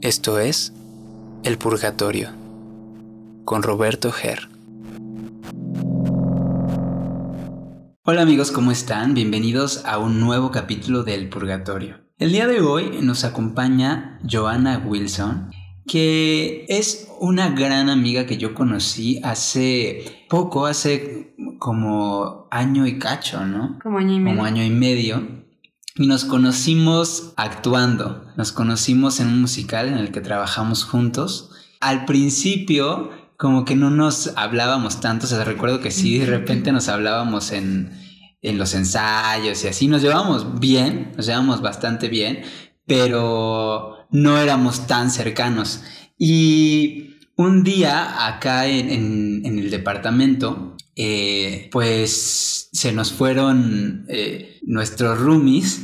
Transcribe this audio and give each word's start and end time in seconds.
Esto 0.00 0.38
es 0.38 0.72
El 1.42 1.58
Purgatorio 1.58 2.30
con 3.44 3.62
Roberto 3.62 4.12
Ger. 4.12 4.48
Hola 8.04 8.22
amigos, 8.22 8.52
¿cómo 8.52 8.70
están? 8.70 9.14
Bienvenidos 9.14 9.84
a 9.84 9.98
un 9.98 10.20
nuevo 10.20 10.50
capítulo 10.50 11.02
del 11.02 11.28
Purgatorio. 11.28 11.96
El 12.16 12.32
día 12.32 12.46
de 12.46 12.60
hoy 12.60 13.00
nos 13.02 13.24
acompaña 13.24 14.18
Joanna 14.22 14.82
Wilson, 14.86 15.50
que 15.86 16.64
es 16.68 17.08
una 17.20 17.50
gran 17.50 17.90
amiga 17.90 18.24
que 18.24 18.38
yo 18.38 18.54
conocí 18.54 19.20
hace 19.24 20.24
poco, 20.28 20.66
hace 20.66 21.34
como 21.58 22.46
año 22.50 22.86
y 22.86 22.98
cacho, 22.98 23.44
¿no? 23.44 23.78
Como 23.82 23.98
año 23.98 24.14
y 24.14 24.20
medio. 24.20 24.36
Como 24.36 24.46
año 24.46 24.62
y 24.62 24.70
medio. 24.70 25.37
Y 25.98 26.06
nos 26.06 26.24
conocimos 26.24 27.32
actuando. 27.36 28.24
Nos 28.36 28.52
conocimos 28.52 29.18
en 29.20 29.26
un 29.26 29.40
musical 29.40 29.88
en 29.88 29.98
el 29.98 30.12
que 30.12 30.20
trabajamos 30.20 30.84
juntos. 30.84 31.50
Al 31.80 32.04
principio, 32.04 33.10
como 33.36 33.64
que 33.64 33.74
no 33.74 33.90
nos 33.90 34.32
hablábamos 34.36 35.00
tanto. 35.00 35.26
O 35.26 35.28
sea, 35.28 35.42
recuerdo 35.44 35.80
que 35.80 35.90
sí, 35.90 36.18
de 36.18 36.26
repente 36.26 36.70
nos 36.70 36.88
hablábamos 36.88 37.50
en, 37.50 37.92
en 38.42 38.58
los 38.58 38.74
ensayos 38.74 39.64
y 39.64 39.68
así. 39.68 39.88
Nos 39.88 40.02
llevábamos 40.02 40.60
bien, 40.60 41.12
nos 41.16 41.26
llevábamos 41.26 41.60
bastante 41.60 42.08
bien, 42.08 42.42
pero 42.86 44.06
no 44.10 44.38
éramos 44.38 44.86
tan 44.86 45.10
cercanos. 45.10 45.82
Y 46.16 47.16
un 47.36 47.62
día 47.62 48.26
acá 48.26 48.66
en, 48.66 49.44
el 49.44 49.70
departamento, 49.70 50.76
eh, 51.00 51.68
pues 51.70 52.70
se 52.72 52.90
nos 52.90 53.12
fueron 53.12 54.04
eh, 54.08 54.58
nuestros 54.62 55.20
roomies 55.20 55.82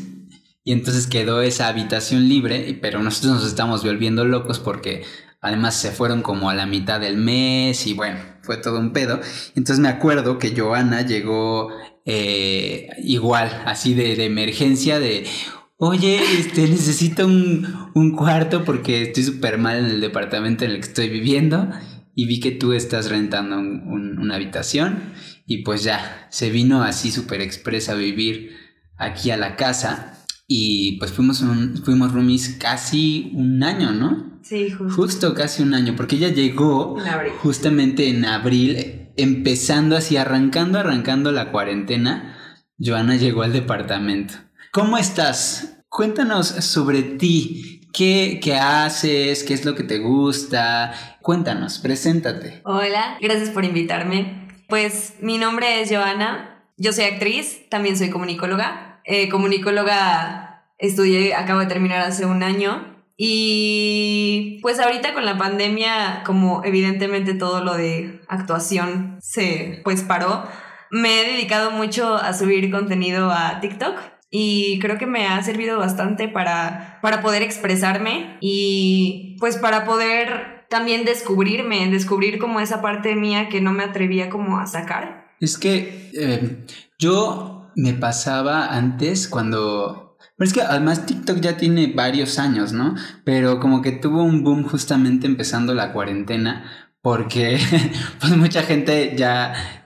y 0.64 0.72
entonces 0.72 1.06
quedó 1.06 1.40
esa 1.40 1.68
habitación 1.68 2.28
libre, 2.28 2.76
pero 2.82 3.00
nosotros 3.00 3.34
nos 3.34 3.46
estamos 3.46 3.84
volviendo 3.84 4.24
locos 4.24 4.58
porque 4.58 5.04
además 5.40 5.76
se 5.76 5.92
fueron 5.92 6.22
como 6.22 6.50
a 6.50 6.54
la 6.54 6.66
mitad 6.66 6.98
del 6.98 7.16
mes 7.16 7.86
y 7.86 7.94
bueno, 7.94 8.18
fue 8.42 8.56
todo 8.56 8.80
un 8.80 8.92
pedo. 8.92 9.20
Entonces 9.54 9.78
me 9.78 9.88
acuerdo 9.88 10.40
que 10.40 10.52
Joana 10.58 11.02
llegó 11.02 11.68
eh, 12.04 12.88
igual, 13.04 13.62
así 13.66 13.94
de, 13.94 14.16
de 14.16 14.24
emergencia, 14.24 14.98
de, 14.98 15.28
oye, 15.76 16.20
este, 16.40 16.62
necesito 16.62 17.24
un, 17.24 18.16
cuarto 18.16 18.64
porque 18.64 19.02
estoy 19.02 19.22
súper 19.22 19.58
mal 19.58 19.78
en 19.78 19.84
el 19.86 20.00
departamento 20.00 20.64
en 20.64 20.72
el 20.72 20.76
que 20.78 20.88
estoy 20.88 21.08
viviendo 21.08 21.68
y 22.14 22.26
vi 22.26 22.40
que 22.40 22.52
tú 22.52 22.72
estás 22.72 23.10
rentando 23.10 23.58
una 23.58 24.36
habitación 24.36 25.12
y 25.46 25.58
pues 25.62 25.82
ya, 25.82 26.26
se 26.30 26.50
vino 26.50 26.82
así 26.82 27.10
súper 27.10 27.40
expresa 27.40 27.92
a 27.92 27.96
vivir 27.96 28.56
aquí 28.96 29.30
a 29.30 29.36
la 29.36 29.56
casa 29.56 30.24
y 30.46 30.98
pues 30.98 31.12
fuimos, 31.12 31.44
fuimos 31.84 32.12
roomies 32.12 32.56
casi 32.60 33.30
un 33.34 33.62
año, 33.62 33.92
¿no? 33.92 34.40
Sí, 34.42 34.70
justo. 34.70 34.94
Justo 34.94 35.34
casi 35.34 35.62
un 35.62 35.74
año, 35.74 35.94
porque 35.96 36.16
ella 36.16 36.28
llegó 36.28 36.98
justamente 37.40 38.08
en 38.08 38.26
abril, 38.26 39.08
empezando 39.16 39.96
así, 39.96 40.18
arrancando, 40.18 40.78
arrancando 40.78 41.32
la 41.32 41.50
cuarentena, 41.50 42.36
Joana 42.78 43.16
llegó 43.16 43.42
al 43.42 43.54
departamento. 43.54 44.34
¿Cómo 44.70 44.98
estás? 44.98 45.78
Cuéntanos 45.88 46.48
sobre 46.48 47.02
ti. 47.02 47.83
¿Qué, 47.94 48.40
¿Qué, 48.42 48.56
haces? 48.56 49.44
¿Qué 49.44 49.54
es 49.54 49.64
lo 49.64 49.76
que 49.76 49.84
te 49.84 49.98
gusta? 49.98 50.92
Cuéntanos, 51.22 51.78
preséntate. 51.78 52.60
Hola, 52.64 53.16
gracias 53.20 53.50
por 53.50 53.64
invitarme. 53.64 54.48
Pues 54.68 55.14
mi 55.20 55.38
nombre 55.38 55.80
es 55.80 55.90
Joana, 55.90 56.66
yo 56.76 56.92
soy 56.92 57.04
actriz, 57.04 57.68
también 57.70 57.96
soy 57.96 58.10
comunicóloga. 58.10 59.00
Eh, 59.04 59.28
comunicóloga 59.28 60.64
estudié, 60.76 61.36
acabo 61.36 61.60
de 61.60 61.66
terminar 61.66 62.00
hace 62.00 62.26
un 62.26 62.42
año 62.42 62.96
y 63.16 64.58
pues 64.60 64.80
ahorita 64.80 65.14
con 65.14 65.24
la 65.24 65.38
pandemia, 65.38 66.24
como 66.26 66.64
evidentemente 66.64 67.32
todo 67.34 67.62
lo 67.62 67.76
de 67.76 68.22
actuación 68.26 69.18
se 69.20 69.82
pues 69.84 70.02
paró, 70.02 70.48
me 70.90 71.20
he 71.20 71.32
dedicado 71.32 71.70
mucho 71.70 72.16
a 72.16 72.32
subir 72.32 72.72
contenido 72.72 73.30
a 73.30 73.60
TikTok 73.60 74.13
y 74.36 74.80
creo 74.80 74.98
que 74.98 75.06
me 75.06 75.28
ha 75.28 75.40
servido 75.44 75.78
bastante 75.78 76.26
para, 76.26 76.98
para 77.02 77.22
poder 77.22 77.42
expresarme 77.42 78.36
y 78.40 79.36
pues 79.38 79.58
para 79.58 79.84
poder 79.84 80.66
también 80.68 81.04
descubrirme, 81.04 81.88
descubrir 81.88 82.40
como 82.40 82.58
esa 82.58 82.82
parte 82.82 83.14
mía 83.14 83.48
que 83.48 83.60
no 83.60 83.70
me 83.70 83.84
atrevía 83.84 84.30
como 84.30 84.58
a 84.58 84.66
sacar. 84.66 85.36
Es 85.38 85.56
que 85.56 86.10
eh, 86.14 86.66
yo 86.98 87.70
me 87.76 87.94
pasaba 87.94 88.74
antes 88.74 89.28
cuando... 89.28 90.18
Pero 90.36 90.48
es 90.48 90.52
que 90.52 90.62
además 90.62 91.06
TikTok 91.06 91.38
ya 91.38 91.56
tiene 91.56 91.92
varios 91.94 92.40
años, 92.40 92.72
¿no? 92.72 92.96
Pero 93.22 93.60
como 93.60 93.82
que 93.82 93.92
tuvo 93.92 94.24
un 94.24 94.42
boom 94.42 94.64
justamente 94.64 95.28
empezando 95.28 95.74
la 95.74 95.92
cuarentena 95.92 96.88
porque 97.02 97.60
pues 98.18 98.36
mucha 98.36 98.64
gente 98.64 99.14
ya 99.16 99.83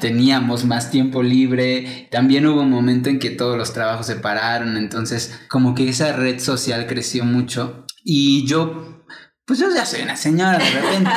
teníamos 0.00 0.64
más 0.64 0.90
tiempo 0.90 1.22
libre, 1.22 2.08
también 2.10 2.46
hubo 2.46 2.62
un 2.62 2.70
momento 2.70 3.08
en 3.08 3.18
que 3.18 3.30
todos 3.30 3.56
los 3.56 3.72
trabajos 3.72 4.06
se 4.06 4.16
pararon, 4.16 4.76
entonces 4.76 5.40
como 5.48 5.74
que 5.74 5.88
esa 5.88 6.12
red 6.12 6.40
social 6.40 6.86
creció 6.86 7.24
mucho 7.24 7.86
y 8.02 8.46
yo, 8.46 9.04
pues 9.44 9.58
yo 9.58 9.66
ya 9.72 9.86
soy 9.86 10.02
una 10.02 10.16
señora 10.16 10.58
de 10.58 10.70
repente, 10.70 11.10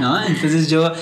¿no? 0.00 0.22
Entonces 0.26 0.68
yo 0.68 0.92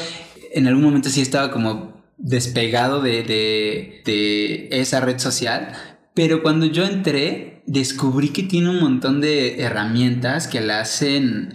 en 0.53 0.67
algún 0.67 0.85
momento 0.85 1.09
sí 1.09 1.21
estaba 1.21 1.51
como 1.51 2.03
despegado 2.17 3.01
de, 3.01 3.23
de, 3.23 4.03
de 4.05 4.69
esa 4.71 5.01
red 5.01 5.19
social, 5.19 5.73
pero 6.15 6.43
cuando 6.43 6.67
yo 6.67 6.85
entré 6.85 7.63
descubrí 7.67 8.31
que 8.31 8.43
tiene 8.43 8.71
un 8.71 8.81
montón 8.81 9.21
de 9.21 9.61
herramientas 9.61 10.49
que 10.49 10.61
la 10.61 10.81
hacen 10.81 11.55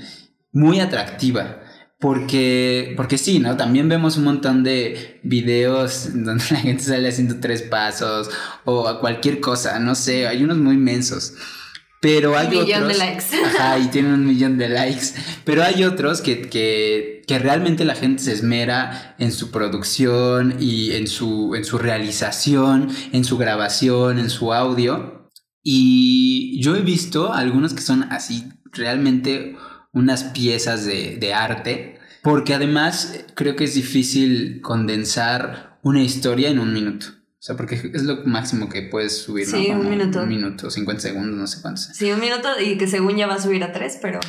muy 0.52 0.80
atractiva. 0.80 1.63
Porque, 2.04 2.96
porque 2.98 3.18
sí, 3.18 3.40
¿no? 3.40 3.56
También 3.56 3.88
vemos 3.88 4.18
un 4.18 4.26
montón 4.26 4.62
de 4.62 5.22
videos 5.24 6.10
donde 6.14 6.44
la 6.52 6.58
gente 6.58 6.84
sale 6.84 7.08
haciendo 7.08 7.40
tres 7.40 7.62
pasos 7.62 8.30
o 8.66 9.00
cualquier 9.00 9.40
cosa, 9.40 9.80
no 9.80 9.96
sé, 9.96 10.28
hay 10.28 10.44
unos 10.44 10.58
muy 10.58 10.76
inmensos. 10.76 11.34
Pero 12.02 12.38
hay 12.38 12.48
un 12.48 12.66
millón 12.66 12.90
de 12.90 12.96
likes. 12.96 13.24
Ajá, 13.46 13.80
y 13.80 13.88
tienen 13.88 14.12
un 14.12 14.26
millón 14.26 14.58
de 14.58 14.68
likes. 14.68 15.14
Pero 15.46 15.64
hay 15.64 15.86
otros 15.86 16.20
que, 16.20 16.50
que, 16.50 17.40
realmente 17.40 17.86
la 17.86 17.96
gente 17.96 18.22
se 18.22 18.34
esmera 18.34 19.16
en 19.18 19.32
su 19.32 19.50
producción 19.50 20.58
y 20.60 20.92
en 20.92 21.08
su, 21.08 21.56
en 21.56 21.64
su 21.64 21.78
realización, 21.78 22.90
en 23.14 23.24
su 23.24 23.38
grabación, 23.38 24.20
en 24.20 24.30
su 24.30 24.52
audio. 24.52 25.32
Y 25.64 26.62
yo 26.62 26.76
he 26.76 26.82
visto 26.82 27.32
algunos 27.32 27.74
que 27.74 27.82
son 27.82 28.04
así 28.12 28.50
realmente 28.74 29.56
unas 29.94 30.26
piezas 30.26 30.86
de, 30.86 31.16
de 31.16 31.34
arte, 31.34 31.93
porque 32.24 32.54
además 32.54 33.26
creo 33.36 33.56
que 33.56 33.66
es 33.66 33.76
difícil 33.76 34.62
condensar 34.62 35.78
una 35.84 36.02
historia 36.02 36.50
en 36.50 36.60
un 36.60 36.74
minuto. 36.74 37.08
O 37.10 37.46
sea, 37.46 37.58
porque 37.58 37.76
es 37.94 38.04
lo 38.04 38.24
máximo 38.26 38.70
que 38.70 38.84
puedes 38.84 39.18
subir, 39.24 39.46
sí, 39.46 39.70
un 39.72 39.90
minuto. 39.90 40.24
Un 40.24 40.30
minuto, 40.30 40.72
50 40.72 41.02
segundos, 41.02 41.36
no 41.36 41.46
sé 41.46 41.62
cuántos. 41.62 41.88
Sí, 41.88 42.10
un 42.10 42.22
minuto 42.22 42.48
y 42.60 42.78
que 42.78 42.88
según 42.88 43.18
ya 43.18 43.28
va 43.28 43.36
a 43.36 43.42
subir 43.42 43.62
a 43.66 43.74
tres, 43.74 44.00
pero 44.02 44.22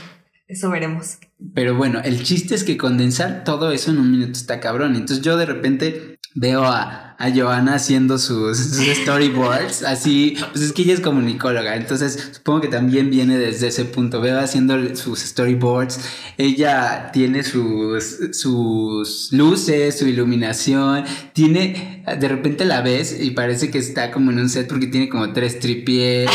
eso 0.49 0.69
veremos. 0.69 1.19
Pero 1.55 1.77
bueno, 1.77 2.00
el 2.05 2.25
chiste 2.25 2.56
es 2.56 2.65
que 2.65 2.77
condensar 2.77 3.44
todo 3.44 3.71
eso 3.71 3.93
en 3.93 3.99
un 3.99 4.11
minuto 4.11 4.32
está 4.32 4.59
cabrón. 4.59 4.97
Entonces 4.97 5.22
yo 5.22 5.37
de 5.37 5.47
repente 5.47 6.19
veo 6.34 6.65
a, 6.65 7.15
a 7.17 7.31
Joana 7.31 7.77
haciendo 7.77 8.19
sus, 8.19 8.59
storyboards, 8.59 9.84
así, 9.84 10.37
pues 10.53 10.65
es 10.65 10.72
que 10.72 10.83
ella 10.83 10.95
es 10.95 11.00
comunicóloga, 11.00 11.77
entonces 11.77 12.31
supongo 12.33 12.62
que 12.62 12.69
también 12.69 13.09
viene 13.09 13.39
desde 13.39 13.69
ese 13.69 13.84
punto, 13.84 14.21
veo 14.21 14.41
haciendo 14.41 14.97
sus 14.97 15.21
storyboards, 15.21 16.00
ella 16.37 17.11
tiene 17.12 17.44
sus, 17.44 18.19
sus 18.33 19.33
luces, 19.33 19.97
su 19.97 20.09
iluminación, 20.09 21.05
tiene, 21.33 22.03
de 22.19 22.28
repente 22.28 22.65
la 22.65 22.81
ves 22.81 23.17
y 23.21 23.31
parece 23.31 23.71
que 23.71 23.78
está 23.78 24.11
como 24.11 24.33
en 24.33 24.41
un 24.41 24.49
set 24.49 24.67
porque 24.67 24.89
tiene 24.89 25.09
como 25.09 25.33
tres 25.33 25.61
tripies, 25.61 26.28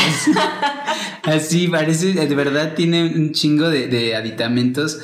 así 1.24 1.68
parece, 1.68 2.14
de 2.14 2.36
verdad 2.36 2.74
tiene 2.74 3.04
un 3.04 3.34
chingo 3.34 3.70
de, 3.70 3.88
de 3.88 4.16
aditamentos 4.16 4.98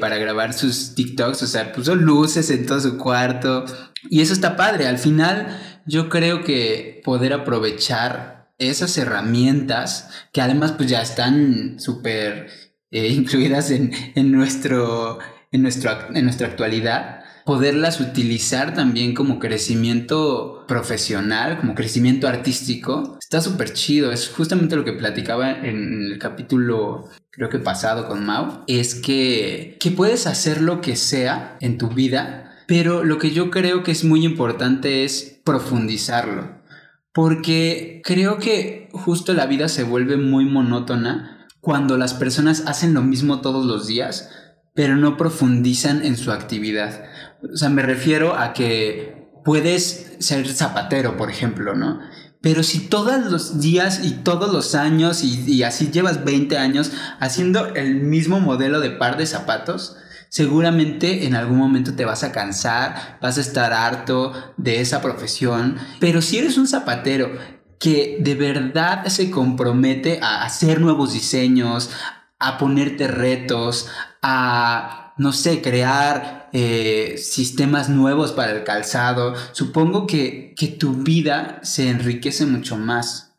para 0.00 0.18
grabar 0.18 0.52
sus 0.52 0.94
TikToks, 0.94 1.42
o 1.42 1.46
sea, 1.46 1.72
puso 1.72 1.94
luces 1.94 2.50
en 2.50 2.66
todo 2.66 2.80
su 2.80 2.98
cuarto 2.98 3.64
y 4.08 4.20
eso 4.20 4.32
está 4.32 4.56
padre. 4.56 4.88
Al 4.88 4.98
final, 4.98 5.58
yo 5.86 6.08
creo 6.08 6.42
que 6.42 7.00
poder 7.04 7.32
aprovechar 7.32 8.50
esas 8.58 8.96
herramientas 8.98 10.10
que 10.32 10.40
además 10.40 10.72
pues 10.72 10.88
ya 10.88 11.00
están 11.00 11.80
súper 11.80 12.48
eh, 12.90 13.08
incluidas 13.12 13.70
en, 13.70 13.92
en, 14.14 14.32
nuestro, 14.32 15.18
en, 15.52 15.62
nuestro, 15.62 15.90
en 16.14 16.24
nuestra 16.24 16.48
actualidad, 16.48 17.20
poderlas 17.44 18.00
utilizar 18.00 18.74
también 18.74 19.14
como 19.14 19.38
crecimiento 19.38 20.64
profesional, 20.68 21.58
como 21.58 21.74
crecimiento 21.74 22.28
artístico, 22.28 23.18
está 23.20 23.40
súper 23.40 23.72
chido. 23.72 24.12
Es 24.12 24.28
justamente 24.28 24.76
lo 24.76 24.84
que 24.84 24.92
platicaba 24.92 25.50
en 25.50 26.12
el 26.12 26.18
capítulo, 26.18 27.08
creo 27.30 27.48
que 27.48 27.58
pasado 27.58 28.08
con 28.08 28.26
Mau, 28.26 28.64
es 28.66 28.94
que, 28.94 29.76
que 29.80 29.90
puedes 29.90 30.26
hacer 30.26 30.60
lo 30.60 30.80
que 30.80 30.96
sea 30.96 31.56
en 31.60 31.78
tu 31.78 31.88
vida, 31.88 32.52
pero 32.66 33.04
lo 33.04 33.18
que 33.18 33.30
yo 33.30 33.50
creo 33.50 33.82
que 33.82 33.92
es 33.92 34.04
muy 34.04 34.24
importante 34.24 35.04
es 35.04 35.40
profundizarlo. 35.44 36.60
porque 37.12 38.02
creo 38.04 38.38
que 38.38 38.88
justo 38.92 39.32
la 39.32 39.46
vida 39.46 39.68
se 39.68 39.82
vuelve 39.82 40.16
muy 40.16 40.44
monótona 40.44 41.48
cuando 41.60 41.96
las 41.98 42.14
personas 42.14 42.64
hacen 42.66 42.94
lo 42.94 43.02
mismo 43.02 43.40
todos 43.40 43.66
los 43.66 43.86
días, 43.86 44.30
pero 44.74 44.96
no 44.96 45.16
profundizan 45.16 46.04
en 46.04 46.16
su 46.16 46.30
actividad. 46.30 47.04
O 47.52 47.56
sea, 47.56 47.68
me 47.68 47.82
refiero 47.82 48.36
a 48.36 48.52
que 48.52 49.28
puedes 49.44 50.16
ser 50.20 50.46
zapatero, 50.48 51.16
por 51.16 51.30
ejemplo, 51.30 51.74
¿no? 51.74 52.00
Pero 52.40 52.62
si 52.62 52.80
todos 52.88 53.30
los 53.30 53.60
días 53.60 54.00
y 54.02 54.12
todos 54.12 54.52
los 54.52 54.74
años 54.74 55.22
y, 55.22 55.62
así 55.62 55.90
llevas 55.90 56.24
20 56.24 56.56
años 56.56 56.92
haciendo 57.18 57.66
el 57.74 57.96
mismo 57.96 58.40
modelo 58.40 58.80
de 58.80 58.90
par 58.90 59.18
de 59.18 59.26
zapatos, 59.26 59.96
seguramente 60.30 61.26
en 61.26 61.34
algún 61.34 61.58
momento 61.58 61.94
te 61.94 62.06
vas 62.06 62.24
a 62.24 62.32
cansar, 62.32 63.18
vas 63.20 63.36
a 63.36 63.42
estar 63.42 63.74
harto 63.74 64.32
de 64.56 64.80
esa 64.80 65.02
profesión. 65.02 65.76
Pero 65.98 66.22
si 66.22 66.38
eres 66.38 66.56
un 66.56 66.66
zapatero 66.66 67.30
que 67.78 68.18
de 68.20 68.34
verdad 68.34 69.06
se 69.06 69.30
compromete 69.30 70.20
a 70.22 70.42
hacer 70.44 70.80
nuevos 70.80 71.12
diseños, 71.12 71.90
a 72.38 72.56
ponerte 72.56 73.06
retos, 73.06 73.88
a, 74.22 75.09
no 75.20 75.34
sé, 75.34 75.60
crear 75.60 76.48
eh, 76.54 77.16
sistemas 77.18 77.90
nuevos 77.90 78.32
para 78.32 78.52
el 78.52 78.64
calzado, 78.64 79.34
supongo 79.52 80.06
que, 80.06 80.54
que 80.56 80.68
tu 80.68 80.94
vida 80.94 81.60
se 81.62 81.90
enriquece 81.90 82.46
mucho 82.46 82.78
más. 82.78 83.36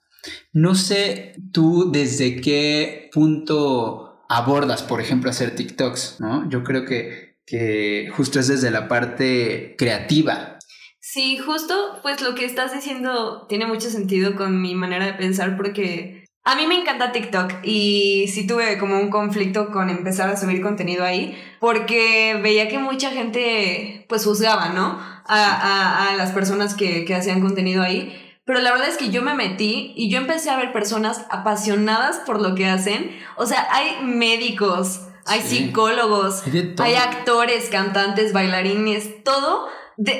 No 0.53 0.75
sé 0.75 1.33
tú 1.51 1.91
desde 1.91 2.39
qué 2.39 3.09
punto 3.11 4.23
abordas, 4.29 4.83
por 4.83 5.01
ejemplo, 5.01 5.31
hacer 5.31 5.55
TikToks, 5.55 6.17
¿no? 6.19 6.47
Yo 6.51 6.63
creo 6.63 6.85
que, 6.85 7.39
que 7.47 8.11
justo 8.15 8.39
es 8.39 8.47
desde 8.47 8.69
la 8.69 8.87
parte 8.87 9.73
creativa. 9.75 10.59
Sí, 10.99 11.39
justo, 11.39 11.97
pues 12.03 12.21
lo 12.21 12.35
que 12.35 12.45
estás 12.45 12.75
diciendo 12.75 13.47
tiene 13.49 13.65
mucho 13.65 13.89
sentido 13.89 14.35
con 14.35 14.61
mi 14.61 14.75
manera 14.75 15.07
de 15.07 15.13
pensar 15.13 15.57
porque 15.57 16.25
a 16.43 16.55
mí 16.55 16.67
me 16.67 16.79
encanta 16.79 17.11
TikTok 17.11 17.63
y 17.63 18.27
sí 18.27 18.45
tuve 18.45 18.77
como 18.77 18.99
un 18.99 19.09
conflicto 19.09 19.71
con 19.71 19.89
empezar 19.89 20.29
a 20.29 20.37
subir 20.37 20.61
contenido 20.61 21.03
ahí 21.03 21.35
porque 21.61 22.39
veía 22.41 22.67
que 22.67 22.79
mucha 22.79 23.11
gente 23.11 24.07
pues 24.09 24.25
juzgaba, 24.25 24.69
¿no? 24.69 24.99
A, 25.27 26.09
a, 26.09 26.15
las 26.15 26.31
personas 26.31 26.73
que, 26.73 27.05
que 27.05 27.13
hacían 27.13 27.39
contenido 27.39 27.83
ahí. 27.83 28.19
Pero 28.45 28.59
la 28.61 28.71
verdad 28.71 28.89
es 28.89 28.97
que 28.97 29.11
yo 29.11 29.21
me 29.21 29.35
metí 29.35 29.93
y 29.95 30.09
yo 30.09 30.17
empecé 30.17 30.49
a 30.49 30.57
ver 30.57 30.73
personas 30.73 31.23
apasionadas 31.29 32.17
por 32.25 32.41
lo 32.41 32.55
que 32.55 32.65
hacen. 32.65 33.15
O 33.37 33.45
sea, 33.45 33.67
hay 33.71 34.03
médicos, 34.03 35.01
hay 35.27 35.41
psicólogos, 35.41 36.41
hay 36.79 36.95
actores, 36.95 37.69
cantantes, 37.69 38.33
bailarines, 38.33 39.23
todo 39.23 39.67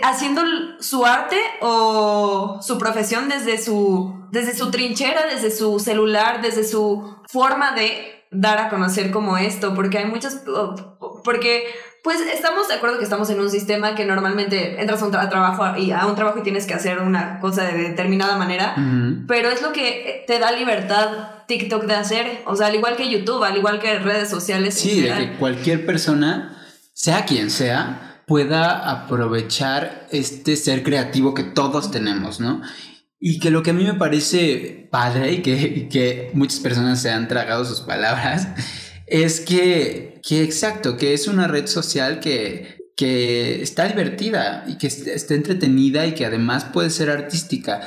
haciendo 0.03 0.43
su 0.79 1.07
arte 1.07 1.39
o 1.61 2.59
su 2.61 2.77
profesión 2.77 3.29
desde 3.29 3.57
su, 3.57 4.27
desde 4.29 4.55
su 4.55 4.69
trinchera, 4.69 5.25
desde 5.25 5.49
su 5.49 5.79
celular, 5.79 6.43
desde 6.43 6.63
su 6.63 7.17
forma 7.27 7.71
de 7.71 8.21
dar 8.31 8.59
a 8.59 8.69
conocer 8.69 9.11
como 9.11 9.37
esto, 9.37 9.73
porque 9.75 9.97
hay 9.97 10.05
muchas, 10.05 10.43
porque 11.23 11.65
pues 12.03 12.19
estamos 12.33 12.67
de 12.67 12.75
acuerdo 12.75 12.97
que 12.97 13.03
estamos 13.03 13.29
en 13.29 13.39
un 13.39 13.49
sistema 13.49 13.93
que 13.93 14.05
normalmente 14.05 14.81
entras 14.81 15.01
a 15.03 15.05
un 15.05 15.11
trabajo 15.11 15.77
y 15.77 15.91
a 15.91 16.07
un 16.07 16.15
trabajo 16.15 16.39
y 16.39 16.43
tienes 16.43 16.65
que 16.65 16.73
hacer 16.73 16.99
una 16.99 17.39
cosa 17.39 17.63
de 17.63 17.89
determinada 17.89 18.37
manera, 18.37 18.75
pero 19.27 19.49
es 19.49 19.61
lo 19.61 19.71
que 19.71 20.23
te 20.25 20.39
da 20.39 20.51
libertad 20.51 21.45
TikTok 21.47 21.85
de 21.85 21.93
hacer, 21.93 22.41
o 22.45 22.55
sea, 22.55 22.67
al 22.67 22.75
igual 22.75 22.95
que 22.95 23.09
YouTube, 23.09 23.43
al 23.43 23.57
igual 23.57 23.79
que 23.79 23.99
redes 23.99 24.29
sociales. 24.29 24.73
Sí, 24.75 25.01
de 25.01 25.13
que 25.13 25.33
cualquier 25.37 25.85
persona, 25.85 26.57
sea 26.93 27.25
quien 27.25 27.51
sea, 27.51 28.23
pueda 28.25 28.89
aprovechar 28.89 30.07
este 30.11 30.55
ser 30.55 30.83
creativo 30.83 31.33
que 31.33 31.43
todos 31.43 31.91
tenemos, 31.91 32.39
¿no? 32.39 32.61
Y 33.19 33.39
que 33.39 33.51
lo 33.51 33.61
que 33.61 33.71
a 33.71 33.73
mí 33.73 33.83
me 33.83 33.93
parece 33.93 34.87
padre 34.89 35.33
y 35.33 35.41
que, 35.43 35.87
que 35.87 36.31
muchas 36.33 36.59
personas 36.61 36.99
se 36.99 37.11
han 37.11 37.27
tragado 37.27 37.63
sus 37.65 37.81
palabras 37.81 38.47
es 39.11 39.41
que, 39.41 40.21
que 40.23 40.41
exacto, 40.41 40.95
que 40.95 41.13
es 41.13 41.27
una 41.27 41.47
red 41.47 41.67
social 41.67 42.21
que, 42.21 42.77
que 42.95 43.61
está 43.61 43.85
divertida 43.85 44.63
y 44.65 44.77
que 44.77 44.87
está 44.87 45.35
entretenida 45.35 46.07
y 46.07 46.13
que 46.13 46.25
además 46.25 46.63
puede 46.63 46.89
ser 46.89 47.09
artística. 47.09 47.81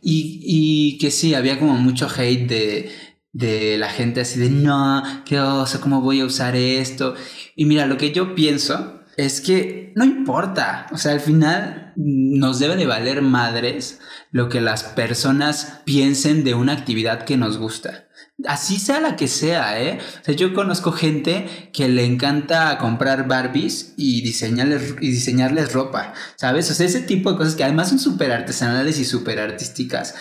Y, 0.00 0.40
y 0.44 0.98
que 0.98 1.10
sí, 1.10 1.34
había 1.34 1.58
como 1.58 1.74
mucho 1.74 2.08
hate 2.08 2.48
de, 2.48 2.90
de 3.32 3.76
la 3.76 3.88
gente 3.88 4.20
así 4.20 4.38
de 4.38 4.50
no, 4.50 5.02
qué 5.24 5.40
oso, 5.40 5.80
¿cómo 5.80 6.00
voy 6.00 6.20
a 6.20 6.26
usar 6.26 6.54
esto? 6.54 7.16
Y 7.56 7.64
mira, 7.64 7.86
lo 7.86 7.98
que 7.98 8.12
yo 8.12 8.36
pienso 8.36 9.00
es 9.16 9.40
que 9.40 9.92
no 9.96 10.04
importa, 10.04 10.86
o 10.92 10.96
sea, 10.96 11.10
al 11.10 11.20
final 11.20 11.92
nos 11.96 12.60
debe 12.60 12.76
de 12.76 12.86
valer 12.86 13.20
madres 13.20 13.98
lo 14.30 14.48
que 14.48 14.60
las 14.60 14.84
personas 14.84 15.80
piensen 15.84 16.44
de 16.44 16.54
una 16.54 16.72
actividad 16.72 17.24
que 17.24 17.36
nos 17.36 17.58
gusta. 17.58 18.07
Así 18.46 18.78
sea 18.78 19.00
la 19.00 19.16
que 19.16 19.26
sea, 19.26 19.82
¿eh? 19.82 19.98
O 20.20 20.24
sea, 20.24 20.34
yo 20.34 20.54
conozco 20.54 20.92
gente 20.92 21.70
que 21.72 21.88
le 21.88 22.04
encanta 22.04 22.78
comprar 22.78 23.26
Barbies 23.26 23.94
y 23.96 24.20
diseñarles, 24.22 24.94
y 25.00 25.10
diseñarles 25.10 25.72
ropa, 25.72 26.14
¿sabes? 26.36 26.70
O 26.70 26.74
sea, 26.74 26.86
ese 26.86 27.00
tipo 27.00 27.32
de 27.32 27.36
cosas 27.36 27.56
que 27.56 27.64
además 27.64 27.88
son 27.88 27.98
súper 27.98 28.30
artesanales 28.30 29.00
y 29.00 29.04
súper 29.04 29.40
artísticas. 29.40 30.14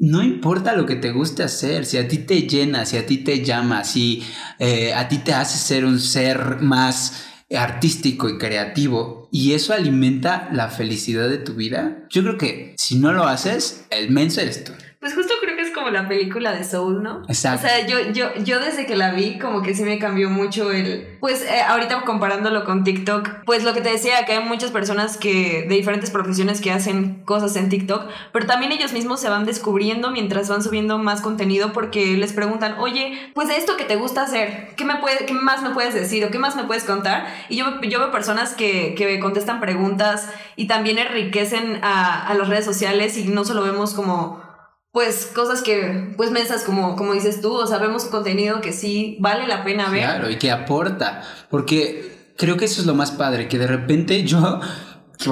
No 0.00 0.22
importa 0.22 0.74
lo 0.74 0.84
que 0.84 0.96
te 0.96 1.12
guste 1.12 1.44
hacer, 1.44 1.86
si 1.86 1.98
a 1.98 2.08
ti 2.08 2.18
te 2.18 2.42
llena, 2.42 2.86
si 2.86 2.96
a 2.96 3.06
ti 3.06 3.18
te 3.18 3.44
llama, 3.44 3.84
si 3.84 4.24
eh, 4.58 4.92
a 4.92 5.06
ti 5.08 5.18
te 5.18 5.34
hace 5.34 5.58
ser 5.58 5.84
un 5.84 6.00
ser 6.00 6.60
más 6.60 7.24
artístico 7.56 8.28
y 8.28 8.38
creativo 8.38 9.28
y 9.32 9.52
eso 9.52 9.72
alimenta 9.72 10.48
la 10.52 10.68
felicidad 10.68 11.28
de 11.28 11.38
tu 11.38 11.54
vida, 11.54 12.06
yo 12.10 12.22
creo 12.22 12.38
que 12.38 12.74
si 12.78 12.96
no 12.96 13.12
lo 13.12 13.24
haces, 13.24 13.84
el 13.90 14.10
menso 14.10 14.40
eres 14.40 14.64
tú. 14.64 14.72
Pues 15.00 15.14
justo 15.14 15.34
creo 15.40 15.49
como 15.80 15.90
la 15.90 16.08
película 16.08 16.52
de 16.52 16.62
Soul, 16.64 17.02
¿no? 17.02 17.22
Exacto. 17.28 17.66
O 17.66 17.68
sea, 17.68 17.86
yo, 17.86 18.12
yo, 18.12 18.34
yo 18.44 18.60
desde 18.60 18.86
que 18.86 18.96
la 18.96 19.12
vi, 19.12 19.38
como 19.38 19.62
que 19.62 19.74
sí 19.74 19.82
me 19.82 19.98
cambió 19.98 20.30
mucho 20.30 20.70
el. 20.70 21.16
Pues 21.20 21.42
eh, 21.42 21.62
ahorita 21.66 22.02
comparándolo 22.02 22.64
con 22.64 22.84
TikTok, 22.84 23.44
pues 23.44 23.64
lo 23.64 23.72
que 23.74 23.80
te 23.80 23.90
decía, 23.90 24.24
que 24.26 24.32
hay 24.32 24.44
muchas 24.44 24.70
personas 24.70 25.16
que 25.16 25.66
de 25.68 25.74
diferentes 25.74 26.10
profesiones 26.10 26.60
que 26.60 26.70
hacen 26.70 27.22
cosas 27.24 27.56
en 27.56 27.68
TikTok, 27.68 28.04
pero 28.32 28.46
también 28.46 28.72
ellos 28.72 28.92
mismos 28.92 29.20
se 29.20 29.28
van 29.28 29.46
descubriendo 29.46 30.10
mientras 30.10 30.48
van 30.48 30.62
subiendo 30.62 30.98
más 30.98 31.20
contenido 31.20 31.72
porque 31.72 32.16
les 32.16 32.32
preguntan, 32.32 32.76
oye, 32.78 33.30
pues 33.34 33.48
de 33.48 33.56
esto 33.56 33.76
que 33.76 33.84
te 33.84 33.96
gusta 33.96 34.22
hacer, 34.22 34.74
¿qué, 34.76 34.84
me 34.84 34.96
puede, 34.96 35.24
qué 35.26 35.32
más 35.32 35.62
me 35.62 35.70
puedes 35.70 35.94
decir 35.94 36.24
o 36.24 36.30
qué 36.30 36.38
más 36.38 36.56
me 36.56 36.64
puedes 36.64 36.84
contar? 36.84 37.26
Y 37.48 37.56
yo, 37.56 37.80
yo 37.82 37.98
veo 37.98 38.10
personas 38.10 38.54
que, 38.54 38.94
que 38.94 39.18
contestan 39.18 39.60
preguntas 39.60 40.28
y 40.56 40.66
también 40.66 40.98
enriquecen 40.98 41.80
a, 41.82 42.26
a 42.26 42.34
las 42.34 42.48
redes 42.48 42.64
sociales 42.64 43.16
y 43.16 43.24
no 43.24 43.44
solo 43.44 43.62
vemos 43.62 43.94
como 43.94 44.49
pues 44.92 45.26
cosas 45.34 45.62
que, 45.62 46.12
pues 46.16 46.30
mensas 46.30 46.62
como, 46.64 46.96
como 46.96 47.12
dices 47.12 47.40
tú, 47.40 47.52
o 47.52 47.66
sea, 47.66 47.78
vemos 47.78 48.04
contenido 48.06 48.60
que 48.60 48.72
sí 48.72 49.16
vale 49.20 49.46
la 49.46 49.62
pena 49.62 49.88
ver. 49.88 50.02
Claro, 50.02 50.30
y 50.30 50.36
que 50.36 50.50
aporta, 50.50 51.22
porque 51.48 52.32
creo 52.36 52.56
que 52.56 52.64
eso 52.64 52.80
es 52.80 52.86
lo 52.86 52.94
más 52.94 53.12
padre, 53.12 53.48
que 53.48 53.58
de 53.58 53.68
repente 53.68 54.24
yo, 54.24 54.60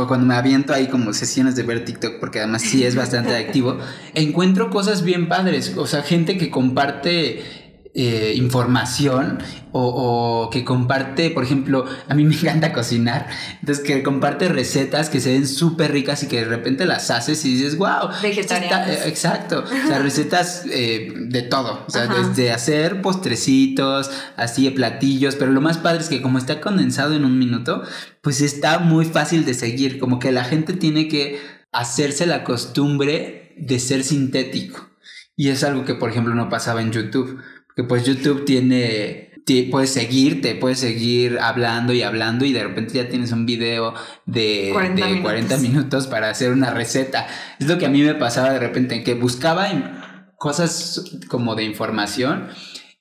cuando 0.06 0.26
me 0.26 0.36
aviento 0.36 0.72
ahí 0.72 0.86
como 0.86 1.12
sesiones 1.12 1.56
de 1.56 1.64
ver 1.64 1.84
TikTok, 1.84 2.20
porque 2.20 2.38
además 2.38 2.62
sí 2.62 2.84
es 2.84 2.94
bastante 2.94 3.34
activo, 3.46 3.78
encuentro 4.14 4.70
cosas 4.70 5.02
bien 5.02 5.28
padres, 5.28 5.74
o 5.76 5.86
sea, 5.86 6.02
gente 6.02 6.38
que 6.38 6.50
comparte 6.50 7.67
eh, 7.94 8.34
información 8.36 9.38
o, 9.72 10.50
que 10.52 10.64
comparte, 10.64 11.30
por 11.30 11.44
ejemplo, 11.44 11.84
a 12.08 12.14
mí 12.14 12.24
me 12.24 12.34
encanta 12.34 12.72
cocinar, 12.72 13.28
entonces 13.60 13.84
que 13.84 14.02
comparte 14.02 14.48
recetas 14.48 15.08
que 15.10 15.20
se 15.20 15.32
ven 15.32 15.46
súper 15.46 15.92
ricas 15.92 16.22
y 16.22 16.28
que 16.28 16.38
de 16.38 16.44
repente 16.44 16.86
las 16.86 17.10
haces 17.10 17.44
y 17.44 17.54
dices, 17.54 17.76
wow, 17.78 18.10
vegetarianas. 18.22 18.88
Eh, 18.88 19.08
exacto, 19.08 19.64
o 19.64 19.88
sea, 19.88 19.98
recetas 20.02 20.64
eh, 20.70 21.12
de 21.16 21.42
todo, 21.42 21.84
o 21.86 21.90
sea, 21.90 22.06
desde 22.06 22.50
hacer 22.50 23.00
postrecitos, 23.02 24.10
así 24.36 24.64
de 24.64 24.72
platillos, 24.72 25.36
pero 25.36 25.50
lo 25.50 25.60
más 25.60 25.78
padre 25.78 26.00
es 26.00 26.08
que 26.08 26.22
como 26.22 26.38
está 26.38 26.60
condensado 26.60 27.14
en 27.14 27.24
un 27.24 27.38
minuto, 27.38 27.82
pues 28.22 28.40
está 28.40 28.78
muy 28.78 29.06
fácil 29.06 29.44
de 29.44 29.54
seguir, 29.54 29.98
como 29.98 30.18
que 30.18 30.32
la 30.32 30.44
gente 30.44 30.72
tiene 30.74 31.08
que 31.08 31.40
hacerse 31.72 32.26
la 32.26 32.44
costumbre 32.44 33.54
de 33.58 33.78
ser 33.78 34.04
sintético. 34.04 34.88
Y 35.36 35.50
es 35.50 35.62
algo 35.62 35.84
que, 35.84 35.94
por 35.94 36.10
ejemplo, 36.10 36.34
no 36.34 36.48
pasaba 36.48 36.82
en 36.82 36.90
YouTube 36.90 37.40
que 37.78 37.84
pues 37.84 38.02
YouTube 38.02 38.44
tiene, 38.44 39.30
puedes 39.70 39.90
seguirte, 39.90 40.56
puedes 40.56 40.80
seguir 40.80 41.38
hablando 41.40 41.92
y 41.92 42.02
hablando 42.02 42.44
y 42.44 42.52
de 42.52 42.64
repente 42.64 42.94
ya 42.94 43.08
tienes 43.08 43.30
un 43.30 43.46
video 43.46 43.94
de 44.26 44.70
40, 44.72 45.06
de 45.06 45.22
40 45.22 45.58
minutos. 45.58 46.08
para 46.08 46.28
hacer 46.28 46.50
una 46.50 46.72
receta. 46.72 47.28
Es 47.60 47.68
lo 47.68 47.78
que 47.78 47.86
a 47.86 47.88
mí 47.88 48.02
me 48.02 48.16
pasaba 48.16 48.52
de 48.52 48.58
repente, 48.58 49.04
que 49.04 49.14
buscaba 49.14 50.32
cosas 50.36 51.04
como 51.28 51.54
de 51.54 51.62
información 51.62 52.48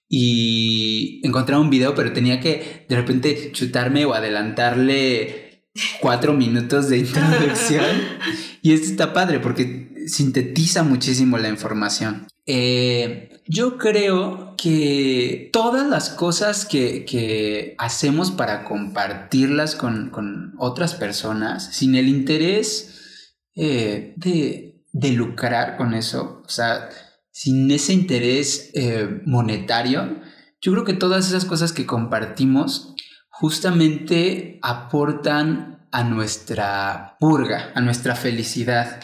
y 0.08 1.22
encontraba 1.24 1.60
un 1.60 1.72
video, 1.72 1.96
pero 1.96 2.14
tenía 2.14 2.40
que 2.40 2.86
de 2.88 2.96
repente 2.96 3.52
chutarme 3.54 4.06
o 4.06 4.14
adelantarle 4.14 5.64
cuatro 6.02 6.34
minutos 6.34 6.88
de 6.88 7.00
introducción. 7.00 7.84
y 8.62 8.74
esto 8.74 8.92
está 8.92 9.12
padre 9.12 9.40
porque 9.40 10.06
sintetiza 10.06 10.84
muchísimo 10.84 11.40
la 11.40 11.50
información. 11.50 12.28
Eh, 12.48 13.42
yo 13.46 13.78
creo 13.78 14.56
que 14.58 15.50
todas 15.54 15.88
las 15.88 16.10
cosas 16.10 16.66
que, 16.66 17.76
hacemos 17.78 18.32
para 18.32 18.64
compartirlas 18.64 19.76
con, 19.76 20.54
otras 20.58 20.96
personas, 20.96 21.76
sin 21.76 21.96
el 21.96 22.08
interés 22.08 23.36
eh, 23.56 24.14
de, 24.16 24.84
de 24.94 25.12
lucrar 25.12 25.78
con 25.78 25.94
eso, 25.94 26.42
o 26.46 26.50
sea, 26.50 26.90
sin 27.32 27.70
ese 27.70 27.94
interés 27.94 28.72
eh, 28.74 29.22
monetario, 29.26 30.22
yo 30.60 30.72
creo 30.72 30.86
que 30.86 30.94
todas 30.94 31.28
esas 31.28 31.46
cosas 31.46 31.72
que 31.72 31.86
compartimos 31.86 32.96
justamente 33.30 34.58
aportan 34.64 35.88
a 35.92 36.04
nuestra 36.04 37.16
purga, 37.20 37.72
a 37.76 37.82
nuestra 37.82 38.16
felicidad, 38.16 39.02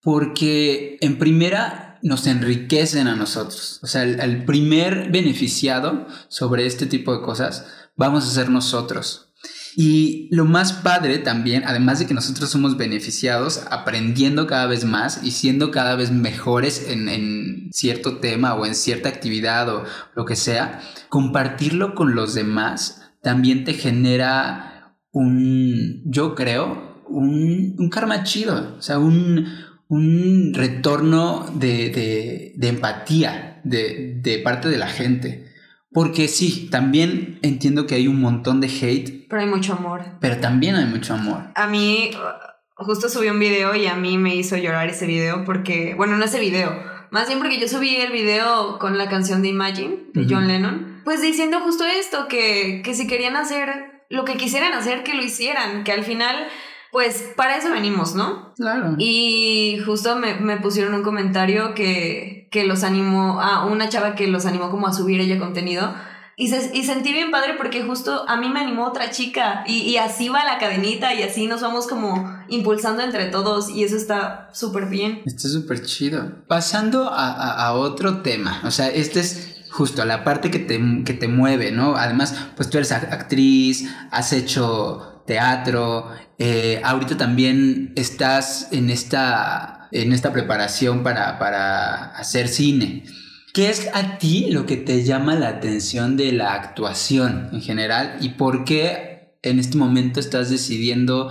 porque 0.00 0.98
en 1.00 1.18
primera 1.18 1.93
nos 2.04 2.26
enriquecen 2.26 3.08
a 3.08 3.16
nosotros. 3.16 3.80
O 3.82 3.86
sea, 3.86 4.02
el, 4.02 4.44
primer 4.44 5.10
beneficiado 5.10 6.06
sobre 6.28 6.66
este 6.66 6.84
tipo 6.84 7.16
de 7.16 7.22
cosas 7.22 7.66
vamos 7.96 8.24
a 8.24 8.30
ser 8.30 8.50
nosotros. 8.50 9.32
Y 9.74 10.28
lo 10.30 10.44
más 10.44 10.74
padre 10.74 11.18
también, 11.18 11.64
además 11.66 11.98
de 11.98 12.06
que 12.06 12.14
nosotros 12.14 12.50
somos 12.50 12.76
beneficiados 12.76 13.62
aprendiendo 13.70 14.46
cada 14.46 14.66
vez 14.66 14.84
más 14.84 15.24
y 15.24 15.30
siendo 15.30 15.70
cada 15.70 15.96
vez 15.96 16.12
mejores 16.12 16.86
en, 16.88 17.70
cierto 17.72 18.18
tema 18.18 18.54
o 18.54 18.66
en 18.66 18.74
cierta 18.74 19.08
actividad 19.08 19.68
o 19.74 19.84
lo 20.14 20.26
que 20.26 20.36
sea, 20.36 20.82
compartirlo 21.08 21.94
con 21.94 22.14
los 22.14 22.34
demás 22.34 23.00
también 23.22 23.64
te 23.64 23.72
genera 23.72 24.94
un, 25.10 26.02
yo 26.04 26.34
creo, 26.34 27.02
un, 27.08 27.74
un 27.78 27.88
karma 27.88 28.22
chido, 28.24 28.76
o 28.78 28.82
sea, 28.82 28.98
un, 28.98 29.46
un 29.88 30.52
retorno 30.54 31.46
de, 31.54 31.90
de, 31.90 32.52
de 32.56 32.68
empatía 32.68 33.60
de, 33.64 34.14
de 34.20 34.38
parte 34.38 34.68
de 34.68 34.78
la 34.78 34.88
gente. 34.88 35.52
Porque 35.92 36.26
sí, 36.26 36.68
también 36.70 37.38
entiendo 37.42 37.86
que 37.86 37.94
hay 37.94 38.08
un 38.08 38.20
montón 38.20 38.60
de 38.60 38.66
hate. 38.66 39.28
Pero 39.28 39.42
hay 39.42 39.48
mucho 39.48 39.74
amor. 39.74 40.02
Pero 40.20 40.38
también 40.38 40.74
hay 40.74 40.86
mucho 40.86 41.14
amor. 41.14 41.52
A 41.54 41.68
mí, 41.68 42.10
justo 42.76 43.08
subí 43.08 43.28
un 43.28 43.38
video 43.38 43.74
y 43.76 43.86
a 43.86 43.94
mí 43.94 44.18
me 44.18 44.34
hizo 44.34 44.56
llorar 44.56 44.88
ese 44.88 45.06
video 45.06 45.44
porque, 45.44 45.94
bueno, 45.96 46.16
no 46.16 46.24
ese 46.24 46.40
video, 46.40 46.82
más 47.10 47.28
bien 47.28 47.38
porque 47.38 47.60
yo 47.60 47.68
subí 47.68 47.94
el 47.96 48.10
video 48.10 48.78
con 48.80 48.98
la 48.98 49.08
canción 49.08 49.42
de 49.42 49.48
Imagine 49.48 49.98
de 50.12 50.26
John 50.28 50.48
Lennon, 50.48 51.00
pues 51.04 51.22
diciendo 51.22 51.60
justo 51.60 51.84
esto, 51.84 52.26
que, 52.28 52.82
que 52.84 52.94
si 52.94 53.06
querían 53.06 53.36
hacer 53.36 54.02
lo 54.10 54.24
que 54.24 54.36
quisieran 54.36 54.72
hacer, 54.72 55.04
que 55.04 55.14
lo 55.14 55.22
hicieran, 55.22 55.84
que 55.84 55.92
al 55.92 56.02
final 56.02 56.48
pues 56.94 57.24
para 57.34 57.56
eso 57.56 57.72
venimos, 57.72 58.14
¿no? 58.14 58.54
Claro. 58.54 58.94
Y 58.98 59.80
justo 59.84 60.14
me, 60.14 60.36
me, 60.36 60.58
pusieron 60.58 60.94
un 60.94 61.02
comentario 61.02 61.74
que, 61.74 62.46
que 62.52 62.62
los 62.62 62.84
animó, 62.84 63.40
a 63.40 63.66
una 63.66 63.88
chava 63.88 64.14
que 64.14 64.28
los 64.28 64.46
animó 64.46 64.70
como 64.70 64.86
a 64.86 64.92
subir 64.92 65.20
ella 65.20 65.40
contenido. 65.40 65.92
Y, 66.36 66.50
se, 66.50 66.70
y 66.72 66.84
sentí 66.84 67.12
bien 67.12 67.32
padre 67.32 67.54
porque 67.58 67.82
justo 67.82 68.24
a 68.28 68.36
mí 68.36 68.48
me 68.48 68.60
animó 68.60 68.86
otra 68.86 69.10
chica 69.10 69.64
y, 69.66 69.78
y 69.78 69.96
así 69.96 70.28
va 70.28 70.44
la 70.44 70.58
cadenita 70.58 71.12
y 71.14 71.24
así 71.24 71.48
nos 71.48 71.62
vamos 71.62 71.88
como 71.88 72.30
impulsando 72.46 73.02
entre 73.02 73.24
todos 73.24 73.70
y 73.70 73.82
eso 73.82 73.96
está 73.96 74.48
súper 74.52 74.86
bien. 74.86 75.22
Está 75.26 75.48
súper 75.48 75.84
chido. 75.84 76.44
Pasando 76.46 77.08
a, 77.08 77.32
a, 77.32 77.66
a 77.66 77.72
otro 77.72 78.22
tema, 78.22 78.60
o 78.62 78.70
sea, 78.70 78.86
este 78.86 79.18
es 79.18 79.64
justo 79.68 80.04
la 80.04 80.22
parte 80.22 80.52
que 80.52 80.60
te, 80.60 80.80
que 81.04 81.14
te 81.14 81.26
mueve, 81.26 81.72
¿no? 81.72 81.96
Además, 81.96 82.36
pues 82.54 82.70
tú 82.70 82.78
eres 82.78 82.92
actriz, 82.92 83.92
has 84.12 84.32
hecho 84.32 85.13
teatro, 85.26 86.10
eh, 86.38 86.80
ahorita 86.84 87.16
también 87.16 87.92
estás 87.96 88.68
en 88.72 88.90
esta, 88.90 89.88
en 89.92 90.12
esta 90.12 90.32
preparación 90.32 91.02
para, 91.02 91.38
para 91.38 92.16
hacer 92.16 92.48
cine. 92.48 93.04
¿Qué 93.52 93.70
es 93.70 93.88
a 93.94 94.18
ti 94.18 94.48
lo 94.50 94.66
que 94.66 94.76
te 94.76 95.04
llama 95.04 95.36
la 95.36 95.48
atención 95.48 96.16
de 96.16 96.32
la 96.32 96.54
actuación 96.54 97.50
en 97.52 97.62
general 97.62 98.16
y 98.20 98.30
por 98.30 98.64
qué 98.64 99.38
en 99.42 99.60
este 99.60 99.78
momento 99.78 100.18
estás 100.18 100.50
decidiendo 100.50 101.30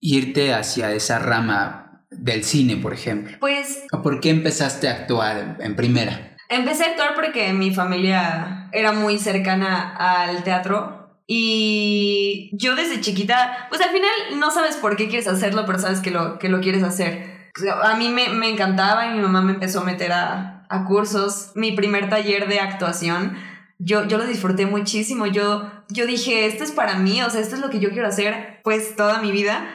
irte 0.00 0.52
hacia 0.52 0.92
esa 0.92 1.20
rama 1.20 2.04
del 2.10 2.42
cine, 2.42 2.76
por 2.76 2.92
ejemplo? 2.92 3.36
Pues... 3.38 3.84
¿O 3.92 4.02
por 4.02 4.20
qué 4.20 4.30
empezaste 4.30 4.88
a 4.88 4.92
actuar 4.92 5.58
en 5.60 5.76
primera? 5.76 6.36
Empecé 6.48 6.82
a 6.82 6.88
actuar 6.88 7.14
porque 7.14 7.52
mi 7.52 7.72
familia 7.72 8.68
era 8.72 8.90
muy 8.90 9.18
cercana 9.18 9.94
al 9.96 10.42
teatro 10.42 10.99
y 11.32 12.50
yo 12.54 12.74
desde 12.74 13.00
chiquita, 13.00 13.68
pues 13.68 13.80
al 13.80 13.90
final 13.90 14.10
no 14.40 14.50
sabes 14.50 14.74
por 14.74 14.96
qué 14.96 15.06
quieres 15.06 15.28
hacerlo, 15.28 15.64
pero 15.64 15.78
sabes 15.78 16.00
que 16.00 16.10
lo, 16.10 16.40
que 16.40 16.48
lo 16.48 16.60
quieres 16.60 16.82
hacer. 16.82 17.52
A 17.84 17.94
mí 17.94 18.08
me, 18.08 18.30
me 18.30 18.50
encantaba 18.50 19.06
y 19.06 19.14
mi 19.14 19.20
mamá 19.20 19.40
me 19.40 19.52
empezó 19.52 19.82
a 19.82 19.84
meter 19.84 20.10
a, 20.10 20.66
a 20.68 20.84
cursos. 20.86 21.52
Mi 21.54 21.70
primer 21.70 22.10
taller 22.10 22.48
de 22.48 22.58
actuación, 22.58 23.36
yo, 23.78 24.08
yo 24.08 24.18
lo 24.18 24.26
disfruté 24.26 24.66
muchísimo. 24.66 25.24
Yo, 25.26 25.70
yo 25.88 26.04
dije, 26.04 26.46
esto 26.46 26.64
es 26.64 26.72
para 26.72 26.96
mí, 26.96 27.22
o 27.22 27.30
sea, 27.30 27.40
esto 27.40 27.54
es 27.54 27.60
lo 27.60 27.70
que 27.70 27.78
yo 27.78 27.90
quiero 27.90 28.08
hacer 28.08 28.58
pues 28.64 28.96
toda 28.96 29.22
mi 29.22 29.30
vida. 29.30 29.72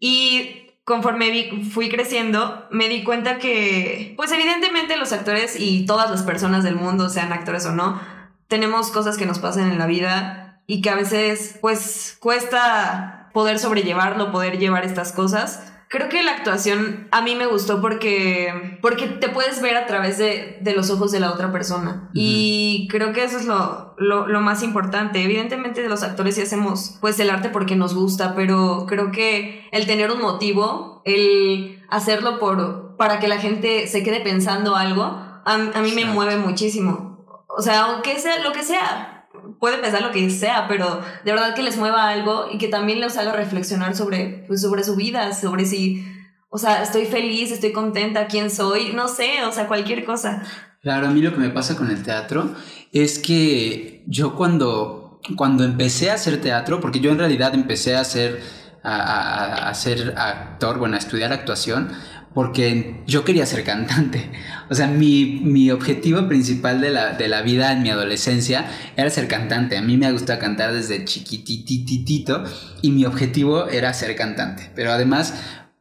Y 0.00 0.70
conforme 0.84 1.30
vi, 1.30 1.62
fui 1.62 1.90
creciendo, 1.90 2.68
me 2.70 2.88
di 2.88 3.04
cuenta 3.04 3.36
que, 3.36 4.14
pues 4.16 4.32
evidentemente 4.32 4.96
los 4.96 5.12
actores 5.12 5.60
y 5.60 5.84
todas 5.84 6.10
las 6.10 6.22
personas 6.22 6.64
del 6.64 6.76
mundo, 6.76 7.10
sean 7.10 7.34
actores 7.34 7.66
o 7.66 7.72
no, 7.72 8.00
tenemos 8.48 8.90
cosas 8.90 9.18
que 9.18 9.26
nos 9.26 9.40
pasan 9.40 9.70
en 9.70 9.78
la 9.78 9.84
vida 9.84 10.45
y 10.66 10.82
que 10.82 10.90
a 10.90 10.96
veces 10.96 11.58
pues 11.60 12.16
cuesta 12.20 13.30
poder 13.32 13.58
sobrellevarlo, 13.58 14.32
poder 14.32 14.58
llevar 14.58 14.84
estas 14.84 15.12
cosas. 15.12 15.72
Creo 15.88 16.08
que 16.08 16.22
la 16.24 16.32
actuación 16.32 17.06
a 17.12 17.22
mí 17.22 17.36
me 17.36 17.46
gustó 17.46 17.80
porque, 17.80 18.78
porque 18.82 19.06
te 19.06 19.28
puedes 19.28 19.62
ver 19.62 19.76
a 19.76 19.86
través 19.86 20.18
de, 20.18 20.58
de 20.60 20.74
los 20.74 20.90
ojos 20.90 21.12
de 21.12 21.20
la 21.20 21.30
otra 21.30 21.52
persona. 21.52 22.10
Y 22.12 22.88
creo 22.90 23.12
que 23.12 23.22
eso 23.22 23.38
es 23.38 23.44
lo, 23.44 23.94
lo, 23.98 24.26
lo, 24.26 24.40
más 24.40 24.64
importante. 24.64 25.22
Evidentemente 25.22 25.86
los 25.88 26.02
actores 26.02 26.34
sí 26.34 26.42
hacemos 26.42 26.96
pues 27.00 27.20
el 27.20 27.30
arte 27.30 27.50
porque 27.50 27.76
nos 27.76 27.94
gusta, 27.94 28.34
pero 28.34 28.86
creo 28.88 29.12
que 29.12 29.68
el 29.70 29.86
tener 29.86 30.10
un 30.10 30.20
motivo, 30.20 31.02
el 31.04 31.84
hacerlo 31.88 32.40
por, 32.40 32.96
para 32.96 33.20
que 33.20 33.28
la 33.28 33.38
gente 33.38 33.86
se 33.86 34.02
quede 34.02 34.20
pensando 34.20 34.74
algo, 34.74 35.02
a, 35.04 35.44
a 35.44 35.82
mí 35.82 35.92
me 35.92 36.06
mueve 36.06 36.36
muchísimo. 36.36 37.44
O 37.48 37.62
sea, 37.62 37.84
aunque 37.84 38.18
sea 38.18 38.42
lo 38.42 38.52
que 38.52 38.64
sea, 38.64 39.15
puede 39.58 39.78
pensar 39.78 40.02
lo 40.02 40.10
que 40.10 40.28
sea, 40.30 40.66
pero 40.68 41.00
de 41.24 41.32
verdad 41.32 41.54
que 41.54 41.62
les 41.62 41.76
mueva 41.76 42.08
algo 42.08 42.46
y 42.52 42.58
que 42.58 42.68
también 42.68 43.00
les 43.00 43.16
haga 43.16 43.32
reflexionar 43.32 43.96
sobre, 43.96 44.44
pues, 44.46 44.62
sobre 44.62 44.84
su 44.84 44.96
vida, 44.96 45.32
sobre 45.32 45.64
si, 45.64 46.04
o 46.48 46.58
sea, 46.58 46.82
estoy 46.82 47.06
feliz, 47.06 47.50
estoy 47.50 47.72
contenta, 47.72 48.26
quién 48.26 48.50
soy, 48.50 48.92
no 48.92 49.08
sé, 49.08 49.44
o 49.44 49.52
sea, 49.52 49.66
cualquier 49.66 50.04
cosa. 50.04 50.42
Claro, 50.82 51.08
a 51.08 51.10
mí 51.10 51.20
lo 51.20 51.32
que 51.32 51.40
me 51.40 51.50
pasa 51.50 51.76
con 51.76 51.90
el 51.90 52.02
teatro 52.02 52.54
es 52.92 53.18
que 53.18 54.04
yo 54.06 54.36
cuando, 54.36 55.20
cuando 55.36 55.64
empecé 55.64 56.10
a 56.10 56.14
hacer 56.14 56.40
teatro, 56.40 56.80
porque 56.80 57.00
yo 57.00 57.10
en 57.10 57.18
realidad 57.18 57.54
empecé 57.54 57.96
a 57.96 58.00
hacer, 58.00 58.40
a, 58.82 58.96
a, 58.96 59.68
a 59.68 59.74
ser 59.74 60.14
actor, 60.16 60.78
bueno, 60.78 60.94
a 60.94 60.98
estudiar 60.98 61.32
actuación, 61.32 61.90
porque 62.36 63.00
yo 63.06 63.24
quería 63.24 63.46
ser 63.46 63.64
cantante. 63.64 64.30
O 64.68 64.74
sea, 64.74 64.88
mi, 64.88 65.40
mi 65.42 65.70
objetivo 65.70 66.28
principal 66.28 66.82
de 66.82 66.90
la, 66.90 67.14
de 67.14 67.28
la, 67.28 67.40
vida 67.40 67.72
en 67.72 67.82
mi 67.82 67.88
adolescencia 67.88 68.66
era 68.94 69.08
ser 69.08 69.26
cantante. 69.26 69.78
A 69.78 69.80
mí 69.80 69.96
me 69.96 70.12
gusta 70.12 70.38
cantar 70.38 70.74
desde 70.74 71.02
chiquitititito 71.06 72.44
y 72.82 72.90
mi 72.90 73.06
objetivo 73.06 73.68
era 73.68 73.94
ser 73.94 74.14
cantante. 74.16 74.70
Pero 74.74 74.92
además, 74.92 75.32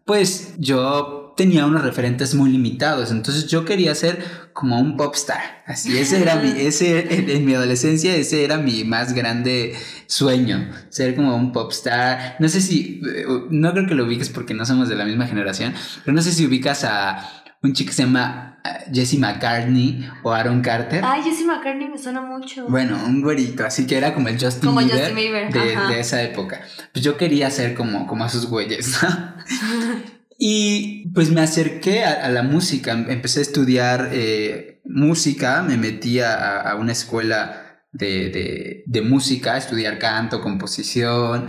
pues 0.06 0.54
yo 0.60 1.34
tenía 1.36 1.66
unos 1.66 1.84
referentes 1.84 2.34
muy 2.34 2.52
limitados, 2.52 3.12
entonces 3.12 3.48
yo 3.48 3.66
quería 3.66 3.94
ser 3.94 4.24
como 4.54 4.80
un 4.80 4.96
popstar, 4.96 5.64
así, 5.66 5.98
ese 5.98 6.22
era 6.22 6.36
mi, 6.38 6.50
ese, 6.58 7.34
en, 7.36 7.46
mi 7.46 7.54
adolescencia, 7.54 8.16
ese 8.16 8.46
era 8.46 8.58
mi 8.58 8.84
más 8.86 9.14
grande 9.14 9.76
sueño, 10.08 10.70
ser 10.90 11.16
como 11.16 11.36
un 11.36 11.52
popstar, 11.52 12.38
no 12.40 12.48
sé 12.48 12.62
si, 12.62 13.02
eh, 13.06 13.26
no 13.50 13.74
creo 13.74 13.88
que 13.88 13.96
lo 13.96 14.06
ubiques 14.06 14.30
porque 14.30 14.54
no 14.54 14.66
somos 14.66 14.88
de 14.88 14.96
la 14.96 15.06
misma 15.06 15.28
generación, 15.28 15.74
pero 16.06 16.16
no 16.16 16.22
sé 16.22 16.32
si 16.32 16.46
ubicas 16.46 16.86
a 16.86 17.44
un 17.62 17.74
chico 17.74 17.90
que 17.90 17.96
se 17.96 18.04
llama 18.04 18.60
eh, 18.64 18.92
Jesse 18.94 19.18
McCartney 19.20 20.10
o 20.24 20.32
Aaron 20.32 20.62
Carter. 20.62 21.04
Ay, 21.06 21.24
Jesse 21.24 21.46
McCartney 21.46 21.90
me 21.90 21.98
suena 21.98 22.22
mucho. 22.22 22.68
Bueno, 22.68 22.98
un 23.06 23.22
güerito, 23.22 23.66
así 23.66 23.86
que 23.88 23.98
era 23.98 24.14
como 24.14 24.28
el 24.28 24.40
Justin, 24.40 24.70
como 24.70 24.80
Bieber, 24.80 24.98
Justin 24.98 25.16
Bieber. 25.16 25.52
De, 25.52 25.94
de, 25.94 26.00
esa 26.00 26.22
época. 26.22 26.62
Pues 26.92 27.04
yo 27.04 27.18
quería 27.18 27.50
ser 27.52 27.76
como, 27.76 28.08
como 28.08 28.24
a 28.24 28.30
sus 28.30 28.48
güeyes, 28.48 29.00
Y 30.38 31.10
pues 31.14 31.32
me 31.32 31.42
acerqué 31.42 32.04
a, 32.04 32.26
a, 32.26 32.30
la 32.30 32.44
música, 32.44 32.92
empecé 32.92 33.40
a 33.40 33.44
estudiar 33.44 34.10
eh, 34.12 34.82
música, 34.84 35.64
me 35.64 35.78
metí 35.78 36.20
a, 36.20 36.60
a 36.60 36.76
una 36.76 36.92
escuela 36.92 37.66
de, 37.94 38.30
de, 38.30 38.84
de, 38.86 39.02
música, 39.02 39.54
a 39.54 39.58
estudiar 39.58 39.98
canto, 39.98 40.42
composición. 40.42 41.48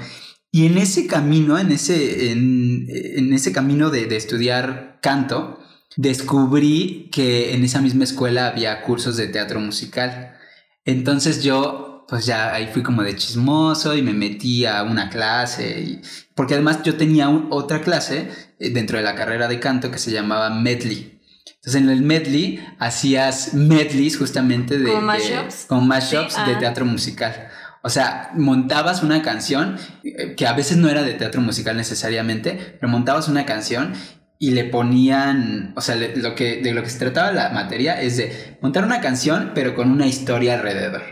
Y 0.52 0.66
en 0.66 0.78
ese 0.78 1.08
camino, 1.08 1.58
en 1.58 1.72
ese, 1.72 2.30
en, 2.30 2.86
en 2.88 3.32
ese 3.32 3.52
camino 3.52 3.90
de, 3.90 4.06
de 4.06 4.16
estudiar 4.16 5.00
canto, 5.02 5.58
descubrí 5.96 7.08
que 7.12 7.54
en 7.54 7.64
esa 7.64 7.80
misma 7.80 8.04
escuela 8.04 8.48
había 8.48 8.82
cursos 8.82 9.16
de 9.16 9.28
teatro 9.28 9.60
musical. 9.60 10.36
Entonces 10.84 11.42
yo 11.42 11.86
pues 12.08 12.24
ya 12.24 12.54
ahí 12.54 12.68
fui 12.72 12.82
como 12.82 13.02
de 13.02 13.16
chismoso 13.16 13.96
y 13.96 14.02
me 14.02 14.12
metí 14.12 14.64
a 14.64 14.82
una 14.84 15.10
clase, 15.10 15.80
y, 15.80 16.02
porque 16.34 16.54
además 16.54 16.82
yo 16.84 16.96
tenía 16.96 17.28
un, 17.28 17.48
otra 17.50 17.82
clase 17.82 18.30
eh, 18.58 18.70
dentro 18.70 18.98
de 18.98 19.04
la 19.04 19.14
carrera 19.14 19.48
de 19.48 19.58
canto 19.60 19.90
que 19.90 19.98
se 19.98 20.12
llamaba 20.12 20.50
medley. 20.50 21.20
Entonces 21.56 21.82
en 21.82 21.90
el 21.90 22.02
medley 22.02 22.64
hacías 22.78 23.54
medleys 23.54 24.18
justamente 24.18 24.78
de... 24.78 24.92
Con 24.92 25.04
mashups. 25.04 25.66
Con 25.66 25.88
mashups 25.88 26.34
sí, 26.34 26.40
de 26.46 26.54
ah. 26.54 26.58
teatro 26.58 26.84
musical. 26.84 27.48
O 27.82 27.88
sea, 27.88 28.30
montabas 28.34 29.02
una 29.02 29.22
canción 29.22 29.76
eh, 30.04 30.34
que 30.36 30.46
a 30.46 30.52
veces 30.52 30.76
no 30.76 30.88
era 30.88 31.02
de 31.02 31.14
teatro 31.14 31.40
musical 31.40 31.76
necesariamente, 31.76 32.76
pero 32.80 32.90
montabas 32.90 33.28
una 33.28 33.46
canción 33.46 33.94
y 34.38 34.50
le 34.50 34.64
ponían, 34.64 35.72
o 35.76 35.80
sea, 35.80 35.96
lo 35.96 36.34
que, 36.34 36.60
de 36.62 36.74
lo 36.74 36.82
que 36.82 36.90
se 36.90 36.98
trataba 36.98 37.32
la 37.32 37.50
materia 37.50 38.00
es 38.00 38.16
de 38.16 38.58
montar 38.60 38.84
una 38.84 39.00
canción, 39.00 39.52
pero 39.54 39.74
con 39.74 39.90
una 39.90 40.06
historia 40.06 40.54
alrededor. 40.54 41.02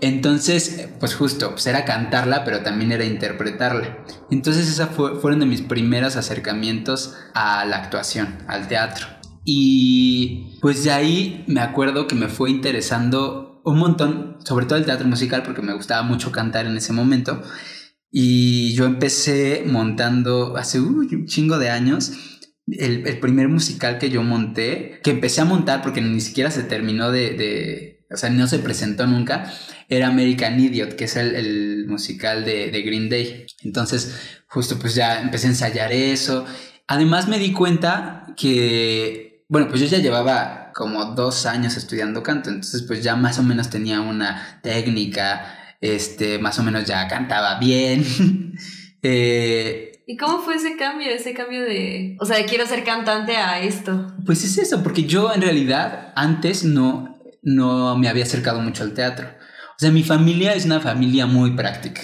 Entonces, 0.00 0.88
pues 1.00 1.14
justo, 1.14 1.50
pues 1.50 1.66
era 1.66 1.84
cantarla, 1.84 2.44
pero 2.44 2.60
también 2.60 2.92
era 2.92 3.04
interpretarla. 3.04 4.04
Entonces, 4.30 4.68
esos 4.68 4.88
fue, 4.90 5.20
fueron 5.20 5.40
de 5.40 5.46
mis 5.46 5.62
primeros 5.62 6.16
acercamientos 6.16 7.16
a 7.34 7.64
la 7.64 7.78
actuación, 7.78 8.38
al 8.46 8.68
teatro. 8.68 9.06
Y 9.44 10.58
pues 10.60 10.84
de 10.84 10.92
ahí 10.92 11.44
me 11.48 11.60
acuerdo 11.60 12.06
que 12.06 12.14
me 12.14 12.28
fue 12.28 12.50
interesando 12.50 13.60
un 13.64 13.78
montón, 13.78 14.36
sobre 14.44 14.66
todo 14.66 14.78
el 14.78 14.84
teatro 14.84 15.06
musical, 15.06 15.42
porque 15.42 15.62
me 15.62 15.74
gustaba 15.74 16.02
mucho 16.02 16.32
cantar 16.32 16.66
en 16.66 16.76
ese 16.76 16.92
momento. 16.92 17.42
Y 18.10 18.74
yo 18.74 18.86
empecé 18.86 19.64
montando 19.66 20.56
hace 20.56 20.80
un 20.80 21.26
chingo 21.26 21.58
de 21.58 21.70
años 21.70 22.37
el, 22.72 23.18
primer 23.20 23.48
musical 23.48 23.98
que 23.98 24.10
yo 24.10 24.22
monté, 24.22 25.00
que 25.02 25.10
empecé 25.10 25.40
a 25.40 25.44
montar 25.44 25.82
porque 25.82 26.00
ni 26.00 26.20
siquiera 26.20 26.50
se 26.50 26.62
terminó 26.62 27.10
de, 27.10 28.00
o 28.10 28.16
sea, 28.16 28.30
no 28.30 28.46
se 28.46 28.58
presentó 28.58 29.06
nunca, 29.06 29.52
era 29.88 30.08
American 30.08 30.58
Idiot, 30.58 30.94
que 30.94 31.04
es 31.04 31.16
el, 31.16 31.86
musical 31.88 32.44
de, 32.44 32.70
de, 32.70 32.82
Green 32.82 33.08
Day. 33.08 33.46
Entonces, 33.62 34.14
justo 34.46 34.78
pues 34.78 34.94
ya 34.94 35.20
empecé 35.20 35.46
a 35.46 35.50
ensayar 35.50 35.92
eso. 35.92 36.44
Además 36.86 37.28
me 37.28 37.38
di 37.38 37.52
cuenta 37.52 38.26
que, 38.36 39.44
bueno, 39.48 39.68
pues 39.68 39.80
yo 39.80 39.86
ya 39.86 39.98
llevaba 39.98 40.72
como 40.74 41.04
dos 41.06 41.46
años 41.46 41.76
estudiando 41.76 42.22
canto, 42.22 42.50
entonces 42.50 42.82
pues 42.82 43.02
ya 43.02 43.16
más 43.16 43.38
o 43.38 43.42
menos 43.42 43.68
tenía 43.68 44.00
una 44.00 44.60
técnica, 44.62 45.76
este, 45.80 46.38
más 46.38 46.58
o 46.58 46.62
menos 46.62 46.84
ya 46.84 47.08
cantaba 47.08 47.58
bien. 47.58 48.04
eh, 49.02 49.97
¿Y 50.10 50.16
cómo 50.16 50.38
fue 50.40 50.54
ese 50.54 50.74
cambio, 50.78 51.10
ese 51.10 51.34
cambio 51.34 51.60
de, 51.60 52.16
o 52.18 52.24
sea, 52.24 52.38
de 52.38 52.46
quiero 52.46 52.66
ser 52.66 52.82
cantante 52.82 53.36
a 53.36 53.60
esto? 53.60 54.06
Pues 54.24 54.42
es 54.42 54.56
eso, 54.56 54.82
porque 54.82 55.02
yo 55.02 55.34
en 55.34 55.42
realidad 55.42 56.14
antes 56.16 56.64
no, 56.64 57.20
no 57.42 57.94
me 57.98 58.08
había 58.08 58.24
acercado 58.24 58.62
mucho 58.62 58.84
al 58.84 58.94
teatro. 58.94 59.28
O 59.28 59.78
sea, 59.78 59.90
mi 59.90 60.02
familia 60.02 60.54
es 60.54 60.64
una 60.64 60.80
familia 60.80 61.26
muy 61.26 61.50
práctica. 61.50 62.00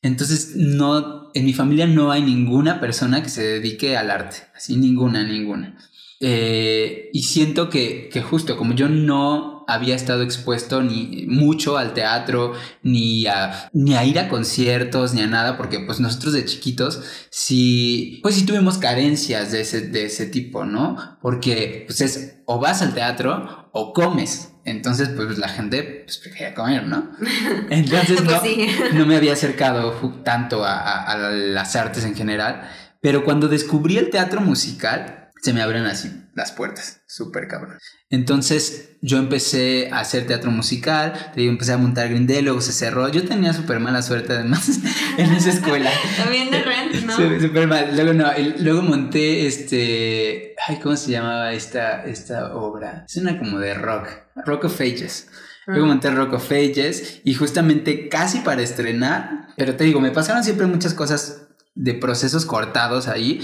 Entonces, 0.00 0.56
no, 0.56 1.30
en 1.34 1.44
mi 1.44 1.52
familia 1.52 1.86
no 1.86 2.10
hay 2.10 2.22
ninguna 2.22 2.80
persona 2.80 3.22
que 3.22 3.28
se 3.28 3.42
dedique 3.42 3.98
al 3.98 4.10
arte, 4.10 4.38
así 4.54 4.78
ninguna, 4.78 5.22
ninguna. 5.22 5.76
Eh, 6.20 7.10
y 7.12 7.24
siento 7.24 7.68
que, 7.68 8.08
que 8.10 8.22
justo 8.22 8.56
como 8.56 8.74
yo 8.74 8.88
no 8.88 9.56
había 9.66 9.94
estado 9.94 10.22
expuesto 10.22 10.82
ni 10.82 11.26
mucho 11.26 11.76
al 11.76 11.92
teatro, 11.92 12.54
ni 12.82 13.26
a, 13.26 13.68
ni 13.72 13.94
a 13.94 14.04
ir 14.04 14.18
a 14.18 14.28
conciertos, 14.28 15.12
ni 15.12 15.22
a 15.22 15.26
nada, 15.26 15.56
porque 15.56 15.80
pues 15.80 16.00
nosotros 16.00 16.32
de 16.32 16.44
chiquitos 16.44 17.02
sí, 17.30 18.20
pues 18.22 18.36
sí 18.36 18.46
tuvimos 18.46 18.78
carencias 18.78 19.52
de 19.52 19.60
ese, 19.62 19.82
de 19.82 20.06
ese 20.06 20.26
tipo, 20.26 20.64
¿no? 20.64 21.18
Porque 21.20 21.84
pues 21.86 22.00
es 22.00 22.36
o 22.46 22.60
vas 22.60 22.82
al 22.82 22.94
teatro 22.94 23.68
o 23.72 23.92
comes. 23.92 24.52
Entonces, 24.64 25.10
pues 25.10 25.38
la 25.38 25.48
gente 25.48 26.02
pues, 26.04 26.18
prefería 26.18 26.54
comer, 26.54 26.86
¿no? 26.86 27.12
Entonces 27.70 28.20
pues 28.22 28.42
no, 28.92 28.98
no, 28.98 29.06
me 29.06 29.16
había 29.16 29.34
acercado 29.34 29.92
tanto 30.24 30.64
a, 30.64 31.02
a 31.04 31.16
las 31.30 31.76
artes 31.76 32.04
en 32.04 32.16
general. 32.16 32.68
Pero 33.00 33.24
cuando 33.24 33.46
descubrí 33.46 33.98
el 33.98 34.10
teatro 34.10 34.40
musical, 34.40 35.25
se 35.46 35.52
me 35.52 35.62
abren 35.62 35.86
así 35.86 36.10
las 36.34 36.50
puertas, 36.50 37.02
súper 37.06 37.46
cabrón. 37.46 37.78
Entonces 38.10 38.96
yo 39.00 39.16
empecé 39.18 39.90
a 39.92 40.00
hacer 40.00 40.26
teatro 40.26 40.50
musical, 40.50 41.30
te 41.32 41.42
digo, 41.42 41.52
empecé 41.52 41.72
a 41.72 41.78
montar 41.78 42.08
Green 42.08 42.26
Day, 42.26 42.42
luego 42.42 42.60
se 42.60 42.72
cerró. 42.72 43.08
Yo 43.10 43.24
tenía 43.24 43.52
súper 43.52 43.78
mala 43.78 44.02
suerte 44.02 44.32
además 44.32 44.68
en 45.18 45.32
esa 45.32 45.50
escuela. 45.50 45.88
También 46.16 46.50
de 46.50 46.62
Rent, 46.64 46.94
¿no? 47.04 47.16
Súper 47.40 47.68
mal. 47.68 47.94
Luego 47.94 48.12
no, 48.12 48.26
luego 48.58 48.82
monté 48.82 49.46
este, 49.46 50.56
ay, 50.66 50.80
¿cómo 50.82 50.96
se 50.96 51.12
llamaba 51.12 51.52
esta, 51.52 52.04
esta 52.04 52.56
obra? 52.56 53.04
Es 53.08 53.16
una 53.16 53.38
como 53.38 53.60
de 53.60 53.74
rock, 53.74 54.08
Rock 54.44 54.64
of 54.64 54.80
Ages. 54.80 55.28
Luego 55.68 55.84
ah. 55.84 55.88
monté 55.88 56.10
Rock 56.10 56.32
of 56.32 56.50
Ages 56.50 57.20
y 57.22 57.34
justamente 57.34 58.08
casi 58.08 58.40
para 58.40 58.62
estrenar, 58.62 59.46
pero 59.56 59.76
te 59.76 59.84
digo, 59.84 60.00
me 60.00 60.10
pasaron 60.10 60.42
siempre 60.42 60.66
muchas 60.66 60.92
cosas 60.92 61.42
de 61.76 61.94
procesos 61.94 62.46
cortados 62.46 63.06
ahí 63.06 63.40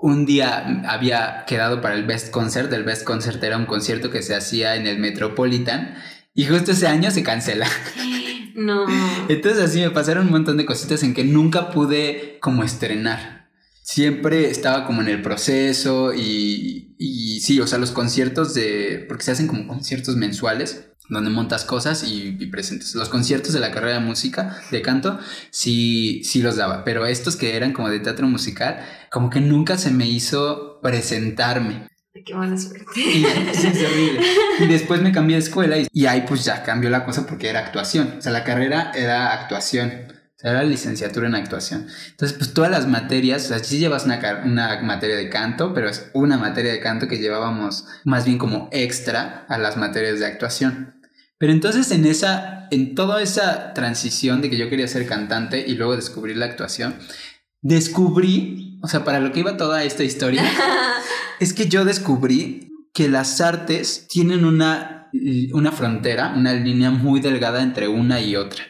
un 0.00 0.24
día 0.24 0.82
había 0.88 1.44
quedado 1.46 1.80
para 1.80 1.94
el 1.94 2.04
Best 2.04 2.30
Concert. 2.30 2.72
El 2.72 2.84
Best 2.84 3.04
Concert 3.04 3.42
era 3.42 3.56
un 3.56 3.66
concierto 3.66 4.10
que 4.10 4.22
se 4.22 4.34
hacía 4.34 4.76
en 4.76 4.86
el 4.86 4.98
Metropolitan. 4.98 5.94
Y 6.34 6.46
justo 6.46 6.72
ese 6.72 6.86
año 6.86 7.10
se 7.10 7.22
cancela. 7.22 7.68
No. 8.52 8.84
Entonces 9.30 9.62
así 9.62 9.80
me 9.80 9.90
pasaron 9.90 10.26
un 10.26 10.32
montón 10.32 10.58
de 10.58 10.66
cositas 10.66 11.02
en 11.02 11.14
que 11.14 11.24
nunca 11.24 11.70
pude 11.70 12.36
como 12.40 12.62
estrenar. 12.62 13.48
Siempre 13.82 14.50
estaba 14.50 14.84
como 14.84 15.00
en 15.00 15.08
el 15.08 15.22
proceso 15.22 16.12
y, 16.12 16.94
y 16.98 17.40
sí, 17.40 17.58
o 17.60 17.66
sea, 17.66 17.78
los 17.78 17.92
conciertos 17.92 18.52
de... 18.52 19.06
porque 19.08 19.24
se 19.24 19.30
hacen 19.30 19.46
como 19.46 19.66
conciertos 19.66 20.16
mensuales 20.16 20.90
donde 21.08 21.30
montas 21.30 21.64
cosas 21.64 22.04
y, 22.06 22.32
presentes. 22.46 22.94
Los 22.94 23.08
conciertos 23.08 23.52
de 23.52 23.60
la 23.60 23.72
carrera 23.72 23.94
de 23.94 24.00
música, 24.00 24.60
de 24.70 24.82
canto, 24.82 25.18
sí, 25.50 26.22
sí 26.24 26.40
los 26.42 26.56
daba, 26.56 26.84
pero 26.84 27.06
estos 27.06 27.36
que 27.36 27.56
eran 27.56 27.72
como 27.72 27.88
de 27.88 28.00
teatro 28.00 28.26
musical, 28.26 28.80
como 29.10 29.30
que 29.30 29.40
nunca 29.40 29.76
se 29.76 29.90
me 29.90 30.06
hizo 30.06 30.80
presentarme. 30.82 31.88
Qué 32.24 32.34
mala 32.34 32.56
suerte. 32.56 32.84
Y, 32.96 33.24
es 33.24 33.64
horrible. 33.64 34.20
y 34.60 34.66
después 34.66 35.00
me 35.00 35.12
cambié 35.12 35.36
de 35.36 35.42
escuela 35.42 35.78
y, 35.78 35.86
y, 35.92 36.06
ahí 36.06 36.24
pues 36.26 36.44
ya 36.44 36.62
cambió 36.62 36.90
la 36.90 37.04
cosa 37.04 37.26
porque 37.26 37.48
era 37.48 37.60
actuación. 37.60 38.16
O 38.18 38.22
sea, 38.22 38.32
la 38.32 38.44
carrera 38.44 38.92
era 38.94 39.32
actuación. 39.32 40.19
Sea, 40.40 40.52
era 40.52 40.62
licenciatura 40.62 41.28
en 41.28 41.34
actuación. 41.34 41.86
Entonces, 42.12 42.38
pues 42.38 42.54
todas 42.54 42.70
las 42.70 42.88
materias, 42.88 43.44
o 43.44 43.48
sea, 43.48 43.58
sí 43.58 43.78
llevas 43.78 44.06
una, 44.06 44.42
una 44.42 44.80
materia 44.80 45.16
de 45.16 45.28
canto, 45.28 45.74
pero 45.74 45.90
es 45.90 46.10
una 46.14 46.38
materia 46.38 46.72
de 46.72 46.80
canto 46.80 47.08
que 47.08 47.18
llevábamos 47.18 47.84
más 48.04 48.24
bien 48.24 48.38
como 48.38 48.70
extra 48.72 49.44
a 49.50 49.58
las 49.58 49.76
materias 49.76 50.18
de 50.18 50.24
actuación. 50.24 50.94
Pero 51.36 51.52
entonces 51.52 51.90
en 51.90 52.06
esa, 52.06 52.68
en 52.70 52.94
toda 52.94 53.20
esa 53.20 53.74
transición 53.74 54.40
de 54.40 54.48
que 54.48 54.56
yo 54.56 54.70
quería 54.70 54.88
ser 54.88 55.06
cantante 55.06 55.62
y 55.66 55.74
luego 55.74 55.94
descubrir 55.94 56.38
la 56.38 56.46
actuación, 56.46 56.94
descubrí, 57.60 58.78
o 58.82 58.88
sea, 58.88 59.04
para 59.04 59.20
lo 59.20 59.32
que 59.32 59.40
iba 59.40 59.58
toda 59.58 59.84
esta 59.84 60.04
historia, 60.04 60.42
es 61.40 61.52
que 61.52 61.68
yo 61.68 61.84
descubrí 61.84 62.70
que 62.94 63.10
las 63.10 63.42
artes 63.42 64.06
tienen 64.08 64.46
una, 64.46 65.10
una 65.52 65.70
frontera, 65.70 66.32
una 66.34 66.54
línea 66.54 66.90
muy 66.90 67.20
delgada 67.20 67.62
entre 67.62 67.88
una 67.88 68.22
y 68.22 68.36
otra. 68.36 68.69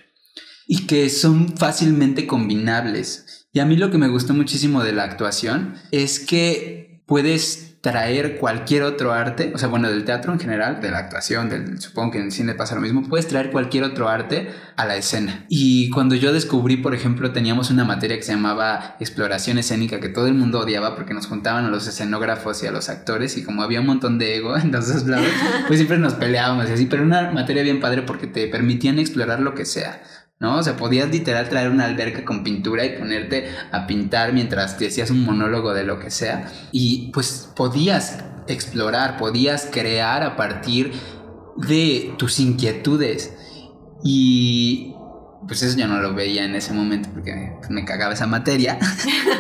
Y 0.72 0.86
que 0.86 1.10
son 1.10 1.56
fácilmente 1.56 2.28
combinables. 2.28 3.48
Y 3.52 3.58
a 3.58 3.66
mí 3.66 3.76
lo 3.76 3.90
que 3.90 3.98
me 3.98 4.06
gustó 4.06 4.34
muchísimo 4.34 4.84
de 4.84 4.92
la 4.92 5.02
actuación 5.02 5.74
es 5.90 6.20
que 6.20 7.02
puedes 7.06 7.80
traer 7.80 8.36
cualquier 8.38 8.84
otro 8.84 9.12
arte, 9.12 9.50
o 9.52 9.58
sea, 9.58 9.68
bueno, 9.68 9.90
del 9.90 10.04
teatro 10.04 10.32
en 10.32 10.38
general, 10.38 10.80
de 10.80 10.92
la 10.92 10.98
actuación, 10.98 11.48
del, 11.48 11.80
supongo 11.80 12.12
que 12.12 12.18
en 12.18 12.26
el 12.26 12.30
cine 12.30 12.54
pasa 12.54 12.76
lo 12.76 12.82
mismo, 12.82 13.02
puedes 13.02 13.26
traer 13.26 13.50
cualquier 13.50 13.82
otro 13.82 14.08
arte 14.08 14.48
a 14.76 14.86
la 14.86 14.94
escena. 14.94 15.44
Y 15.48 15.90
cuando 15.90 16.14
yo 16.14 16.32
descubrí, 16.32 16.76
por 16.76 16.94
ejemplo, 16.94 17.32
teníamos 17.32 17.70
una 17.70 17.84
materia 17.84 18.16
que 18.16 18.22
se 18.22 18.30
llamaba 18.30 18.94
exploración 19.00 19.58
escénica, 19.58 19.98
que 19.98 20.08
todo 20.08 20.28
el 20.28 20.34
mundo 20.34 20.60
odiaba 20.60 20.94
porque 20.94 21.14
nos 21.14 21.26
juntaban 21.26 21.64
a 21.64 21.68
los 21.70 21.88
escenógrafos 21.88 22.62
y 22.62 22.68
a 22.68 22.70
los 22.70 22.88
actores, 22.88 23.36
y 23.36 23.42
como 23.42 23.64
había 23.64 23.80
un 23.80 23.86
montón 23.86 24.18
de 24.20 24.36
ego 24.36 24.56
en 24.56 24.70
los 24.70 24.86
dos 24.86 25.04
lados, 25.08 25.26
pues 25.66 25.80
siempre 25.80 25.98
nos 25.98 26.14
peleábamos 26.14 26.68
y 26.68 26.74
así, 26.74 26.86
pero 26.86 27.02
una 27.02 27.32
materia 27.32 27.64
bien 27.64 27.80
padre 27.80 28.02
porque 28.02 28.28
te 28.28 28.46
permitían 28.46 29.00
explorar 29.00 29.40
lo 29.40 29.56
que 29.56 29.64
sea. 29.64 30.00
¿No? 30.40 30.56
O 30.56 30.62
sea, 30.62 30.76
podías 30.76 31.10
literal 31.10 31.48
traer 31.50 31.70
una 31.70 31.84
alberca 31.84 32.24
con 32.24 32.42
pintura 32.42 32.84
y 32.84 32.98
ponerte 32.98 33.50
a 33.70 33.86
pintar 33.86 34.32
mientras 34.32 34.78
te 34.78 34.88
hacías 34.88 35.10
un 35.10 35.24
monólogo 35.24 35.74
de 35.74 35.84
lo 35.84 36.00
que 36.00 36.10
sea. 36.10 36.50
Y 36.72 37.10
pues 37.12 37.50
podías 37.54 38.24
explorar, 38.48 39.18
podías 39.18 39.68
crear 39.70 40.22
a 40.22 40.36
partir 40.36 40.92
de 41.56 42.14
tus 42.16 42.40
inquietudes. 42.40 43.34
Y 44.02 44.94
pues 45.46 45.62
eso 45.62 45.78
yo 45.78 45.86
no 45.86 46.00
lo 46.00 46.14
veía 46.14 46.44
en 46.44 46.54
ese 46.54 46.72
momento 46.72 47.10
porque 47.12 47.52
me 47.68 47.84
cagaba 47.84 48.14
esa 48.14 48.26
materia. 48.26 48.78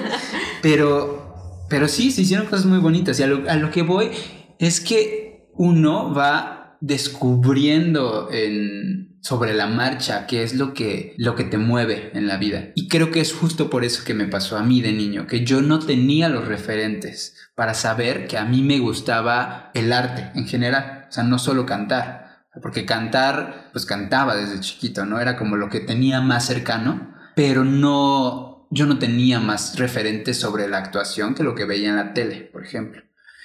pero, 0.62 1.64
pero 1.70 1.88
sí, 1.88 2.10
se 2.10 2.22
hicieron 2.22 2.46
cosas 2.46 2.66
muy 2.66 2.78
bonitas. 2.78 3.18
Y 3.18 3.22
a 3.22 3.26
lo, 3.26 3.50
a 3.50 3.56
lo 3.56 3.70
que 3.70 3.80
voy 3.80 4.10
es 4.58 4.82
que 4.82 5.48
uno 5.54 6.12
va 6.12 6.76
descubriendo 6.82 8.28
en 8.30 8.99
sobre 9.22 9.54
la 9.54 9.66
marcha, 9.66 10.26
qué 10.26 10.42
es 10.42 10.54
lo 10.54 10.72
que, 10.72 11.14
lo 11.18 11.34
que 11.34 11.44
te 11.44 11.58
mueve 11.58 12.10
en 12.14 12.26
la 12.26 12.36
vida. 12.36 12.70
Y 12.74 12.88
creo 12.88 13.10
que 13.10 13.20
es 13.20 13.32
justo 13.32 13.70
por 13.70 13.84
eso 13.84 14.04
que 14.04 14.14
me 14.14 14.26
pasó 14.26 14.56
a 14.56 14.62
mí 14.62 14.80
de 14.80 14.92
niño, 14.92 15.26
que 15.26 15.44
yo 15.44 15.60
no 15.60 15.78
tenía 15.78 16.28
los 16.28 16.48
referentes 16.48 17.36
para 17.54 17.74
saber 17.74 18.26
que 18.26 18.38
a 18.38 18.44
mí 18.44 18.62
me 18.62 18.78
gustaba 18.78 19.70
el 19.74 19.92
arte 19.92 20.30
en 20.34 20.46
general, 20.46 21.06
o 21.08 21.12
sea, 21.12 21.24
no 21.24 21.38
solo 21.38 21.66
cantar, 21.66 22.44
porque 22.62 22.86
cantar, 22.86 23.68
pues 23.72 23.86
cantaba 23.86 24.36
desde 24.36 24.60
chiquito, 24.60 25.04
¿no? 25.04 25.20
Era 25.20 25.36
como 25.36 25.56
lo 25.56 25.68
que 25.68 25.80
tenía 25.80 26.20
más 26.20 26.46
cercano, 26.46 27.14
pero 27.36 27.64
no, 27.64 28.66
yo 28.70 28.86
no 28.86 28.98
tenía 28.98 29.40
más 29.40 29.78
referentes 29.78 30.38
sobre 30.38 30.68
la 30.68 30.78
actuación 30.78 31.34
que 31.34 31.44
lo 31.44 31.54
que 31.54 31.64
veía 31.64 31.90
en 31.90 31.96
la 31.96 32.14
tele, 32.14 32.48
por 32.52 32.64
ejemplo. 32.64 33.02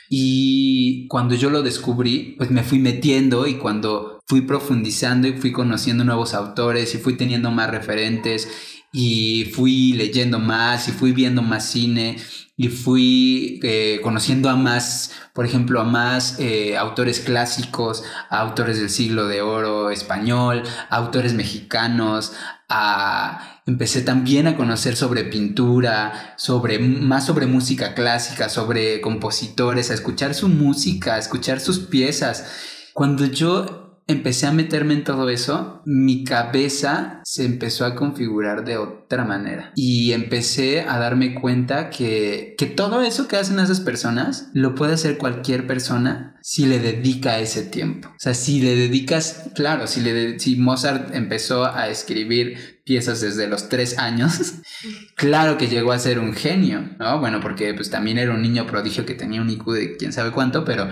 Y 0.09 1.07
cuando 1.07 1.35
yo 1.35 1.49
lo 1.49 1.63
descubrí, 1.63 2.35
pues 2.37 2.51
me 2.51 2.63
fui 2.63 2.79
metiendo 2.79 3.47
y 3.47 3.55
cuando 3.55 4.14
fui 4.25 4.41
profundizando 4.41 5.27
y 5.27 5.33
fui 5.33 5.51
conociendo 5.51 6.03
nuevos 6.03 6.33
autores 6.33 6.93
y 6.95 6.97
fui 6.97 7.15
teniendo 7.15 7.51
más 7.51 7.69
referentes 7.69 8.47
y 8.91 9.51
fui 9.53 9.93
leyendo 9.93 10.39
más 10.39 10.87
y 10.87 10.91
fui 10.91 11.11
viendo 11.11 11.41
más 11.41 11.65
cine 11.65 12.17
y 12.57 12.69
fui 12.69 13.59
eh, 13.63 13.99
conociendo 14.01 14.49
a 14.49 14.55
más, 14.55 15.11
por 15.33 15.45
ejemplo, 15.45 15.81
a 15.81 15.83
más 15.83 16.39
eh, 16.39 16.77
autores 16.77 17.19
clásicos, 17.19 18.03
a 18.29 18.39
autores 18.39 18.79
del 18.79 18.89
siglo 18.89 19.27
de 19.27 19.41
oro 19.41 19.91
español, 19.91 20.63
a 20.89 20.95
autores 20.95 21.33
mexicanos, 21.33 22.31
a, 22.69 23.61
empecé 23.65 24.01
también 24.01 24.47
a 24.47 24.55
conocer 24.55 24.95
sobre 24.95 25.25
pintura, 25.25 26.33
sobre, 26.37 26.79
más 26.79 27.25
sobre 27.25 27.45
música 27.45 27.93
clásica, 27.93 28.47
sobre 28.47 29.01
compositores, 29.01 29.91
a 29.91 29.95
escuchar 29.95 30.33
su 30.33 30.47
música, 30.47 31.15
a 31.15 31.19
escuchar 31.19 31.59
sus 31.59 31.79
piezas. 31.79 32.45
Cuando 32.93 33.25
yo 33.25 33.84
empecé 34.07 34.45
a 34.45 34.51
meterme 34.51 34.93
en 34.93 35.03
todo 35.03 35.29
eso, 35.29 35.81
mi 35.85 36.23
cabeza 36.23 37.21
se 37.23 37.45
empezó 37.45 37.85
a 37.85 37.95
configurar 37.95 38.63
de 38.63 38.77
otra 38.77 39.25
manera. 39.25 39.71
Y 39.75 40.13
empecé 40.13 40.81
a 40.81 40.99
darme 40.99 41.33
cuenta 41.33 41.89
que, 41.89 42.55
que 42.57 42.67
todo 42.67 43.01
eso 43.01 43.27
que 43.27 43.37
hacen 43.37 43.59
esas 43.59 43.79
personas 43.79 44.49
lo 44.53 44.75
puede 44.75 44.93
hacer 44.93 45.17
cualquier 45.17 45.65
persona 45.65 46.37
si 46.41 46.67
le 46.67 46.77
dedica 46.77 47.39
ese 47.39 47.63
tiempo. 47.63 48.09
O 48.09 48.19
sea, 48.19 48.35
si 48.35 48.61
le 48.61 48.75
dedicas, 48.75 49.49
claro, 49.55 49.87
si, 49.87 50.01
le 50.01 50.39
si 50.39 50.55
Mozart 50.57 51.15
empezó 51.15 51.65
a 51.65 51.89
escribir 51.89 52.81
piezas 52.85 53.21
desde 53.21 53.47
los 53.47 53.69
tres 53.69 53.97
años, 53.97 54.53
claro 55.15 55.57
que 55.57 55.67
llegó 55.67 55.91
a 55.91 55.97
ser 55.97 56.19
un 56.19 56.33
genio, 56.33 56.95
¿no? 56.99 57.19
Bueno, 57.19 57.39
porque 57.39 57.73
pues 57.73 57.89
también 57.89 58.19
era 58.19 58.33
un 58.33 58.43
niño 58.43 58.67
prodigio 58.67 59.07
que 59.07 59.15
tenía 59.15 59.41
un 59.41 59.49
IQ 59.49 59.71
de 59.71 59.97
quién 59.97 60.13
sabe 60.13 60.29
cuánto, 60.29 60.63
pero 60.63 60.87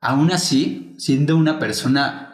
aún 0.00 0.30
así, 0.30 0.94
siendo 0.98 1.38
una 1.38 1.58
persona 1.58 2.27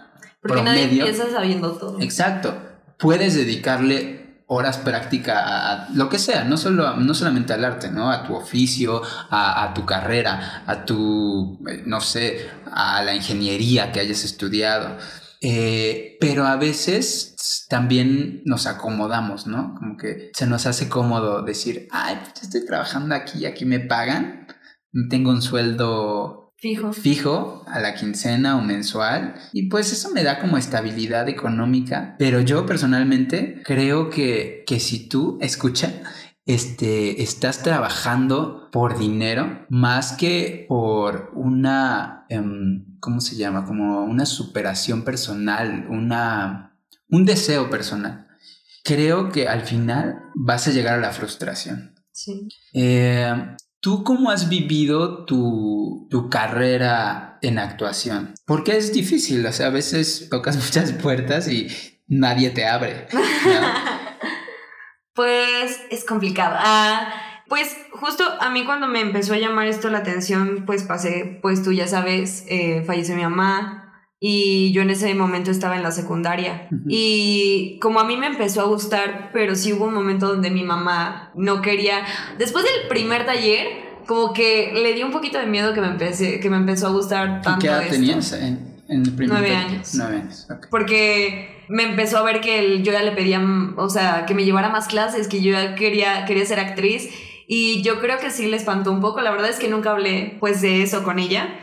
porque 0.46 0.62
nadie 0.62 0.84
empieza 0.84 1.30
sabiendo 1.30 1.72
todo. 1.72 2.00
Exacto. 2.00 2.54
Puedes 2.98 3.34
dedicarle 3.34 4.42
horas 4.46 4.76
práctica 4.78 5.40
a, 5.72 5.88
lo 5.94 6.08
que 6.08 6.18
sea, 6.18 6.44
no, 6.44 6.56
solo, 6.56 6.96
no 6.96 7.14
solamente 7.14 7.54
al 7.54 7.64
arte, 7.64 7.90
¿no? 7.90 8.10
A 8.10 8.24
tu 8.24 8.34
oficio, 8.34 9.00
a, 9.30 9.72
tu 9.74 9.86
carrera, 9.86 10.64
a 10.66 10.84
tu, 10.84 11.58
eh, 11.68 11.82
no 11.86 12.00
sé, 12.00 12.46
a 12.70 13.02
la 13.02 13.14
ingeniería 13.14 13.90
que 13.90 14.00
hayas 14.00 14.22
estudiado. 14.24 14.98
Eh, 15.40 16.16
pero 16.20 16.46
a 16.46 16.56
veces 16.56 17.66
también 17.68 18.42
nos 18.44 18.66
acomodamos, 18.66 19.46
¿no? 19.46 19.74
Como 19.74 19.96
que 19.96 20.30
se 20.34 20.46
nos 20.46 20.66
hace 20.66 20.88
cómodo 20.88 21.42
decir, 21.42 21.88
ay, 21.90 22.18
pues 22.22 22.42
estoy 22.42 22.66
trabajando 22.66 23.14
aquí, 23.14 23.46
aquí 23.46 23.64
me 23.64 23.80
pagan, 23.80 24.46
tengo 25.08 25.30
un 25.30 25.42
sueldo 25.42 26.43
Fijo. 26.64 26.94
Fijo 26.94 27.62
a 27.66 27.78
la 27.78 27.94
quincena 27.94 28.56
o 28.56 28.62
mensual. 28.62 29.34
Y 29.52 29.68
pues 29.68 29.92
eso 29.92 30.12
me 30.12 30.22
da 30.22 30.40
como 30.40 30.56
estabilidad 30.56 31.28
económica. 31.28 32.16
Pero 32.18 32.40
yo 32.40 32.64
personalmente 32.64 33.60
creo 33.66 34.08
que, 34.08 34.64
que 34.66 34.80
si 34.80 35.06
tú, 35.06 35.36
escucha, 35.42 35.92
este, 36.46 37.22
estás 37.22 37.62
trabajando 37.62 38.70
por 38.72 38.98
dinero 38.98 39.66
más 39.68 40.12
que 40.12 40.64
por 40.66 41.32
una, 41.34 42.24
em, 42.30 42.98
¿cómo 42.98 43.20
se 43.20 43.36
llama? 43.36 43.66
Como 43.66 44.02
una 44.02 44.24
superación 44.24 45.02
personal, 45.02 45.86
una, 45.90 46.78
un 47.10 47.26
deseo 47.26 47.68
personal. 47.68 48.26
Creo 48.84 49.30
que 49.30 49.48
al 49.48 49.66
final 49.66 50.18
vas 50.34 50.66
a 50.66 50.70
llegar 50.70 50.94
a 50.94 51.02
la 51.02 51.12
frustración. 51.12 51.94
Sí. 52.10 52.48
Eh, 52.72 53.54
¿Tú 53.84 54.02
cómo 54.02 54.30
has 54.30 54.48
vivido 54.48 55.26
tu, 55.26 56.08
carrera 56.30 57.38
en 57.42 57.58
actuación? 57.58 58.32
Porque 58.46 58.78
es 58.78 58.94
difícil, 58.94 59.44
o 59.44 59.52
sea, 59.52 59.66
a 59.66 59.70
veces 59.70 60.28
tocas 60.30 60.56
muchas 60.64 60.92
puertas 60.92 61.48
y 61.48 61.68
nadie 62.06 62.48
te 62.48 62.64
abre. 62.64 63.08
pues 65.14 65.78
es 65.90 66.02
complicado. 66.06 66.56
Ah, 66.58 67.12
pues 67.46 67.76
justo 67.92 68.24
a 68.40 68.48
mí 68.48 68.64
cuando 68.64 68.86
me 68.86 69.02
empezó 69.02 69.34
a 69.34 69.38
llamar 69.38 69.66
esto 69.66 69.90
la 69.90 69.98
atención, 69.98 70.64
pues 70.64 70.84
pasé, 70.84 71.38
pues 71.42 71.62
tú 71.62 71.72
ya 71.72 71.86
sabes, 71.86 72.46
eh, 72.48 72.84
falleció 72.86 73.14
mi 73.14 73.24
mamá, 73.24 73.83
y 74.26 74.72
yo 74.72 74.80
en 74.80 74.88
ese 74.88 75.14
momento 75.14 75.50
estaba 75.50 75.76
en 75.76 75.82
la 75.82 75.90
secundaria. 75.90 76.66
Y 76.88 77.78
como 77.82 78.00
a 78.00 78.06
mí 78.06 78.16
me 78.16 78.26
empezó 78.26 78.62
a 78.62 78.64
gustar, 78.64 79.28
pero 79.34 79.54
sí 79.54 79.74
hubo 79.74 79.84
un 79.84 79.92
momento 79.92 80.28
donde 80.28 80.50
mi 80.50 80.62
mamá 80.62 81.30
no 81.34 81.60
quería, 81.60 82.06
después 82.38 82.64
del 82.64 82.88
primer 82.88 83.26
taller, 83.26 83.66
como 84.06 84.32
que 84.32 84.72
le 84.72 84.94
dio 84.94 85.04
un 85.04 85.12
poquito 85.12 85.38
de 85.38 85.44
miedo 85.44 85.74
que 85.74 85.82
me, 85.82 85.88
empecé, 85.88 86.40
que 86.40 86.48
me 86.48 86.56
empezó 86.56 86.86
a 86.86 86.90
gustar 86.92 87.42
tanto. 87.42 87.60
¿Qué 87.60 87.66
edad 87.66 87.86
tenías 87.86 88.32
en, 88.32 88.80
el 88.88 89.12
primer 89.12 89.40
Nueve 89.40 89.54
años. 89.54 89.90
Nueve 89.92 90.16
años, 90.16 90.48
Porque 90.70 91.66
me 91.68 91.82
empezó 91.82 92.16
a 92.16 92.22
ver 92.22 92.40
que 92.40 92.80
yo 92.80 92.92
ya 92.92 93.02
le 93.02 93.12
pedía, 93.12 93.46
o 93.76 93.90
sea, 93.90 94.24
que 94.24 94.32
me 94.32 94.46
llevara 94.46 94.70
más 94.70 94.88
clases, 94.88 95.28
que 95.28 95.42
yo 95.42 95.52
ya 95.52 95.74
quería, 95.74 96.24
quería 96.24 96.46
ser 96.46 96.60
actriz. 96.60 97.10
Y 97.46 97.82
yo 97.82 98.00
creo 98.00 98.18
que 98.18 98.30
sí 98.30 98.46
le 98.46 98.56
espantó 98.56 98.90
un 98.90 99.02
poco. 99.02 99.20
La 99.20 99.30
verdad 99.30 99.50
es 99.50 99.58
que 99.58 99.68
nunca 99.68 99.90
hablé 99.90 100.38
pues 100.40 100.62
de 100.62 100.82
eso 100.82 101.02
con 101.02 101.18
ella. 101.18 101.60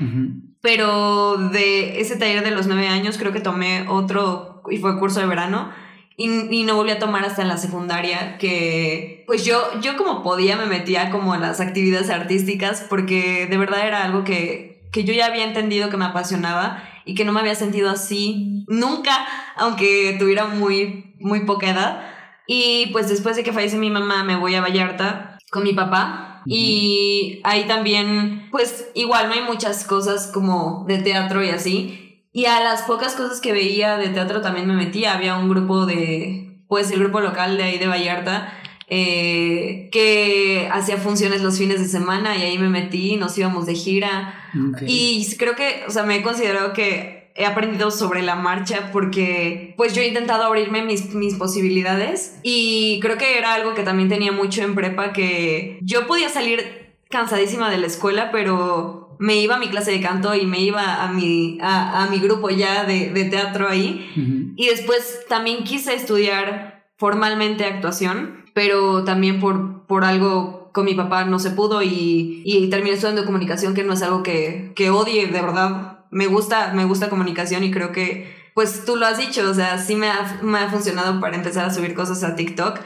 Pero 0.62 1.38
de 1.38 2.00
ese 2.00 2.18
taller 2.18 2.44
de 2.44 2.52
los 2.52 2.68
nueve 2.68 2.88
años 2.88 3.18
creo 3.18 3.34
que 3.34 3.40
tomé 3.40 3.88
otro 3.90 4.62
y 4.70 4.78
fue 4.78 5.00
curso 5.00 5.20
de 5.20 5.26
verano. 5.26 5.72
Y, 6.18 6.64
no 6.66 6.76
volví 6.76 6.92
a 6.92 7.00
tomar 7.00 7.26
hasta 7.26 7.42
en 7.42 7.48
la 7.48 7.58
secundaria 7.58 8.38
que 8.38 9.24
pues 9.26 9.44
yo, 9.44 9.58
yo 9.82 9.98
como 9.98 10.22
podía 10.22 10.56
me 10.56 10.68
metía 10.68 11.10
como 11.10 11.34
en 11.34 11.42
las 11.42 11.60
actividades 11.60 12.12
artísticas 12.12 12.86
porque 12.88 13.48
de 13.48 13.58
verdad 13.58 13.88
era 13.88 14.04
algo 14.04 14.24
que, 14.24 14.88
que 14.92 15.04
yo 15.04 15.16
ya 15.16 15.26
había 15.26 15.46
entendido 15.46 15.90
que 15.90 15.98
me 15.98 16.06
apasionaba 16.06 16.84
y 17.06 17.16
que 17.16 17.26
no 17.26 17.32
me 17.32 17.40
había 17.40 17.56
sentido 17.56 17.90
así 17.90 18.66
nunca, 18.68 19.26
aunque 19.56 20.16
tuviera 20.20 20.46
muy, 20.46 21.16
muy 21.20 21.46
poca 21.46 21.72
edad. 21.72 22.04
Y 22.46 22.88
pues 22.92 23.10
después 23.10 23.36
de 23.36 23.44
que 23.44 23.54
fallece 23.54 23.78
mi 23.78 23.90
mamá 23.90 24.24
me 24.24 24.36
voy 24.36 24.54
a 24.54 24.62
Vallarta 24.62 25.40
con 25.50 25.64
mi 25.64 25.74
papá 25.74 26.31
y 26.46 27.40
ahí 27.44 27.66
también, 27.68 28.48
pues 28.52 28.90
igual 28.94 29.28
no 29.28 29.34
hay 29.34 29.42
muchas 29.42 29.84
cosas 29.86 30.28
como 30.28 30.86
de 30.88 31.00
teatro 31.00 31.44
y 31.44 31.50
así. 31.50 32.24
Y 32.34 32.46
a 32.46 32.62
las 32.62 32.84
pocas 32.84 33.16
cosas 33.16 33.42
que 33.42 33.52
veía 33.52 33.98
de 33.98 34.10
teatro 34.10 34.42
también 34.42 34.68
me 34.68 34.76
metía. 34.76 35.14
Había 35.14 35.38
un 35.38 35.50
grupo 35.50 35.86
de, 35.86 36.64
pues 36.68 36.92
el 36.92 37.00
grupo 37.00 37.20
local 37.20 37.58
de 37.58 37.64
ahí 37.64 37.78
de 37.78 37.88
Vallarta, 37.88 38.54
eh, 38.88 39.90
que 39.92 40.70
hacía 40.72 40.98
funciones 40.98 41.42
los 41.42 41.58
fines 41.58 41.80
de 41.80 41.88
semana 41.88 42.38
y 42.38 42.44
ahí 42.44 42.58
me 42.58 42.70
metí, 42.70 43.18
nos 43.18 43.38
íbamos 43.38 43.66
de 43.66 43.76
gira. 43.76 44.34
Y 44.86 45.28
creo 45.38 45.56
que, 45.56 45.84
o 45.88 45.92
sea, 45.92 46.04
me 46.04 46.18
he 46.18 46.24
considerado 46.24 46.74
que 46.74 47.21
he 47.36 47.46
aprendido 47.46 47.92
sobre 47.92 48.22
la 48.22 48.36
marcha 48.36 48.90
porque 48.92 49.74
pues 49.78 49.94
yo 49.94 50.02
he 50.02 50.08
intentado 50.08 50.44
abrirme 50.44 50.84
mis, 50.84 51.14
mis 51.14 51.36
posibilidades 51.36 52.40
y 52.44 53.00
creo 53.02 53.18
que 53.18 53.38
era 53.38 53.54
algo 53.54 53.74
que 53.74 53.84
también 53.84 54.10
tenía 54.10 54.32
mucho 54.32 54.62
en 54.64 54.76
prepa 54.76 55.14
que 55.14 55.80
yo 55.82 56.08
podía 56.08 56.30
salir 56.30 56.96
cansadísima 57.10 57.70
de 57.70 57.78
la 57.78 57.88
escuela 57.88 58.32
pero 58.32 59.16
me 59.20 59.36
iba 59.36 59.56
a 59.56 59.60
mi 59.60 59.68
clase 59.68 59.92
de 59.92 60.02
canto 60.02 60.34
y 60.36 60.46
me 60.46 60.62
iba 60.62 61.04
a 61.04 61.12
mi, 61.12 61.60
a, 61.62 62.08
mi 62.10 62.20
grupo 62.20 62.50
ya 62.50 62.86
de, 62.86 63.28
teatro 63.30 63.70
ahí. 63.70 64.10
Y 64.56 64.66
después 64.66 65.26
también 65.30 65.64
quise 65.64 65.94
estudiar 65.94 66.88
formalmente 66.98 67.66
actuación 67.66 68.42
pero 68.54 69.04
también 69.04 69.40
por, 69.40 69.86
por 69.86 70.04
algo 70.04 70.70
con 70.74 70.86
mi 70.86 70.94
papá 70.94 71.26
no 71.26 71.40
se 71.40 71.52
pudo 71.52 71.82
y, 71.82 72.42
y 72.46 72.70
terminé 72.70 72.96
estudiando 72.96 73.26
comunicación 73.26 73.74
que 73.74 73.84
no 73.84 73.94
es 73.94 74.02
algo 74.02 74.24
que, 74.24 74.72
que 74.76 74.90
odie 74.90 75.28
de 75.28 75.42
verdad 75.42 76.01
me 76.12 76.28
gusta, 76.28 76.74
me 76.74 76.86
gusta 76.86 77.10
comunicación 77.10 77.64
y 77.64 77.72
creo 77.72 77.92
que, 77.92 78.52
pues 78.54 78.86
tú 78.86 78.98
lo 78.98 79.06
has 79.06 79.18
dicho, 79.18 79.50
o 79.50 79.54
sea, 79.54 79.78
sí 79.78 79.96
me 79.96 80.10
ha, 80.10 80.40
me 80.42 80.60
ha 80.60 80.70
funcionado 80.70 81.20
para 81.20 81.38
empezar 81.38 81.66
a 81.66 81.74
subir 81.74 81.96
cosas 81.96 82.24
a 82.24 82.36
TikTok 82.36 82.80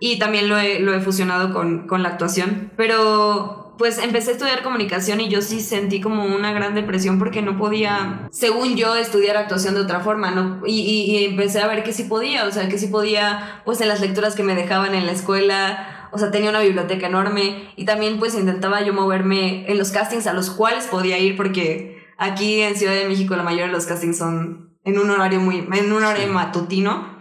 y 0.00 0.18
también 0.18 0.48
lo 0.48 0.58
he, 0.58 0.80
lo 0.80 0.94
he 0.94 1.00
fusionado 1.00 1.52
con, 1.52 1.86
con 1.86 2.02
la 2.02 2.08
actuación, 2.08 2.72
pero 2.76 3.74
pues 3.76 3.98
empecé 3.98 4.30
a 4.30 4.32
estudiar 4.34 4.62
comunicación 4.62 5.20
y 5.20 5.28
yo 5.28 5.42
sí 5.42 5.60
sentí 5.60 6.00
como 6.00 6.24
una 6.24 6.52
gran 6.52 6.74
depresión 6.74 7.18
porque 7.18 7.42
no 7.42 7.58
podía, 7.58 8.28
según 8.30 8.76
yo, 8.76 8.94
estudiar 8.94 9.36
actuación 9.36 9.74
de 9.74 9.80
otra 9.80 10.00
forma, 10.00 10.30
¿no? 10.30 10.62
Y, 10.64 10.80
y, 10.80 11.16
y, 11.16 11.24
empecé 11.24 11.60
a 11.60 11.66
ver 11.66 11.82
que 11.82 11.92
sí 11.92 12.04
podía, 12.04 12.46
o 12.46 12.52
sea, 12.52 12.68
que 12.68 12.78
sí 12.78 12.86
podía, 12.86 13.62
pues 13.64 13.80
en 13.80 13.88
las 13.88 14.00
lecturas 14.00 14.34
que 14.34 14.44
me 14.44 14.54
dejaban 14.54 14.94
en 14.94 15.06
la 15.06 15.12
escuela, 15.12 16.08
o 16.12 16.18
sea, 16.18 16.30
tenía 16.30 16.50
una 16.50 16.60
biblioteca 16.60 17.08
enorme 17.08 17.72
y 17.76 17.84
también 17.84 18.18
pues 18.20 18.34
intentaba 18.34 18.80
yo 18.82 18.92
moverme 18.92 19.68
en 19.70 19.78
los 19.78 19.90
castings 19.90 20.28
a 20.28 20.32
los 20.32 20.50
cuales 20.50 20.86
podía 20.86 21.18
ir 21.18 21.36
porque 21.36 22.03
Aquí 22.18 22.60
en 22.60 22.76
Ciudad 22.76 22.94
de 22.94 23.08
México 23.08 23.36
la 23.36 23.42
mayoría 23.42 23.66
de 23.66 23.72
los 23.72 23.86
castings 23.86 24.18
son 24.18 24.74
en 24.84 24.98
un 24.98 25.10
horario 25.10 25.40
muy, 25.40 25.58
en 25.58 25.92
un 25.92 26.02
horario 26.02 26.28
matutino. 26.32 27.14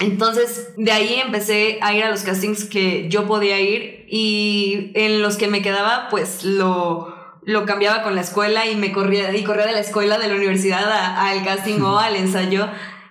Entonces, 0.00 0.72
de 0.76 0.92
ahí 0.92 1.14
empecé 1.14 1.78
a 1.82 1.92
ir 1.94 2.02
a 2.02 2.10
los 2.10 2.22
castings 2.22 2.64
que 2.64 3.08
yo 3.10 3.26
podía 3.26 3.60
ir 3.60 4.06
y 4.08 4.92
en 4.94 5.20
los 5.20 5.36
que 5.36 5.48
me 5.48 5.60
quedaba, 5.60 6.08
pues 6.10 6.42
lo, 6.42 7.14
lo 7.42 7.66
cambiaba 7.66 8.02
con 8.02 8.14
la 8.14 8.22
escuela 8.22 8.66
y 8.66 8.76
me 8.76 8.92
corría, 8.92 9.34
y 9.36 9.44
corría 9.44 9.66
de 9.66 9.72
la 9.72 9.80
escuela, 9.80 10.18
de 10.18 10.28
la 10.28 10.36
universidad 10.36 10.90
al 10.90 11.44
casting 11.44 11.80
o 11.82 11.98
al 11.98 12.16
ensayo. 12.16 12.68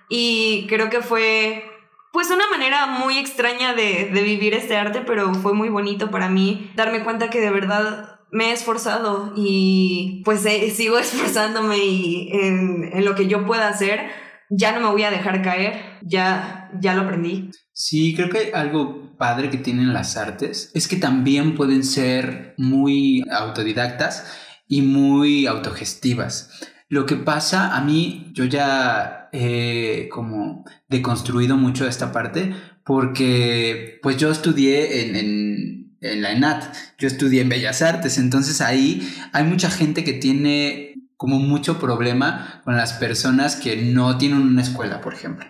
Y 0.08 0.66
creo 0.68 0.90
que 0.90 1.00
fue, 1.00 1.64
pues, 2.12 2.30
una 2.30 2.48
manera 2.50 2.86
muy 2.86 3.18
extraña 3.18 3.74
de, 3.74 4.10
de 4.12 4.22
vivir 4.22 4.54
este 4.54 4.76
arte, 4.76 5.02
pero 5.06 5.34
fue 5.34 5.54
muy 5.54 5.68
bonito 5.68 6.10
para 6.10 6.28
mí 6.28 6.72
darme 6.74 7.04
cuenta 7.04 7.30
que 7.30 7.40
de 7.40 7.50
verdad 7.50 8.17
me 8.30 8.50
he 8.50 8.52
esforzado 8.52 9.32
y 9.36 10.22
pues 10.24 10.44
eh, 10.46 10.70
sigo 10.70 10.98
esforzándome 10.98 11.78
y 11.78 12.30
en, 12.32 13.04
lo 13.04 13.14
que 13.14 13.26
yo 13.28 13.46
pueda 13.46 13.68
hacer, 13.68 14.00
ya 14.50 14.72
no 14.72 14.80
me 14.80 14.92
voy 14.92 15.02
a 15.02 15.10
dejar 15.10 15.42
caer, 15.42 15.82
ya 16.02 16.58
ya, 16.80 16.94
lo 16.94 17.02
aprendí. 17.02 17.50
Sí, 17.72 18.14
creo 18.14 18.28
que 18.28 18.52
algo 18.52 19.16
padre 19.16 19.50
que 19.50 19.58
tienen 19.58 19.92
las 19.92 20.16
artes 20.16 20.70
es 20.74 20.88
que 20.88 20.96
también 20.96 21.54
pueden 21.54 21.84
ser 21.84 22.54
muy 22.56 23.24
autodidactas 23.30 24.26
y 24.66 24.82
muy 24.82 25.46
autogestivas. 25.46 26.50
Lo 26.88 27.06
que 27.06 27.16
pasa, 27.16 27.76
a 27.76 27.82
mí, 27.82 28.30
yo 28.32 28.44
ya 28.44 29.28
he 29.32 30.08
como 30.10 30.64
deconstruido 30.88 31.56
mucho 31.56 31.86
esta 31.86 32.12
parte 32.12 32.54
porque 32.84 33.98
pues 34.02 34.16
yo 34.16 34.30
estudié 34.30 35.02
en, 35.02 35.16
en 36.00 36.22
la 36.22 36.32
ENAT, 36.32 36.74
yo 36.98 37.08
estudié 37.08 37.42
en 37.42 37.48
Bellas 37.48 37.82
Artes, 37.82 38.18
entonces 38.18 38.60
ahí 38.60 39.08
hay 39.32 39.44
mucha 39.44 39.70
gente 39.70 40.04
que 40.04 40.12
tiene 40.12 40.94
como 41.16 41.38
mucho 41.38 41.80
problema 41.80 42.62
con 42.64 42.76
las 42.76 42.92
personas 42.92 43.56
que 43.56 43.76
no 43.76 44.18
tienen 44.18 44.40
una 44.40 44.62
escuela, 44.62 45.00
por 45.00 45.14
ejemplo. 45.14 45.46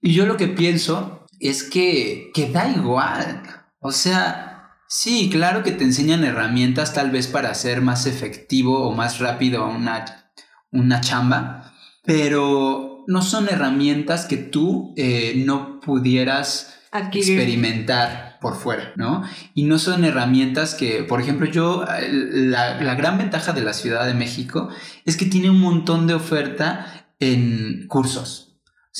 Y 0.00 0.12
yo 0.12 0.26
lo 0.26 0.36
que 0.36 0.48
pienso 0.48 1.26
es 1.40 1.62
que, 1.62 2.30
que 2.34 2.50
da 2.50 2.68
igual. 2.68 3.42
O 3.80 3.92
sea, 3.92 4.74
sí, 4.88 5.30
claro 5.30 5.62
que 5.62 5.72
te 5.72 5.84
enseñan 5.84 6.22
herramientas 6.22 6.92
tal 6.92 7.10
vez 7.10 7.28
para 7.28 7.54
ser 7.54 7.80
más 7.80 8.06
efectivo 8.06 8.86
o 8.86 8.92
más 8.94 9.18
rápido 9.18 9.66
una, 9.66 10.32
una 10.70 11.00
chamba, 11.00 11.72
pero 12.04 13.04
no 13.06 13.22
son 13.22 13.48
herramientas 13.48 14.26
que 14.26 14.36
tú 14.36 14.92
eh, 14.96 15.42
no 15.46 15.80
pudieras 15.80 16.74
experimentar 16.92 18.35
por 18.46 18.54
fuera, 18.54 18.92
¿no? 18.94 19.24
Y 19.54 19.64
no 19.64 19.80
son 19.80 20.04
herramientas 20.04 20.76
que, 20.76 21.02
por 21.02 21.20
ejemplo, 21.20 21.46
yo, 21.46 21.84
la, 22.12 22.94
gran 22.94 23.18
ventaja 23.18 23.52
de 23.52 23.62
la 23.62 23.72
Ciudad 23.72 24.06
de 24.06 24.14
México 24.14 24.68
es 25.04 25.16
que 25.16 25.26
tiene 25.26 25.50
un 25.50 25.58
montón 25.58 26.06
de 26.06 26.14
oferta 26.14 27.08
en 27.18 27.88
cursos 27.88 28.46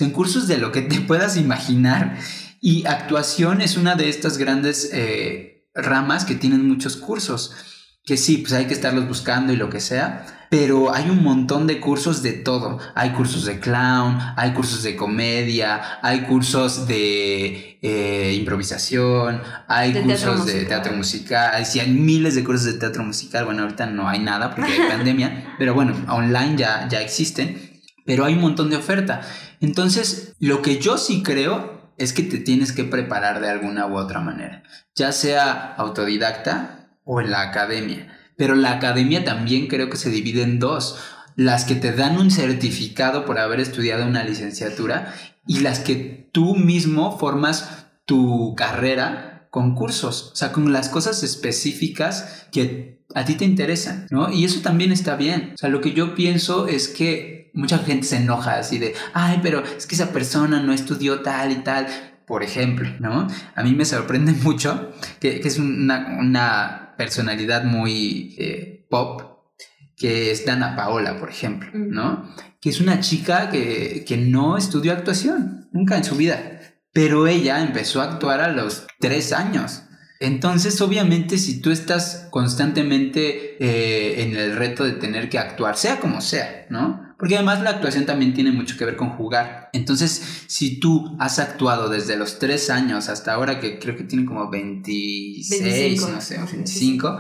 en 0.00 0.11
cursos 0.11 0.48
de 0.48 0.59
lo 0.59 0.72
que 0.72 0.82
te 0.82 1.00
puedas 1.00 1.37
imaginar. 1.37 2.18
Y 2.61 2.85
actuación 2.87 3.61
es 3.61 3.76
una 3.76 3.94
de 3.94 4.09
estas 4.09 4.37
grandes 4.37 4.90
eh, 4.92 5.68
ramas 5.74 6.24
que 6.24 6.35
tienen 6.35 6.66
muchos 6.66 6.96
cursos. 6.96 7.54
Que 8.04 8.16
sí, 8.16 8.38
pues 8.38 8.52
hay 8.52 8.66
que 8.66 8.74
estarlos 8.74 9.06
buscando 9.06 9.52
y 9.52 9.56
lo 9.56 9.70
que 9.70 9.80
sea. 9.80 10.26
Pero 10.50 10.94
hay 10.94 11.11
un 11.11 11.22
montón 11.22 11.66
de 11.66 11.80
cursos 11.80 12.22
de 12.22 12.32
todo. 12.32 12.78
Hay 12.94 13.11
cursos 13.11 13.44
de 13.46 13.59
clown, 13.59 14.18
hay 14.37 14.52
cursos 14.52 14.82
de 14.82 14.96
comedia, 14.96 15.98
hay 16.02 16.22
cursos 16.22 16.87
de 16.87 17.78
eh, 17.82 18.35
improvisación, 18.38 19.42
hay 19.68 19.92
cursos 19.92 20.46
de 20.46 20.64
teatro 20.64 20.92
musical. 20.92 21.64
Sí, 21.66 21.80
hay 21.80 21.90
miles 21.90 22.35
de 22.35 22.44
cursos 22.44 22.64
de 22.64 22.74
teatro 22.74 23.02
musical. 23.02 23.44
Bueno, 23.44 23.62
ahorita 23.62 23.87
no 23.87 24.09
hay 24.09 24.20
nada 24.20 24.54
porque 24.54 24.72
hay 24.72 24.88
pandemia. 24.88 25.56
Pero 25.59 25.74
bueno, 25.74 25.94
online 26.09 26.56
ya, 26.56 26.88
ya 26.88 27.00
existen. 27.00 27.80
Pero 28.04 28.24
hay 28.24 28.35
un 28.35 28.40
montón 28.40 28.70
de 28.70 28.76
oferta. 28.76 29.22
Entonces, 29.61 30.35
lo 30.38 30.62
que 30.62 30.78
yo 30.78 30.98
sí 30.98 31.22
creo 31.22 31.92
es 31.98 32.12
que 32.12 32.22
te 32.22 32.38
tienes 32.38 32.72
que 32.72 32.85
preparar 32.85 33.40
de 33.40 33.48
alguna 33.48 33.87
u 33.87 33.96
otra 33.96 34.20
manera, 34.20 34.62
ya 34.94 35.12
sea 35.12 35.74
autodidacta 35.74 36.90
o 37.04 37.20
en 37.20 37.30
la 37.30 37.40
academia. 37.40 38.12
Pero 38.37 38.55
la 38.55 38.72
academia 38.72 39.25
también 39.25 39.66
creo 39.66 39.88
que 39.90 39.96
se 39.96 40.11
divide 40.11 40.42
en 40.42 40.59
dos. 40.59 40.99
Las 41.37 41.64
que 41.64 41.75
te 41.75 41.92
dan 41.92 42.18
un 42.18 42.31
certificado 42.31 43.25
por 43.25 43.38
haber 43.38 43.61
estudiado 43.61 44.07
una 44.07 44.25
licenciatura 44.25 45.14
y 45.46 45.61
las 45.61 45.81
que 45.81 46.29
tú 46.33 46.57
mismo 46.57 47.18
formas 47.18 47.87
tu 48.05 48.55
carrera 48.57 49.49
con 49.51 49.75
cursos, 49.75 50.31
o 50.33 50.37
sea, 50.37 50.53
con 50.53 50.72
las 50.72 50.88
cosas 50.88 51.22
específicas 51.22 52.46
que 52.53 53.01
a 53.14 53.25
ti 53.25 53.35
te 53.35 53.44
interesan, 53.44 54.07
¿no? 54.11 54.31
Y 54.31 54.44
eso 54.44 54.61
también 54.61 54.92
está 54.92 55.16
bien. 55.16 55.53
O 55.55 55.57
sea, 55.57 55.70
lo 55.70 55.81
que 55.81 55.92
yo 55.92 56.14
pienso 56.14 56.66
es 56.66 56.88
que 56.88 57.51
mucha 57.55 57.79
gente 57.79 58.07
se 58.07 58.16
enoja 58.16 58.59
así 58.59 58.79
de, 58.79 58.94
ay, 59.14 59.40
pero 59.42 59.62
es 59.64 59.87
que 59.87 59.94
esa 59.94 60.12
persona 60.12 60.61
no 60.62 60.72
estudió 60.72 61.20
tal 61.20 61.53
y 61.53 61.57
tal, 61.57 61.87
por 62.27 62.42
ejemplo, 62.42 62.88
¿no? 63.01 63.27
A 63.55 63.62
mí 63.62 63.72
me 63.72 63.85
sorprende 63.85 64.33
mucho 64.42 64.92
que, 65.20 65.40
es 65.42 65.59
una, 65.59 66.86
personalidad 66.96 67.64
muy 67.64 68.35
eh, 68.38 68.87
pop, 68.90 69.22
que 69.96 70.30
es 70.30 70.44
Dana 70.44 70.76
Paola, 70.76 71.18
por 71.18 71.30
ejemplo, 71.30 71.70
¿no? 71.72 72.35
Que 72.61 72.70
es 72.70 72.80
una 72.80 73.00
chica 73.00 73.50
que, 73.50 74.04
que 74.06 74.16
no 74.16 74.56
estudió 74.56 74.92
actuación, 74.92 75.68
nunca 75.72 75.96
en 75.96 76.04
su 76.04 76.16
vida, 76.16 76.61
pero 76.92 77.26
ella 77.26 77.62
empezó 77.62 78.00
a 78.00 78.12
actuar 78.12 78.40
a 78.40 78.48
los 78.48 78.87
tres 79.00 79.32
años. 79.32 79.82
Entonces, 80.20 80.81
obviamente, 80.81 81.38
si 81.38 81.61
tú 81.61 81.70
estás 81.70 82.29
constantemente 82.31 83.57
eh, 83.61 84.22
en 84.22 84.37
el 84.37 84.57
reto 84.57 84.85
de 84.85 84.92
tener 84.92 85.29
que 85.29 85.38
actuar, 85.38 85.76
sea 85.76 86.00
como 86.00 86.20
sea, 86.20 86.66
¿no? 86.70 87.14
Porque 87.18 87.37
además 87.37 87.62
la 87.62 87.70
actuación 87.70 88.05
también 88.05 88.35
tiene 88.35 88.52
mucho 88.52 88.76
que 88.76 88.85
ver 88.85 88.96
con 88.96 89.11
jugar. 89.11 89.70
Entonces, 89.72 90.44
si 90.46 90.81
tú 90.81 91.16
has 91.18 91.38
actuado 91.38 91.88
desde 91.88 92.16
los 92.16 92.38
3 92.38 92.70
años 92.70 93.09
hasta 93.09 93.33
ahora, 93.33 93.59
que 93.59 93.79
creo 93.79 93.96
que 93.96 94.05
tiene 94.05 94.26
como 94.26 94.50
26, 94.50 96.09
no 96.09 96.20
sé, 96.20 96.38
25, 96.38 97.18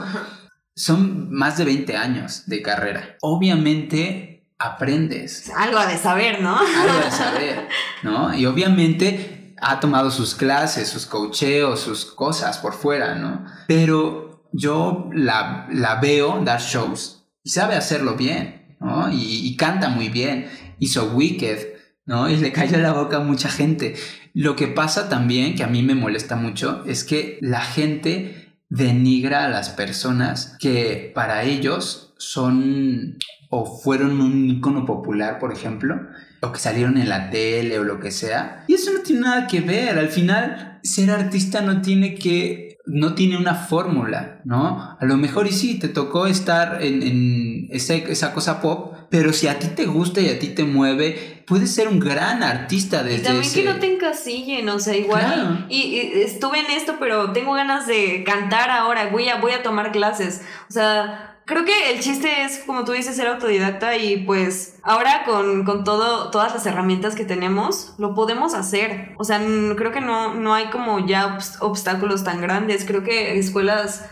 son 0.74 1.30
más 1.30 1.56
de 1.56 1.64
20 1.64 1.96
años 1.96 2.44
de 2.46 2.60
carrera. 2.60 3.16
Obviamente 3.22 4.36
aprendes. 4.58 5.50
Algo 5.56 5.84
de 5.86 5.96
saber, 5.96 6.42
¿no? 6.42 6.58
Algo 6.58 7.04
de 7.04 7.10
saber, 7.10 7.68
¿no? 8.02 8.36
Y 8.36 8.46
obviamente 8.46 9.35
ha 9.60 9.80
tomado 9.80 10.10
sus 10.10 10.34
clases, 10.34 10.88
sus 10.88 11.06
cocheos, 11.06 11.80
sus 11.80 12.04
cosas 12.04 12.58
por 12.58 12.74
fuera, 12.74 13.14
¿no? 13.14 13.44
Pero 13.66 14.48
yo 14.52 15.10
la, 15.12 15.68
veo 16.00 16.42
dar 16.44 16.60
shows 16.60 17.24
y 17.42 17.50
sabe 17.50 17.74
hacerlo 17.74 18.14
bien. 18.16 18.76
Y, 19.12 19.56
canta 19.56 19.88
muy 19.88 20.10
bien, 20.10 20.48
hizo 20.78 21.12
Wicked, 21.14 21.58
¿no? 22.04 22.28
Y 22.28 22.36
le 22.36 22.52
cayó 22.52 22.78
la 22.78 22.92
boca 22.92 23.16
a 23.16 23.20
mucha 23.20 23.48
gente. 23.48 23.96
Lo 24.34 24.54
que 24.54 24.68
pasa 24.68 25.08
también, 25.08 25.54
que 25.54 25.64
a 25.64 25.68
mí 25.68 25.82
me 25.82 25.94
molesta 25.94 26.36
mucho, 26.36 26.84
es 26.86 27.02
que 27.04 27.38
la 27.40 27.62
gente 27.62 28.54
denigra 28.68 29.44
a 29.44 29.48
las 29.48 29.70
personas 29.70 30.56
que 30.60 31.10
para 31.14 31.44
ellos 31.44 32.14
son 32.18 33.18
o 33.50 33.64
fueron 33.80 34.20
un 34.20 34.50
icono 34.50 34.84
popular, 34.84 35.38
por 35.38 35.52
ejemplo, 35.52 36.00
o 36.40 36.52
que 36.52 36.58
salieron 36.58 36.98
en 36.98 37.08
la 37.08 37.30
tele 37.30 37.78
o 37.78 37.84
lo 37.84 38.00
que 38.00 38.10
sea. 38.10 38.64
Y 38.68 38.74
eso 38.74 38.92
no 38.92 39.00
tiene 39.00 39.22
nada 39.22 39.46
que 39.46 39.60
ver. 39.60 39.98
Al 39.98 40.08
final, 40.08 40.80
ser 40.82 41.10
artista 41.10 41.60
no 41.60 41.82
tiene 41.82 42.14
que 42.14 42.66
no 42.86 43.14
tiene 43.14 43.36
una 43.36 43.54
fórmula, 43.54 44.40
¿no? 44.44 44.96
A 44.98 45.04
lo 45.04 45.16
mejor 45.16 45.48
y 45.48 45.52
sí, 45.52 45.78
te 45.78 45.88
tocó 45.88 46.26
estar 46.26 46.82
en, 46.82 47.66
esa, 47.70 48.32
cosa 48.32 48.60
pop, 48.60 48.94
pero 49.10 49.32
si 49.32 49.48
a 49.48 49.58
ti 49.58 49.66
te 49.68 49.86
gusta 49.86 50.20
y 50.20 50.28
a 50.28 50.38
ti 50.38 50.48
te 50.48 50.62
mueve, 50.62 51.42
puedes 51.48 51.74
ser 51.74 51.88
un 51.88 51.98
gran 51.98 52.44
artista 52.44 53.02
desde 53.02 53.22
Y 53.22 53.24
también 53.24 53.52
que 53.52 53.64
no 53.64 53.78
te 53.80 53.92
encasillen, 53.92 54.68
o 54.68 54.78
sea, 54.78 54.96
igual. 54.96 55.66
Y, 55.68 55.96
estuve 56.14 56.60
en 56.60 56.70
esto, 56.70 56.96
pero 57.00 57.32
tengo 57.32 57.54
ganas 57.54 57.88
de 57.88 58.22
cantar 58.24 58.70
ahora, 58.70 59.08
voy 59.10 59.28
a, 59.28 59.40
voy 59.40 59.50
a 59.50 59.64
tomar 59.64 59.90
clases. 59.90 60.42
O 60.70 60.72
sea, 60.72 61.35
creo 61.46 61.64
que 61.64 61.92
el 61.92 62.00
chiste 62.00 62.42
es, 62.44 62.58
como 62.66 62.84
tú 62.84 62.92
dices, 62.92 63.16
ser 63.16 63.28
autodidacta 63.28 63.96
y 63.96 64.18
pues 64.24 64.78
ahora 64.82 65.22
con, 65.24 65.84
todo, 65.84 66.30
todas 66.30 66.52
las 66.52 66.66
herramientas 66.66 67.14
que 67.14 67.24
tenemos, 67.24 67.94
lo 67.98 68.14
podemos 68.14 68.52
hacer. 68.52 69.14
O 69.16 69.24
sea, 69.24 69.40
creo 69.76 69.92
que 69.92 70.00
no, 70.00 70.34
no 70.34 70.54
hay 70.54 70.66
como 70.66 71.06
ya 71.06 71.38
obstáculos 71.60 72.24
tan 72.24 72.40
grandes. 72.42 72.84
Creo 72.84 73.02
que 73.02 73.38
escuelas 73.38 74.04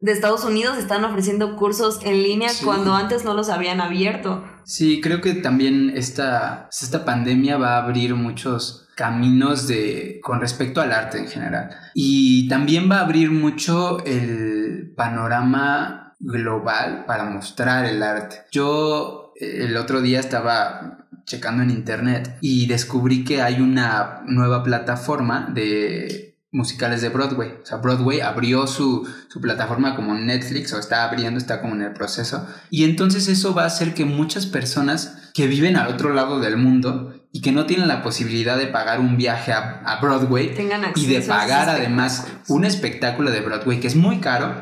de 0.00 0.12
Estados 0.12 0.44
Unidos 0.44 0.76
están 0.76 1.04
ofreciendo 1.04 1.56
cursos 1.56 2.00
en 2.04 2.22
línea 2.22 2.50
cuando 2.62 2.94
antes 2.94 3.24
no 3.24 3.32
los 3.32 3.48
habían 3.48 3.80
abierto. 3.80 4.44
Sí, 4.64 5.00
creo 5.00 5.22
que 5.22 5.32
también 5.34 5.90
esta, 5.96 6.68
esta 6.70 7.04
pandemia 7.06 7.56
va 7.56 7.76
a 7.76 7.84
abrir 7.84 8.14
muchos 8.14 8.86
caminos 8.94 9.66
de 9.66 10.20
con 10.22 10.40
respecto 10.40 10.80
al 10.80 10.92
arte 10.92 11.18
en 11.18 11.28
general 11.28 11.68
y 11.94 12.48
también 12.48 12.90
va 12.90 12.98
a 12.98 13.02
abrir 13.02 13.30
mucho 13.30 14.02
el 14.06 14.94
panorama 14.96 16.05
global 16.18 17.04
para 17.06 17.24
mostrar 17.24 17.84
el 17.86 18.02
arte. 18.02 18.42
Yo 18.50 19.32
eh, 19.40 19.64
el 19.64 19.76
otro 19.76 20.00
día 20.00 20.20
estaba 20.20 21.08
checando 21.24 21.62
en 21.62 21.70
internet 21.70 22.38
y 22.40 22.66
descubrí 22.66 23.24
que 23.24 23.42
hay 23.42 23.60
una 23.60 24.22
nueva 24.26 24.62
plataforma 24.62 25.50
de 25.52 26.36
musicales 26.52 27.02
de 27.02 27.10
Broadway. 27.10 27.58
O 27.62 27.66
sea, 27.66 27.78
Broadway 27.78 28.20
abrió 28.20 28.66
su, 28.66 29.06
su, 29.28 29.40
plataforma 29.40 29.94
como 29.94 30.14
Netflix 30.14 30.72
o 30.72 30.78
está 30.78 31.04
abriendo, 31.04 31.38
está 31.38 31.60
como 31.60 31.74
en 31.74 31.82
el 31.82 31.92
proceso. 31.92 32.46
Y 32.70 32.84
entonces 32.84 33.28
eso 33.28 33.52
va 33.52 33.64
a 33.64 33.66
hacer 33.66 33.92
que 33.92 34.04
muchas 34.04 34.46
personas 34.46 35.30
que 35.34 35.48
viven 35.48 35.76
al 35.76 35.88
otro 35.88 36.14
lado 36.14 36.40
del 36.40 36.56
mundo 36.56 37.12
y 37.30 37.42
que 37.42 37.52
no 37.52 37.66
tienen 37.66 37.88
la 37.88 38.02
posibilidad 38.02 38.56
de 38.56 38.68
pagar 38.68 39.00
un 39.00 39.18
viaje 39.18 39.52
a, 39.52 39.82
a 39.84 40.00
Broadway 40.00 40.54
y 40.94 41.06
de 41.06 41.20
pagar 41.20 41.68
además 41.68 42.26
un 42.48 42.64
espectáculo 42.64 43.30
de 43.30 43.42
Broadway 43.42 43.78
que 43.78 43.88
es 43.88 43.96
muy 43.96 44.20
caro, 44.20 44.54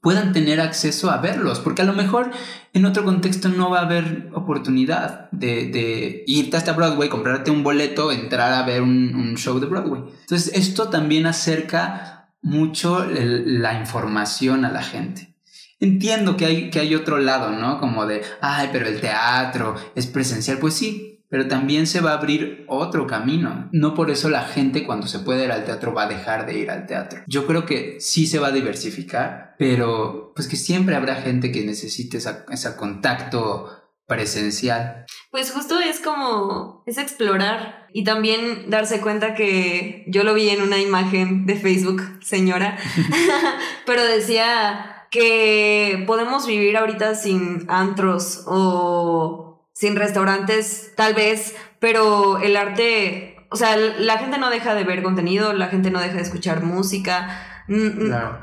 puedan 0.00 0.32
tener 0.32 0.60
acceso 0.60 1.10
a 1.10 1.18
verlos, 1.18 1.60
porque 1.60 1.82
a 1.82 1.84
lo 1.84 1.92
mejor 1.92 2.30
en 2.72 2.84
otro 2.84 3.04
contexto 3.04 3.48
no 3.48 3.70
va 3.70 3.80
a 3.80 3.86
haber 3.86 4.30
oportunidad 4.32 5.30
de, 5.32 6.24
irte 6.26 6.56
hasta 6.56 6.72
Broadway, 6.72 7.08
comprarte 7.08 7.50
un 7.50 7.62
boleto, 7.64 8.12
entrar 8.12 8.52
a 8.52 8.62
ver 8.62 8.82
un, 8.82 9.34
show 9.36 9.58
de 9.58 9.66
Broadway. 9.66 10.02
Entonces 10.20 10.52
esto 10.54 10.88
también 10.88 11.26
acerca 11.26 12.30
mucho 12.42 13.04
la 13.08 13.78
información 13.78 14.64
a 14.64 14.72
la 14.72 14.82
gente. 14.82 15.34
Entiendo 15.80 16.36
que 16.36 16.46
hay, 16.46 16.70
que 16.70 16.80
hay 16.80 16.94
otro 16.94 17.18
lado, 17.18 17.50
¿no? 17.50 17.78
Como 17.78 18.04
de, 18.06 18.22
ay, 18.40 18.70
pero 18.72 18.88
el 18.88 19.00
teatro 19.00 19.76
es 19.94 20.08
presencial. 20.08 20.58
Pues 20.58 20.74
sí, 20.74 21.07
pero 21.28 21.46
también 21.46 21.86
se 21.86 22.00
va 22.00 22.12
a 22.12 22.18
abrir 22.18 22.64
otro 22.68 23.06
camino. 23.06 23.68
No 23.72 23.94
por 23.94 24.10
eso 24.10 24.28
la 24.28 24.42
gente 24.42 24.84
cuando 24.84 25.06
se 25.06 25.18
puede 25.20 25.44
ir 25.44 25.52
al 25.52 25.64
teatro 25.64 25.94
va 25.94 26.04
a 26.04 26.08
dejar 26.08 26.46
de 26.46 26.58
ir 26.58 26.70
al 26.70 26.86
teatro. 26.86 27.20
Yo 27.26 27.46
creo 27.46 27.66
que 27.66 27.98
sí 28.00 28.26
se 28.26 28.38
va 28.38 28.48
a 28.48 28.52
diversificar, 28.52 29.54
pero 29.58 30.32
pues 30.34 30.48
que 30.48 30.56
siempre 30.56 30.96
habrá 30.96 31.16
gente 31.16 31.52
que 31.52 31.64
necesite 31.64 32.18
ese 32.18 32.76
contacto 32.76 33.68
presencial. 34.06 35.04
Pues 35.30 35.52
justo 35.52 35.78
es 35.78 36.00
como, 36.00 36.82
es 36.86 36.96
explorar 36.96 37.86
y 37.92 38.04
también 38.04 38.70
darse 38.70 39.00
cuenta 39.00 39.34
que 39.34 40.04
yo 40.08 40.24
lo 40.24 40.32
vi 40.32 40.48
en 40.48 40.62
una 40.62 40.78
imagen 40.78 41.44
de 41.44 41.56
Facebook, 41.56 42.02
señora, 42.22 42.78
pero 43.86 44.02
decía 44.02 45.06
que 45.10 46.04
podemos 46.06 46.46
vivir 46.46 46.76
ahorita 46.76 47.14
sin 47.14 47.66
antros 47.68 48.44
o 48.46 49.47
sin 49.78 49.94
restaurantes, 49.94 50.90
tal 50.96 51.14
vez, 51.14 51.54
pero 51.78 52.38
el 52.38 52.56
arte, 52.56 53.36
o 53.48 53.54
sea, 53.54 53.76
la 53.76 54.18
gente 54.18 54.36
no 54.36 54.50
deja 54.50 54.74
de 54.74 54.82
ver 54.82 55.04
contenido, 55.04 55.52
la 55.52 55.68
gente 55.68 55.92
no 55.92 56.00
deja 56.00 56.16
de 56.16 56.22
escuchar 56.22 56.64
música. 56.64 57.62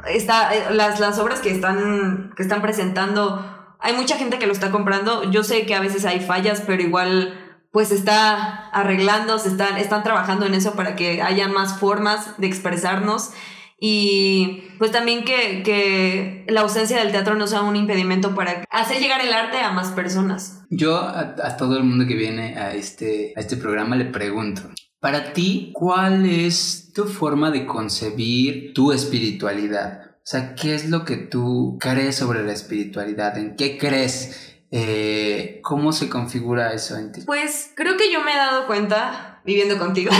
Está, 0.07 0.55
eh, 0.55 0.67
las, 0.71 1.01
las 1.01 1.19
obras 1.19 1.41
que 1.41 1.51
están, 1.51 2.31
que 2.37 2.43
están 2.43 2.61
presentando 2.61 3.51
hay 3.81 3.93
mucha 3.97 4.15
gente 4.15 4.39
que 4.39 4.47
lo 4.47 4.53
está 4.53 4.71
comprando. 4.71 5.29
Yo 5.29 5.43
sé 5.43 5.65
que 5.65 5.75
a 5.75 5.81
veces 5.81 6.05
hay 6.05 6.21
fallas, 6.21 6.63
pero 6.65 6.81
igual 6.81 7.37
pues 7.71 7.91
está 7.91 8.69
arreglando, 8.69 9.37
se 9.37 9.49
están, 9.49 9.75
están 9.75 10.03
trabajando 10.03 10.45
en 10.45 10.53
eso 10.53 10.75
para 10.75 10.95
que 10.95 11.21
haya 11.21 11.49
más 11.49 11.79
formas 11.79 12.37
de 12.37 12.47
expresarnos 12.47 13.31
y 13.77 14.63
pues 14.77 14.91
también 14.91 15.25
que, 15.25 15.61
que, 15.63 16.45
la 16.47 16.61
ausencia 16.61 16.97
del 16.97 17.11
teatro 17.11 17.35
no 17.35 17.47
sea 17.47 17.61
un 17.61 17.75
impedimento 17.75 18.33
para 18.33 18.63
hacer 18.69 18.99
llegar 18.99 19.21
el 19.21 19.33
arte 19.33 19.57
a 19.57 19.71
más 19.71 19.89
personas. 19.89 20.63
Yo 20.69 20.97
a, 20.97 21.35
a, 21.43 21.57
todo 21.57 21.77
el 21.77 21.83
mundo 21.83 22.05
que 22.07 22.15
viene 22.15 22.57
a 22.57 22.73
este, 22.73 23.33
a 23.35 23.39
este 23.39 23.57
programa 23.57 23.95
le 23.95 24.05
pregunto, 24.05 24.61
para 24.99 25.33
ti, 25.33 25.71
¿cuál 25.73 26.25
es 26.25 26.91
tu 26.93 27.05
forma 27.05 27.51
de 27.51 27.65
concebir 27.65 28.73
tu 28.73 28.91
espiritualidad? 28.91 30.05
O 30.25 30.27
sea, 30.27 30.55
¿qué 30.55 30.73
es 30.73 30.89
lo 30.89 31.05
que 31.05 31.17
tú 31.17 31.77
crees 31.79 32.15
sobre 32.15 32.43
la 32.43 32.53
espiritualidad? 32.53 33.37
¿En 33.37 33.55
qué 33.55 33.77
crees? 33.77 34.55
Eh, 34.71 35.59
¿Cómo 35.61 35.91
se 35.91 36.09
configura 36.09 36.73
eso 36.73 36.97
en 36.97 37.11
ti? 37.11 37.21
Pues 37.25 37.71
creo 37.75 37.95
que 37.97 38.11
yo 38.11 38.23
me 38.23 38.33
he 38.33 38.35
dado 38.35 38.65
cuenta, 38.65 39.41
viviendo 39.45 39.77
contigo 39.77 40.11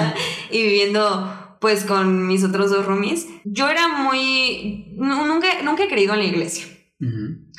y 0.50 0.62
viviendo 0.62 1.39
pues 1.60 1.84
con 1.84 2.26
mis 2.26 2.42
otros 2.42 2.70
dos 2.70 2.86
roomies, 2.86 3.28
yo 3.44 3.68
era 3.68 3.88
muy... 3.88 4.94
Nunca, 4.96 5.46
nunca 5.62 5.84
he 5.84 5.88
creído 5.88 6.14
en 6.14 6.20
la 6.20 6.26
iglesia. 6.26 6.66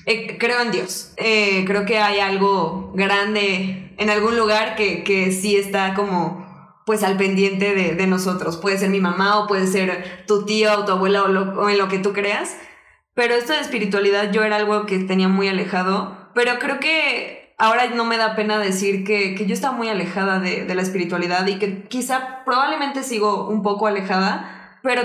Eh, 0.05 0.37
creo 0.39 0.61
en 0.61 0.71
Dios. 0.71 1.13
Eh, 1.17 1.63
creo 1.65 1.85
que 1.85 1.99
hay 1.99 2.19
algo 2.19 2.91
grande 2.95 3.93
en 3.97 4.09
algún 4.09 4.37
lugar 4.37 4.75
que, 4.75 5.03
que 5.03 5.31
sí 5.31 5.55
está 5.55 5.93
como 5.93 6.41
pues 6.85 7.03
al 7.03 7.17
pendiente 7.17 7.73
de, 7.73 8.07
nosotros. 8.07 8.57
Puede 8.57 8.77
ser 8.77 8.89
mi 8.89 8.99
mamá 8.99 9.39
o 9.39 9.47
puede 9.47 9.67
ser 9.67 10.25
tu 10.27 10.45
tío 10.45 10.79
o 10.79 10.85
tu 10.85 10.91
abuela 10.91 11.23
o, 11.23 11.69
en 11.69 11.77
lo 11.77 11.87
que 11.87 11.99
tú 11.99 12.11
creas. 12.13 12.57
Pero 13.13 13.35
esto 13.35 13.53
de 13.53 13.59
espiritualidad 13.59 14.31
yo 14.31 14.43
era 14.43 14.55
algo 14.55 14.85
que 14.85 14.99
tenía 14.99 15.27
muy 15.27 15.47
alejado. 15.47 16.29
Pero 16.33 16.59
creo 16.59 16.79
que 16.79 17.40
ahora 17.61 17.87
no 17.89 18.05
me 18.05 18.17
da 18.17 18.35
pena 18.35 18.57
decir 18.57 19.03
que, 19.03 19.45
yo 19.45 19.53
estaba 19.53 19.77
muy 19.77 19.87
alejada 19.87 20.39
de, 20.39 20.65
la 20.73 20.81
espiritualidad 20.81 21.45
y 21.45 21.59
que 21.59 21.83
quizá 21.83 22.43
probablemente 22.43 23.03
sigo 23.03 23.47
un 23.47 23.61
poco 23.61 23.85
alejada. 23.85 24.79
Pero 24.81 25.03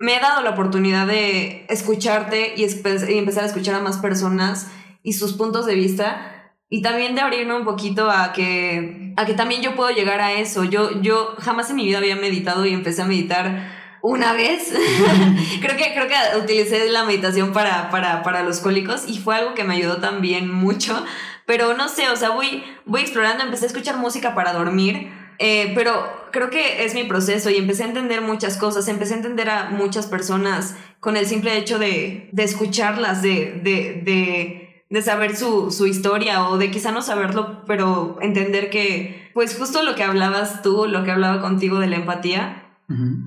me 0.00 0.16
he 0.16 0.20
dado 0.20 0.42
la 0.42 0.50
oportunidad 0.50 1.06
de 1.06 1.64
escucharte 1.68 2.54
y, 2.56 2.64
y 2.64 3.18
empezar 3.18 3.44
a 3.44 3.46
escuchar 3.46 3.76
a 3.76 3.80
más 3.80 3.98
personas 3.98 4.68
y 5.04 5.12
sus 5.12 5.34
puntos 5.34 5.64
de 5.64 5.76
vista 5.76 6.52
y 6.68 6.82
también 6.82 7.14
de 7.14 7.20
abrirme 7.20 7.54
un 7.54 7.64
poquito 7.64 8.10
a 8.10 8.32
que, 8.32 9.14
a 9.16 9.24
que 9.24 9.34
también 9.34 9.62
yo 9.62 9.76
puedo 9.76 9.90
llegar 9.90 10.20
a 10.20 10.32
eso. 10.32 10.64
Yo, 10.64 11.00
yo 11.02 11.36
jamás 11.38 11.70
en 11.70 11.76
mi 11.76 11.84
vida 11.84 11.98
había 11.98 12.16
meditado 12.16 12.66
y 12.66 12.74
empecé 12.74 13.02
a 13.02 13.06
meditar 13.06 13.72
una 14.02 14.32
vez. 14.32 14.72
creo, 15.60 15.76
que, 15.76 15.94
creo 15.94 16.08
que 16.08 16.38
utilicé 16.42 16.90
la 16.90 17.04
meditación 17.04 17.52
para, 17.52 17.90
para, 17.90 18.24
para 18.24 18.42
los 18.42 18.58
cólicos 18.58 19.04
y 19.06 19.18
fue 19.18 19.36
algo 19.36 19.54
que 19.54 19.62
me 19.62 19.74
ayudó 19.74 19.98
también 19.98 20.52
mucho. 20.52 21.04
Pero 21.46 21.74
no 21.74 21.88
sé, 21.88 22.10
o 22.10 22.16
sea, 22.16 22.30
voy, 22.30 22.62
voy 22.84 23.00
explorando, 23.00 23.44
empecé 23.44 23.64
a 23.64 23.68
escuchar 23.68 23.96
música 23.96 24.34
para 24.34 24.52
dormir. 24.52 25.10
Eh, 25.38 25.72
pero 25.74 26.06
creo 26.32 26.48
que 26.50 26.84
es 26.84 26.94
mi 26.94 27.04
proceso 27.04 27.50
y 27.50 27.56
empecé 27.56 27.84
a 27.84 27.88
entender 27.88 28.22
muchas 28.22 28.56
cosas, 28.56 28.88
empecé 28.88 29.14
a 29.14 29.18
entender 29.18 29.50
a 29.50 29.68
muchas 29.70 30.06
personas 30.06 30.76
con 30.98 31.16
el 31.16 31.26
simple 31.26 31.56
hecho 31.58 31.78
de, 31.78 32.30
de 32.32 32.42
escucharlas, 32.42 33.22
de, 33.22 33.60
de, 33.62 34.02
de 34.02 34.66
de 34.88 35.02
saber 35.02 35.36
su, 35.36 35.70
su, 35.72 35.86
historia 35.86 36.48
o 36.48 36.58
de 36.58 36.70
quizá 36.70 36.92
no 36.92 37.02
saberlo, 37.02 37.64
pero 37.66 38.18
entender 38.20 38.70
que, 38.70 39.30
pues 39.34 39.58
justo 39.58 39.82
lo 39.82 39.96
que 39.96 40.04
hablabas 40.04 40.62
tú, 40.62 40.86
lo 40.86 41.02
que 41.02 41.10
hablaba 41.10 41.40
contigo 41.40 41.80
de 41.80 41.88
la 41.88 41.96
empatía, 41.96 42.62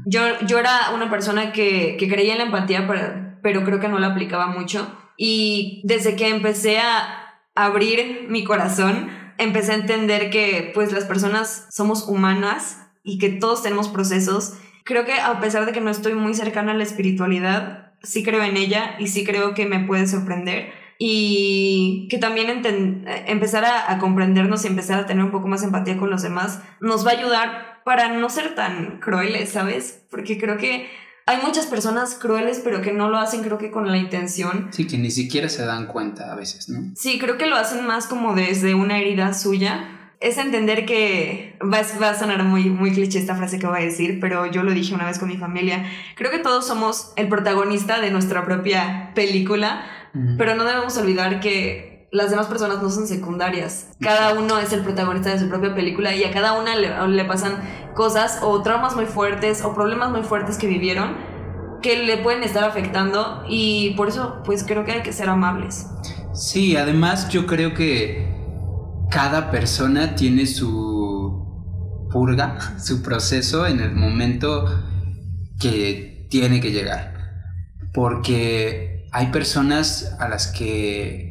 yo, 0.05 0.21
yo 0.47 0.58
era 0.58 0.91
una 0.95 1.10
persona 1.10 1.51
que, 1.51 1.97
que 1.99 2.08
creía 2.08 2.32
en 2.32 2.38
la 2.38 2.45
empatía, 2.45 2.88
pero, 2.88 3.36
pero 3.43 3.65
creo 3.65 3.82
que 3.82 3.89
no 3.89 3.99
la 3.99 4.08
aplicaba 4.08 4.47
mucho. 4.47 4.89
Y 5.17 5.82
desde 5.84 6.15
que 6.15 6.29
empecé 6.29 6.79
a 6.79 7.18
abrir 7.65 8.26
mi 8.30 8.43
corazón, 8.43 9.10
empecé 9.38 9.72
a 9.72 9.76
entender 9.76 10.30
que 10.30 10.72
pues 10.74 10.91
las 10.91 11.06
personas 11.06 11.67
somos 11.72 12.08
humanas 12.08 12.82
y 13.04 13.17
que 13.17 13.30
todos 13.30 13.63
tenemos 13.63 13.89
procesos. 13.89 14.54
Creo 14.84 15.06
que 15.06 15.19
a 15.19 15.39
pesar 15.39 15.65
de 15.65 15.72
que 15.72 15.82
no 15.82 15.89
estoy 15.89 16.13
muy 16.13 16.34
cercana 16.34 16.72
a 16.72 16.76
la 16.76 16.84
espiritualidad, 16.84 17.93
sí 18.04 18.24
creo 18.24 18.43
en 18.43 18.58
ella 18.58 18.95
y 19.00 19.08
sí 19.08 19.24
creo 19.24 19.54
que 19.54 19.65
me 19.65 19.80
puede 19.80 20.08
sorprender 20.08 20.72
y 21.02 22.08
que 22.10 22.17
también 22.17 22.50
empezar 23.28 23.63
a, 23.65 23.98
comprendernos 24.00 24.65
y 24.65 24.67
empezar 24.67 25.00
a 25.00 25.06
tener 25.06 25.24
un 25.24 25.32
poco 25.32 25.48
más 25.48 25.63
empatía 25.63 25.98
con 25.98 26.10
los 26.10 26.22
demás 26.22 26.62
nos 26.82 27.08
va 27.08 27.12
a 27.12 27.17
ayudar 27.17 27.82
para 27.86 28.10
no 28.10 28.30
ser 28.30 28.54
tan 28.54 29.00
crueles, 29.00 29.50
¿sabes? 29.50 30.06
Porque 30.12 30.38
creo 30.38 30.58
que 30.58 30.89
hay 31.29 31.41
muchas 31.45 31.67
personas 31.67 32.15
crueles, 32.15 32.61
pero 32.63 32.81
que 32.81 32.91
no 32.91 33.09
lo 33.09 33.17
hacen 33.17 33.43
creo 33.43 33.57
que 33.57 33.69
con 33.69 33.87
la 33.87 33.97
intención. 33.97 34.69
Sí, 34.71 34.87
que 34.87 34.97
ni 34.97 35.11
siquiera 35.11 35.47
se 35.47 35.63
dan 35.65 35.87
cuenta 35.87 36.31
a 36.31 36.35
veces, 36.35 36.69
¿no? 36.69 36.91
Sí, 36.95 37.19
creo 37.19 37.37
que 37.37 37.45
lo 37.45 37.55
hacen 37.55 37.85
más 37.85 38.07
como 38.07 38.33
desde 38.33 38.73
una 38.73 38.97
herida 38.97 39.33
suya 39.33 39.95
es 40.19 40.37
entender 40.37 40.85
que 40.85 41.57
va, 41.61 41.81
va, 42.01 42.09
a 42.09 42.19
sonar 42.19 42.43
muy, 42.43 42.69
muy 42.69 42.91
cliché 42.91 43.19
esta 43.19 43.35
frase 43.35 43.57
que 43.57 43.67
voy 43.67 43.79
a 43.79 43.85
decir, 43.85 44.19
pero 44.19 44.47
yo 44.47 44.63
lo 44.63 44.71
dije 44.73 44.93
una 44.93 45.05
vez 45.05 45.17
con 45.17 45.29
mi 45.29 45.37
familia. 45.37 45.85
Creo 46.15 46.29
que 46.29 46.39
todos 46.39 46.67
somos 46.67 47.13
el 47.15 47.29
protagonista 47.29 48.01
de 48.01 48.11
nuestra 48.11 48.43
propia 48.43 49.11
película 49.15 49.85
pero 50.37 50.55
no 50.55 50.63
debemos 50.63 50.97
olvidar 50.97 51.39
que 51.39 51.98
las 52.12 52.32
demás 52.32 52.48
personas 52.48 52.82
no 52.82 52.89
son 52.89 53.08
secundarias. 53.08 53.88
Cada 54.00 54.34
uno 54.34 54.58
es 54.58 54.74
el 54.74 54.82
protagonista 54.82 55.30
de 55.30 55.39
su 55.39 55.48
propia 55.48 55.76
película 55.76 56.15
y 56.15 56.24
a 56.24 56.32
cada 56.32 56.60
una 56.60 56.76
le, 56.76 57.26
pasan 57.26 57.54
cosas 57.93 58.39
o 58.41 58.62
traumas 58.62 58.95
muy 58.95 59.06
fuertes 59.06 59.63
o 59.63 59.74
problemas 59.74 60.10
muy 60.12 60.24
fuertes 60.24 60.58
que 60.58 60.67
vivieron 60.67 61.15
que 61.82 62.04
le 62.04 62.17
pueden 62.17 62.43
estar 62.43 62.63
afectando 62.63 63.43
y 63.48 63.91
por 63.91 64.10
eso 64.10 64.41
pues 64.43 64.63
creo 64.63 64.84
que 64.84 64.91
hay 64.91 65.02
que 65.02 65.13
ser 65.13 65.30
amables. 65.30 65.88
Sí, 66.34 66.76
además 66.76 67.30
yo 67.30 67.45
creo 67.45 67.74
que 67.74 68.28
cada 69.10 69.50
persona 69.50 70.15
tiene 70.15 70.45
su 70.45 72.08
purga, 72.12 72.78
su 72.80 73.02
proceso 73.02 73.65
en 73.65 73.80
el 73.80 73.95
momento 73.95 74.65
que 75.60 76.28
tiene 76.30 76.60
que 76.60 76.72
llegar. 76.72 77.13
Porque 77.93 79.08
hay 79.12 79.28
personas 79.28 80.15
a 80.19 80.28
las 80.28 80.48
que 80.48 81.28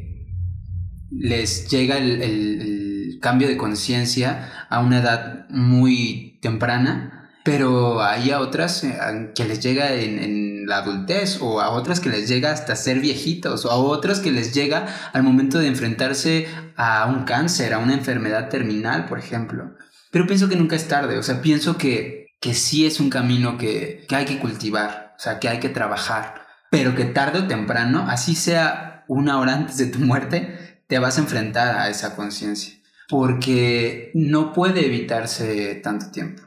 les 1.11 1.67
llega 1.69 1.97
el, 1.97 3.19
cambio 3.21 3.49
de 3.49 3.57
conciencia 3.57 4.49
a 4.69 4.79
una 4.79 4.99
edad 4.99 5.49
muy 5.49 6.39
temprana, 6.41 7.29
pero 7.43 8.01
hay 8.01 8.31
a 8.31 8.39
otras 8.39 8.85
eh, 8.85 8.97
que 9.35 9.43
les 9.43 9.59
llega 9.61 9.93
en, 9.93 10.65
la 10.67 10.77
adultez 10.77 11.39
o 11.41 11.59
a 11.59 11.71
otras 11.71 11.99
que 11.99 12.09
les 12.09 12.29
llega 12.29 12.51
hasta 12.51 12.75
ser 12.75 12.99
viejitos 12.99 13.65
o 13.65 13.71
a 13.71 13.75
otras 13.75 14.19
que 14.19 14.31
les 14.31 14.53
llega 14.53 14.85
al 15.11 15.23
momento 15.23 15.57
de 15.59 15.67
enfrentarse 15.67 16.47
a 16.77 17.07
un 17.07 17.23
cáncer, 17.23 17.73
a 17.73 17.79
una 17.79 17.95
enfermedad 17.95 18.49
terminal, 18.49 19.05
por 19.05 19.19
ejemplo. 19.19 19.73
Pero 20.11 20.27
pienso 20.27 20.47
que 20.47 20.55
nunca 20.55 20.75
es 20.75 20.87
tarde, 20.87 21.17
o 21.17 21.23
sea, 21.23 21.41
pienso 21.41 21.77
que, 21.77 22.27
que 22.39 22.53
sí 22.53 22.85
es 22.85 22.99
un 22.99 23.09
camino 23.09 23.57
que, 23.57 24.05
que 24.07 24.15
hay 24.15 24.25
que 24.25 24.39
cultivar, 24.39 25.15
o 25.17 25.19
sea, 25.19 25.39
que 25.39 25.49
hay 25.49 25.59
que 25.59 25.69
trabajar 25.69 26.39
pero 26.69 26.95
que 26.95 27.05
tarde 27.05 27.39
o 27.39 27.47
temprano, 27.47 28.05
así 28.09 28.35
sea 28.35 29.03
una 29.07 29.39
hora 29.39 29.55
antes 29.55 29.77
de 29.77 29.87
tu 29.87 29.99
muerte, 29.99 30.78
te 30.89 30.97
vas 30.97 31.17
a 31.17 31.21
enfrentar 31.21 31.77
a 31.77 31.89
esa 31.89 32.15
conciencia. 32.15 32.73
Porque 33.07 34.11
no 34.15 34.53
puede 34.53 34.85
evitarse 34.85 35.75
tanto 35.75 36.11
tiempo. 36.11 36.43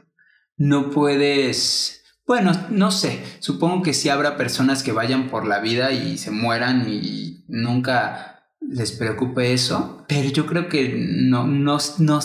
No 0.57 0.91
puedes, 0.91 2.03
bueno, 2.27 2.51
no 2.69 2.91
sé, 2.91 3.23
supongo 3.39 3.81
que 3.81 3.93
sí 3.93 4.09
habrá 4.09 4.37
personas 4.37 4.83
que 4.83 4.91
vayan 4.91 5.29
por 5.29 5.47
la 5.47 5.59
vida 5.59 5.91
y 5.91 6.17
se 6.17 6.29
mueran 6.29 6.85
y 6.87 7.45
nunca 7.47 8.45
les 8.59 8.91
preocupe 8.91 9.53
eso, 9.53 10.05
pero 10.07 10.29
yo 10.29 10.45
creo 10.45 10.69
que 10.69 10.93
no, 10.97 11.47
no, 11.47 11.77
no, 11.99 12.19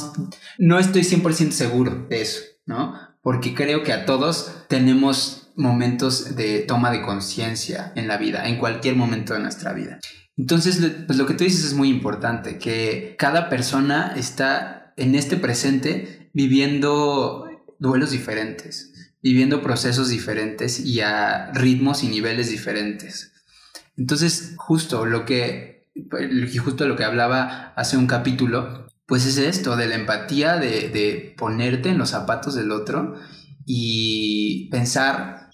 no 0.59 0.79
estoy 0.79 1.03
100% 1.03 1.51
seguro 1.51 2.07
de 2.09 2.21
eso, 2.21 2.43
¿no? 2.67 2.95
Porque 3.23 3.55
creo 3.55 3.83
que 3.83 3.93
a 3.93 4.07
todos 4.07 4.65
tenemos 4.69 5.51
momentos 5.57 6.37
de 6.37 6.61
toma 6.61 6.91
de 6.91 7.03
conciencia 7.03 7.93
en 7.97 8.07
la 8.07 8.17
vida, 8.17 8.49
en 8.49 8.59
cualquier 8.59 8.95
momento 8.95 9.35
de 9.35 9.41
nuestra 9.41 9.73
vida. 9.73 9.99
Entonces, 10.39 10.81
pues 11.07 11.19
lo 11.19 11.27
que 11.27 11.35
tú 11.35 11.43
dices 11.43 11.65
es 11.65 11.75
muy 11.75 11.89
importante, 11.89 12.59
que 12.59 13.17
cada 13.19 13.49
persona 13.49 14.15
está 14.17 14.95
en 14.97 15.17
este 15.17 15.37
presente 15.37 16.31
viviendo 16.33 17.49
duelos 17.81 18.13
diferentes, 18.13 19.13
viviendo 19.21 19.63
procesos 19.63 20.09
diferentes 20.09 20.79
y 20.79 21.01
a 21.01 21.51
ritmos 21.53 22.05
y 22.05 22.09
niveles 22.09 22.51
diferentes. 22.51 23.33
Entonces, 23.97 24.55
justo 24.57 25.07
lo 25.07 25.25
que, 25.25 25.89
justo 26.63 26.87
lo 26.87 26.95
que 26.95 27.05
hablaba 27.05 27.73
hace 27.75 27.97
un 27.97 28.07
capítulo, 28.07 28.87
pues 29.07 29.27
es 29.27 29.39
esto, 29.39 29.75
de 29.75 29.89
la 29.89 29.97
empatía, 29.97 30.57
de, 30.57 30.89
de 30.89 31.35
ponerte 31.37 31.89
en 31.89 31.99
los 31.99 32.11
zapatos 32.11 32.55
del 32.55 32.71
otro 32.71 33.17
y 33.67 34.69
pensar 34.71 35.51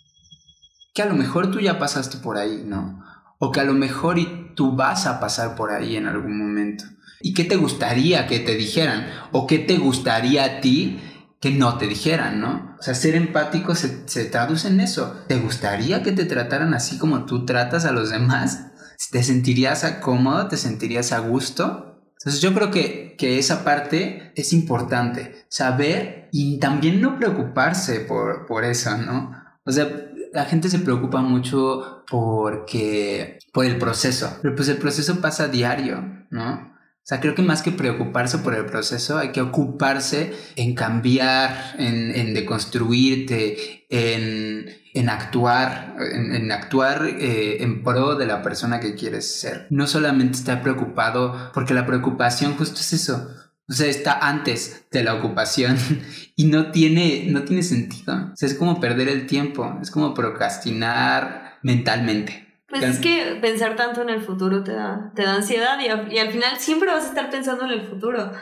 que 0.92 1.00
a 1.00 1.06
lo 1.06 1.14
mejor 1.14 1.50
tú 1.50 1.60
ya 1.60 1.78
pasaste 1.78 2.18
por 2.18 2.36
ahí, 2.36 2.62
¿no? 2.66 3.02
O 3.38 3.50
que 3.50 3.60
a 3.60 3.64
lo 3.64 3.72
mejor 3.72 4.18
y 4.18 4.43
tú 4.54 4.76
vas 4.76 5.06
a 5.06 5.20
pasar 5.20 5.54
por 5.54 5.70
ahí 5.70 5.96
en 5.96 6.06
algún 6.06 6.38
momento. 6.38 6.84
¿Y 7.20 7.34
qué 7.34 7.44
te 7.44 7.56
gustaría 7.56 8.26
que 8.26 8.40
te 8.40 8.54
dijeran? 8.54 9.06
¿O 9.32 9.46
qué 9.46 9.58
te 9.58 9.78
gustaría 9.78 10.44
a 10.44 10.60
ti 10.60 11.00
que 11.40 11.50
no 11.50 11.78
te 11.78 11.86
dijeran, 11.86 12.40
¿no? 12.40 12.76
O 12.78 12.82
sea, 12.82 12.94
ser 12.94 13.14
empático 13.14 13.74
se, 13.74 14.08
se 14.08 14.24
traduce 14.24 14.68
en 14.68 14.80
eso. 14.80 15.24
¿Te 15.28 15.36
gustaría 15.36 16.02
que 16.02 16.12
te 16.12 16.24
trataran 16.24 16.74
así 16.74 16.98
como 16.98 17.24
tú 17.24 17.44
tratas 17.44 17.84
a 17.84 17.92
los 17.92 18.10
demás? 18.10 18.72
¿Te 19.10 19.22
sentirías 19.22 19.84
cómodo? 20.00 20.48
¿Te 20.48 20.56
sentirías 20.56 21.12
a 21.12 21.18
gusto? 21.20 21.94
Entonces 22.18 22.40
yo 22.40 22.54
creo 22.54 22.70
que, 22.70 23.16
que, 23.18 23.38
esa 23.38 23.64
parte 23.64 24.32
es 24.34 24.54
importante, 24.54 25.44
saber 25.50 26.28
y 26.32 26.58
también 26.58 27.02
no 27.02 27.18
preocuparse 27.18 28.00
por, 28.00 28.46
por 28.46 28.64
eso, 28.64 28.96
¿no? 28.96 29.30
O 29.66 29.72
sea, 29.72 29.90
la 30.34 30.44
gente 30.46 30.68
se 30.68 30.80
preocupa 30.80 31.22
mucho 31.22 32.04
porque, 32.10 33.38
por 33.52 33.64
el 33.64 33.78
proceso, 33.78 34.38
pero 34.42 34.54
pues 34.54 34.68
el 34.68 34.78
proceso 34.78 35.20
pasa 35.20 35.48
diario, 35.48 36.26
¿no? 36.30 36.74
O 37.04 37.06
sea, 37.06 37.20
creo 37.20 37.34
que 37.34 37.42
más 37.42 37.62
que 37.62 37.70
preocuparse 37.70 38.38
por 38.38 38.54
el 38.54 38.64
proceso, 38.64 39.18
hay 39.18 39.30
que 39.30 39.42
ocuparse 39.42 40.32
en 40.56 40.74
cambiar, 40.74 41.76
en, 41.78 42.14
en 42.14 42.32
deconstruirte, 42.32 43.84
en, 43.90 44.70
en 44.94 45.08
actuar, 45.10 45.96
en, 46.00 46.50
actuar 46.50 47.06
eh, 47.06 47.62
en 47.62 47.84
pro 47.84 48.14
de 48.16 48.26
la 48.26 48.42
persona 48.42 48.80
que 48.80 48.94
quieres 48.94 49.38
ser. 49.38 49.66
No 49.68 49.86
solamente 49.86 50.38
estar 50.38 50.62
preocupado, 50.62 51.52
porque 51.52 51.74
la 51.74 51.86
preocupación 51.86 52.56
justo 52.56 52.80
es 52.80 52.94
eso. 52.94 53.28
O 53.68 53.72
sea, 53.72 53.88
está 53.88 54.18
antes 54.18 54.86
de 54.90 55.02
la 55.02 55.14
ocupación 55.14 55.78
y 56.36 56.44
no 56.46 56.70
tiene, 56.70 57.26
no 57.28 57.44
tiene 57.44 57.62
sentido. 57.62 58.30
O 58.32 58.36
sea, 58.36 58.48
es 58.48 58.54
como 58.54 58.80
perder 58.80 59.08
el 59.08 59.26
tiempo, 59.26 59.78
es 59.80 59.90
como 59.90 60.14
procrastinar 60.14 61.58
mentalmente. 61.62 62.44
Pues 62.68 62.82
es 62.82 62.98
que 62.98 63.38
pensar 63.40 63.76
tanto 63.76 64.02
en 64.02 64.08
el 64.08 64.20
futuro 64.20 64.64
te 64.64 64.72
da, 64.72 65.12
te 65.14 65.22
da 65.22 65.36
ansiedad 65.36 65.78
y, 65.80 65.88
al 65.88 66.30
final 66.30 66.58
siempre 66.58 66.90
vas 66.90 67.04
a 67.04 67.08
estar 67.08 67.30
pensando 67.30 67.64
en 67.64 67.70
el 67.70 67.86
futuro. 67.86 68.32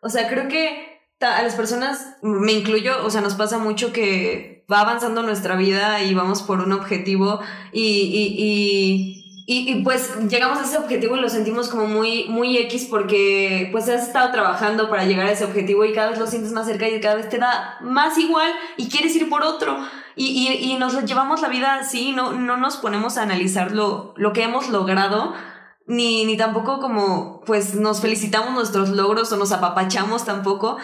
O 0.00 0.08
sea, 0.08 0.28
creo 0.28 0.48
que 0.48 0.90
a 1.20 1.42
las 1.42 1.54
personas, 1.54 2.16
me 2.22 2.52
incluyo, 2.52 3.04
o 3.04 3.10
sea, 3.10 3.20
nos 3.20 3.34
pasa 3.34 3.58
mucho 3.58 3.92
que 3.92 4.64
va 4.72 4.80
avanzando 4.80 5.22
nuestra 5.22 5.56
vida 5.56 6.02
y 6.02 6.14
vamos 6.14 6.42
por 6.42 6.60
un 6.60 6.72
objetivo 6.72 7.40
y, 7.72 9.19
y, 9.52 9.82
pues 9.82 10.16
llegamos 10.28 10.60
a 10.60 10.62
ese 10.62 10.78
objetivo 10.78 11.16
y 11.16 11.20
lo 11.20 11.28
sentimos 11.28 11.68
como 11.68 11.88
muy, 11.88 12.26
muy 12.28 12.56
X 12.56 12.86
porque 12.88 13.68
pues 13.72 13.88
has 13.88 14.06
estado 14.06 14.30
trabajando 14.30 14.88
para 14.88 15.04
llegar 15.06 15.26
a 15.26 15.32
ese 15.32 15.44
objetivo 15.44 15.84
y 15.84 15.92
cada 15.92 16.10
vez 16.10 16.20
lo 16.20 16.28
sientes 16.28 16.52
más 16.52 16.66
cerca 16.66 16.88
y 16.88 17.00
cada 17.00 17.16
vez 17.16 17.28
te 17.28 17.38
da 17.38 17.76
más 17.80 18.16
igual 18.16 18.48
y 18.76 18.88
quieres 18.88 19.16
ir 19.16 19.28
por 19.28 19.42
otro. 19.42 19.76
Y, 20.14 20.26
y, 20.26 20.70
y 20.70 20.76
nos 20.76 21.04
llevamos 21.04 21.42
la 21.42 21.48
vida 21.48 21.74
así, 21.74 22.12
no, 22.12 22.30
no 22.30 22.58
nos 22.58 22.76
ponemos 22.76 23.18
a 23.18 23.22
analizar 23.22 23.72
lo, 23.72 24.14
lo 24.16 24.32
que 24.32 24.44
hemos 24.44 24.68
logrado, 24.68 25.34
ni, 25.84 26.24
ni 26.26 26.36
tampoco 26.36 26.78
como, 26.78 27.40
pues 27.44 27.74
nos 27.74 28.00
felicitamos 28.00 28.54
nuestros 28.54 28.90
logros 28.90 29.32
o 29.32 29.36
nos 29.36 29.50
apapachamos 29.50 30.24
tampoco. 30.24 30.76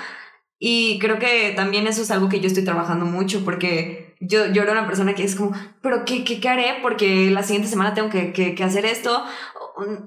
Y 0.59 0.98
creo 0.98 1.18
que 1.18 1.52
también 1.54 1.86
eso 1.86 2.02
es 2.02 2.11
algo 2.11 2.28
que 2.28 2.40
yo 2.40 2.46
estoy 2.46 2.64
trabajando 2.64 3.04
mucho 3.04 3.44
porque 3.44 4.16
yo, 4.20 4.46
yo 4.46 4.62
era 4.62 4.72
una 4.72 4.86
persona 4.86 5.14
que 5.14 5.24
es 5.24 5.36
como, 5.36 5.52
pero 5.82 6.04
¿qué, 6.04 6.24
qué, 6.24 6.40
qué 6.40 6.48
haré? 6.48 6.78
Porque 6.80 7.30
la 7.30 7.42
siguiente 7.42 7.68
semana 7.68 7.94
tengo 7.94 8.09
que, 8.09 8.32
que, 8.32 8.54
que, 8.54 8.64
hacer 8.64 8.86
esto. 8.86 9.24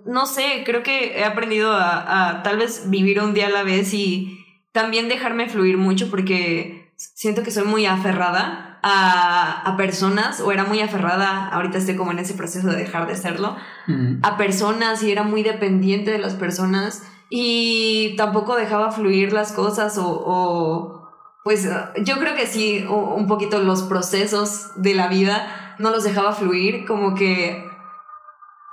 No 0.06 0.26
sé, 0.26 0.64
creo 0.66 0.82
que 0.82 1.20
he 1.20 1.24
aprendido 1.24 1.72
a, 1.72 2.30
a 2.30 2.44
tal 2.44 2.58
vez 2.58 2.90
vivir 2.90 3.22
un 3.22 3.34
día 3.36 3.48
a 3.48 3.52
la 3.52 3.64
vez 3.64 3.94
y 3.94 4.44
también 4.72 5.10
dejarme 5.10 5.50
fluir 5.50 5.78
mucho 5.78 6.10
porque 6.10 6.92
siento 6.96 7.44
que 7.44 7.52
soy 7.52 7.64
muy 7.64 7.86
aferrada 7.86 8.80
a, 8.82 9.62
a, 9.62 9.78
personas, 9.78 10.42
o 10.42 10.52
era 10.52 10.64
muy 10.64 10.82
aferrada, 10.82 11.48
ahorita 11.50 11.78
estoy 11.78 11.96
como 11.96 12.12
en 12.12 12.20
ese 12.20 12.34
proceso 12.34 12.68
de 12.68 12.78
dejar 12.78 13.08
de 13.08 13.16
serlo, 13.16 13.58
mm. 13.88 14.18
a 14.24 14.38
personas 14.38 15.04
y 15.04 15.12
era 15.12 15.24
muy 15.24 15.44
dependiente 15.44 16.12
de 16.12 16.18
las 16.18 16.36
personas 16.36 17.04
y 17.30 18.16
tampoco 18.16 18.56
dejaba 18.56 18.92
fluir 18.92 19.34
las 19.34 19.52
cosas 19.54 19.98
o, 19.98 20.08
o 20.08 21.10
pues 21.44 21.68
yo 22.04 22.20
creo 22.20 22.36
que 22.36 22.48
sí, 22.48 22.86
un 22.88 23.28
poquito 23.28 23.60
los 23.60 23.84
procesos 23.84 24.72
de 24.76 24.94
la 24.94 25.08
vida 25.08 25.76
no 25.80 25.92
los 25.92 26.04
dejaba 26.04 26.34
fluir, 26.34 26.86
como 26.86 27.16
que 27.16 27.70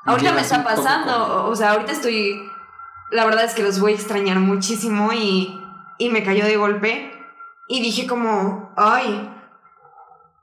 ahorita 0.04 0.32
me 0.32 0.40
está 0.40 0.64
pasando, 0.64 1.46
o 1.46 1.54
sea, 1.54 1.72
ahorita 1.72 1.92
estoy, 1.92 2.50
la 3.10 3.24
verdad 3.24 3.44
es 3.44 3.54
que 3.54 3.62
los 3.62 3.80
voy 3.80 3.92
a 3.92 3.94
extrañar 3.94 4.40
muchísimo 4.40 5.12
y, 5.12 5.60
y 5.98 6.10
me 6.10 6.24
cayó 6.24 6.44
de 6.44 6.56
golpe 6.56 7.12
y 7.68 7.80
dije 7.80 8.06
como, 8.06 8.72
ay, 8.76 9.30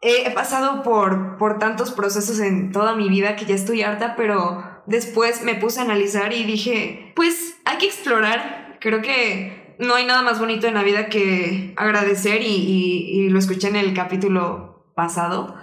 he 0.02 0.32
pasado 0.32 0.84
por, 0.84 1.38
por 1.38 1.60
tantos 1.60 1.92
procesos 1.92 2.40
en 2.40 2.72
toda 2.72 2.96
mi 2.96 3.10
vida 3.10 3.36
que 3.36 3.46
ya 3.46 3.56
estoy 3.56 3.84
harta, 3.84 4.16
pero 4.16 4.73
después 4.86 5.44
me 5.44 5.56
puse 5.56 5.80
a 5.80 5.84
analizar 5.84 6.34
y 6.34 6.44
dije, 6.44 7.12
pues 7.16 7.58
hay 7.66 7.78
que 7.78 7.86
explorar. 7.86 8.78
Creo 8.80 9.02
que 9.02 9.76
no 9.80 9.96
hay 9.96 10.06
nada 10.06 10.22
más 10.22 10.40
bonito 10.40 10.68
en 10.68 10.74
la 10.74 10.84
vida 10.84 11.08
que 11.08 11.74
agradecer 11.78 12.42
y, 12.42 12.56
y, 12.56 13.22
y 13.22 13.30
lo 13.30 13.40
escuché 13.40 13.68
en 13.68 13.76
el 13.76 13.94
capítulo 13.94 14.92
pasado, 14.96 15.56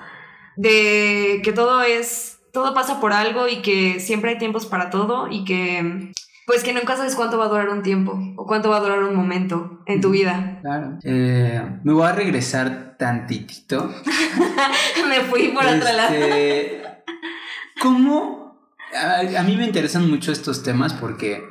de 0.57 1.41
que 1.45 1.53
todo 1.53 1.83
es, 1.83 2.41
todo 2.53 2.75
pasa 2.75 3.01
por 3.01 3.13
algo 3.13 3.49
y 3.49 3.63
que 3.63 4.01
siempre 4.01 4.31
hay 4.31 4.39
tiempos 4.39 4.67
para 4.67 4.91
todo 4.91 5.29
y 5.31 5.45
que 5.45 6.13
pues 6.51 6.65
que 6.65 6.73
nunca 6.73 6.97
sabes 6.97 7.15
cuánto 7.15 7.39
va 7.39 7.45
a 7.45 7.49
durar 7.49 7.69
un 7.69 7.85
tiempo 7.85 8.19
o 8.37 8.45
cuánto 8.45 8.71
va 8.71 8.79
a 8.79 8.81
durar 8.81 9.05
un 9.05 9.15
momento 9.15 9.83
en 9.87 10.01
tu 10.01 10.11
vida. 10.11 10.59
Claro. 10.63 10.99
Eh, 11.05 11.63
me 11.85 11.93
voy 11.93 12.05
a 12.05 12.13
regresar 12.13 12.97
tantitito. 12.99 13.89
me 15.09 15.21
fui 15.21 15.49
por 15.49 15.65
otro 15.65 15.93
lado. 15.93 16.13
Este, 16.13 16.83
¿Cómo? 17.81 18.40
A, 18.95 19.43
mí 19.43 19.57
me 19.57 19.67
interesan 19.67 20.09
mucho 20.09 20.33
estos 20.33 20.63
temas 20.63 20.93
porque 20.93 21.43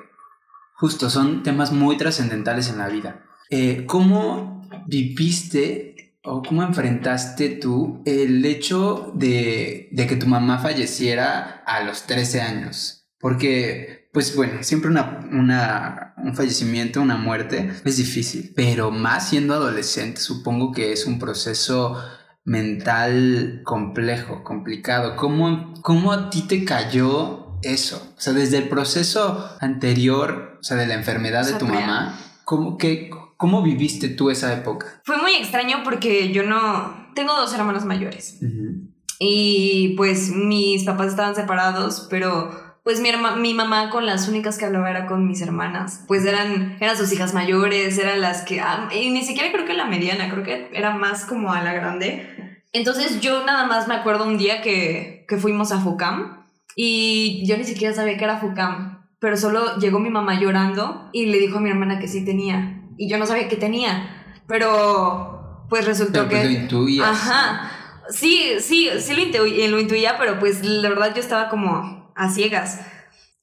justo 0.73 1.09
son 1.09 1.43
temas 1.43 1.71
muy 1.71 1.97
trascendentales 1.97 2.69
en 2.69 2.77
la 2.77 2.89
vida. 2.89 3.25
Eh, 3.49 3.85
¿Cómo 3.85 4.67
viviste 4.87 6.17
o 6.23 6.41
cómo 6.43 6.63
enfrentaste 6.63 7.49
tú 7.49 8.01
el 8.05 8.45
hecho 8.45 9.11
de, 9.15 9.89
que 9.95 10.15
tu 10.15 10.27
mamá 10.27 10.59
falleciera 10.59 11.63
a 11.65 11.83
los 11.83 12.03
13 12.03 12.41
años? 12.41 13.07
Porque 13.19 14.09
pues 14.11 14.35
bueno, 14.35 14.63
siempre 14.63 14.89
una, 14.89 16.15
un 16.17 16.35
fallecimiento, 16.35 17.01
una 17.01 17.17
muerte 17.17 17.71
es 17.85 17.97
difícil, 17.97 18.53
pero 18.55 18.91
más 18.91 19.29
siendo 19.29 19.53
adolescente 19.53 20.19
supongo 20.19 20.71
que 20.71 20.91
es 20.91 21.05
un 21.05 21.19
proceso 21.19 22.01
mental 22.49 23.61
complejo, 23.63 24.43
complicado. 24.43 25.15
¿Cómo, 25.15 25.71
cómo 25.83 26.11
a 26.11 26.31
ti 26.31 26.41
te 26.47 26.65
cayó 26.65 27.59
eso? 27.61 28.11
O 28.17 28.19
sea, 28.19 28.33
desde 28.33 28.57
el 28.57 28.69
proceso 28.69 29.55
anterior, 29.59 30.57
o 30.59 30.63
sea, 30.63 30.75
de 30.75 30.87
la 30.87 30.95
enfermedad 30.95 31.45
de 31.45 31.53
tu 31.53 31.67
mamá, 31.67 32.19
¿cómo, 32.45 32.79
que, 32.79 33.11
¿cómo 33.37 33.61
viviste 33.61 34.09
tú 34.09 34.31
esa 34.31 34.51
época? 34.51 34.99
Fue 35.03 35.17
muy 35.17 35.33
extraño 35.35 35.83
porque 35.83 36.31
yo 36.31 36.41
no... 36.41 37.07
Tengo 37.13 37.35
dos 37.35 37.53
hermanos 37.53 37.85
mayores. 37.85 38.39
Uh 38.41 38.45
-huh. 38.45 38.89
Y 39.19 39.93
pues 39.95 40.31
mis 40.31 40.85
papás 40.85 41.09
estaban 41.09 41.35
separados, 41.35 42.07
pero 42.09 42.49
pues 42.83 43.01
mi, 43.01 43.11
mi 43.37 43.53
mamá 43.53 43.91
con 43.91 44.05
las 44.07 44.27
únicas 44.27 44.57
que 44.57 44.65
hablaba 44.65 44.89
era 44.89 45.05
con 45.05 45.27
mis 45.27 45.41
hermanas. 45.41 46.05
Pues 46.07 46.25
eran, 46.25 46.77
eran 46.79 46.97
sus 46.97 47.11
hijas 47.11 47.35
mayores, 47.35 47.97
eran 47.99 48.21
las 48.21 48.41
que... 48.41 48.61
Ah, 48.61 48.89
y 48.91 49.11
ni 49.11 49.23
siquiera 49.23 49.51
creo 49.51 49.65
que 49.65 49.73
la 49.73 49.85
mediana, 49.85 50.31
creo 50.31 50.43
que 50.43 50.69
era 50.73 50.95
más 50.95 51.25
como 51.25 51.53
a 51.53 51.61
la 51.61 51.73
grande. 51.73 52.38
Entonces 52.71 53.19
yo 53.21 53.45
nada 53.45 53.65
más 53.65 53.87
me 53.87 53.95
acuerdo 53.95 54.25
un 54.25 54.37
día 54.37 54.61
que, 54.61 55.25
que 55.27 55.37
fuimos 55.37 55.71
a 55.71 55.79
FUCAM 55.79 56.45
y 56.75 57.45
yo 57.45 57.57
ni 57.57 57.63
siquiera 57.63 57.93
sabía 57.93 58.17
que 58.17 58.23
era 58.23 58.37
FUCAM, 58.37 59.07
pero 59.19 59.37
solo 59.37 59.77
llegó 59.77 59.99
mi 59.99 60.09
mamá 60.09 60.39
llorando 60.39 61.09
y 61.11 61.25
le 61.25 61.39
dijo 61.39 61.57
a 61.57 61.61
mi 61.61 61.69
hermana 61.69 61.99
que 61.99 62.07
sí 62.07 62.23
tenía. 62.23 62.83
Y 62.97 63.09
yo 63.09 63.17
no 63.17 63.25
sabía 63.25 63.47
que 63.47 63.55
tenía, 63.55 64.43
pero 64.47 65.65
pues 65.69 65.85
resultó 65.85 66.27
pero, 66.27 66.29
pues, 66.29 66.41
que... 66.41 66.53
Lo 66.53 66.59
intuías. 66.59 67.09
Ajá. 67.09 67.71
Sí, 68.09 68.55
sí, 68.59 68.89
sí 68.99 69.13
lo, 69.13 69.21
intu 69.21 69.39
lo 69.39 69.79
intuía, 69.79 70.17
pero 70.17 70.39
pues 70.39 70.63
la 70.65 70.89
verdad 70.89 71.13
yo 71.13 71.21
estaba 71.21 71.49
como 71.49 72.11
a 72.15 72.29
ciegas. 72.29 72.81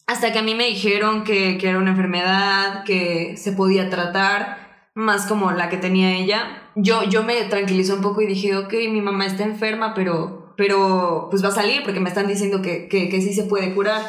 Hasta 0.07 0.33
que 0.33 0.39
a 0.39 0.43
mí 0.43 0.55
me 0.55 0.67
dijeron 0.67 1.25
que, 1.25 1.59
que, 1.59 1.69
era 1.69 1.79
una 1.79 1.91
enfermedad, 1.91 2.85
que 2.85 3.37
se 3.37 3.53
podía 3.53 3.91
tratar, 3.91 4.91
más 4.95 5.27
como 5.27 5.53
la 5.53 5.69
que 5.69 5.77
tenía 5.77 6.13
ella. 6.17 6.63
Yo, 6.77 7.05
yo 7.05 7.23
me 7.23 7.43
tranquilizó 7.45 7.95
un 7.95 8.03
poco 8.03 8.21
y 8.21 8.27
dije, 8.27 8.55
ok, 8.55 8.73
mi 8.91 9.01
mamá 9.01 9.27
está 9.27 9.45
enferma, 9.45 9.95
pero, 9.95 10.53
pero 10.59 11.29
pues 11.31 11.43
va 11.43 11.49
a 11.49 11.53
salir 11.53 11.83
porque 11.83 12.01
me 12.01 12.11
están 12.11 12.27
diciendo 12.27 12.61
que, 12.61 12.87
que, 12.87 13.09
que 13.09 13.23
sí 13.23 13.33
se 13.33 13.45
puede 13.45 13.75
curar. 13.75 14.03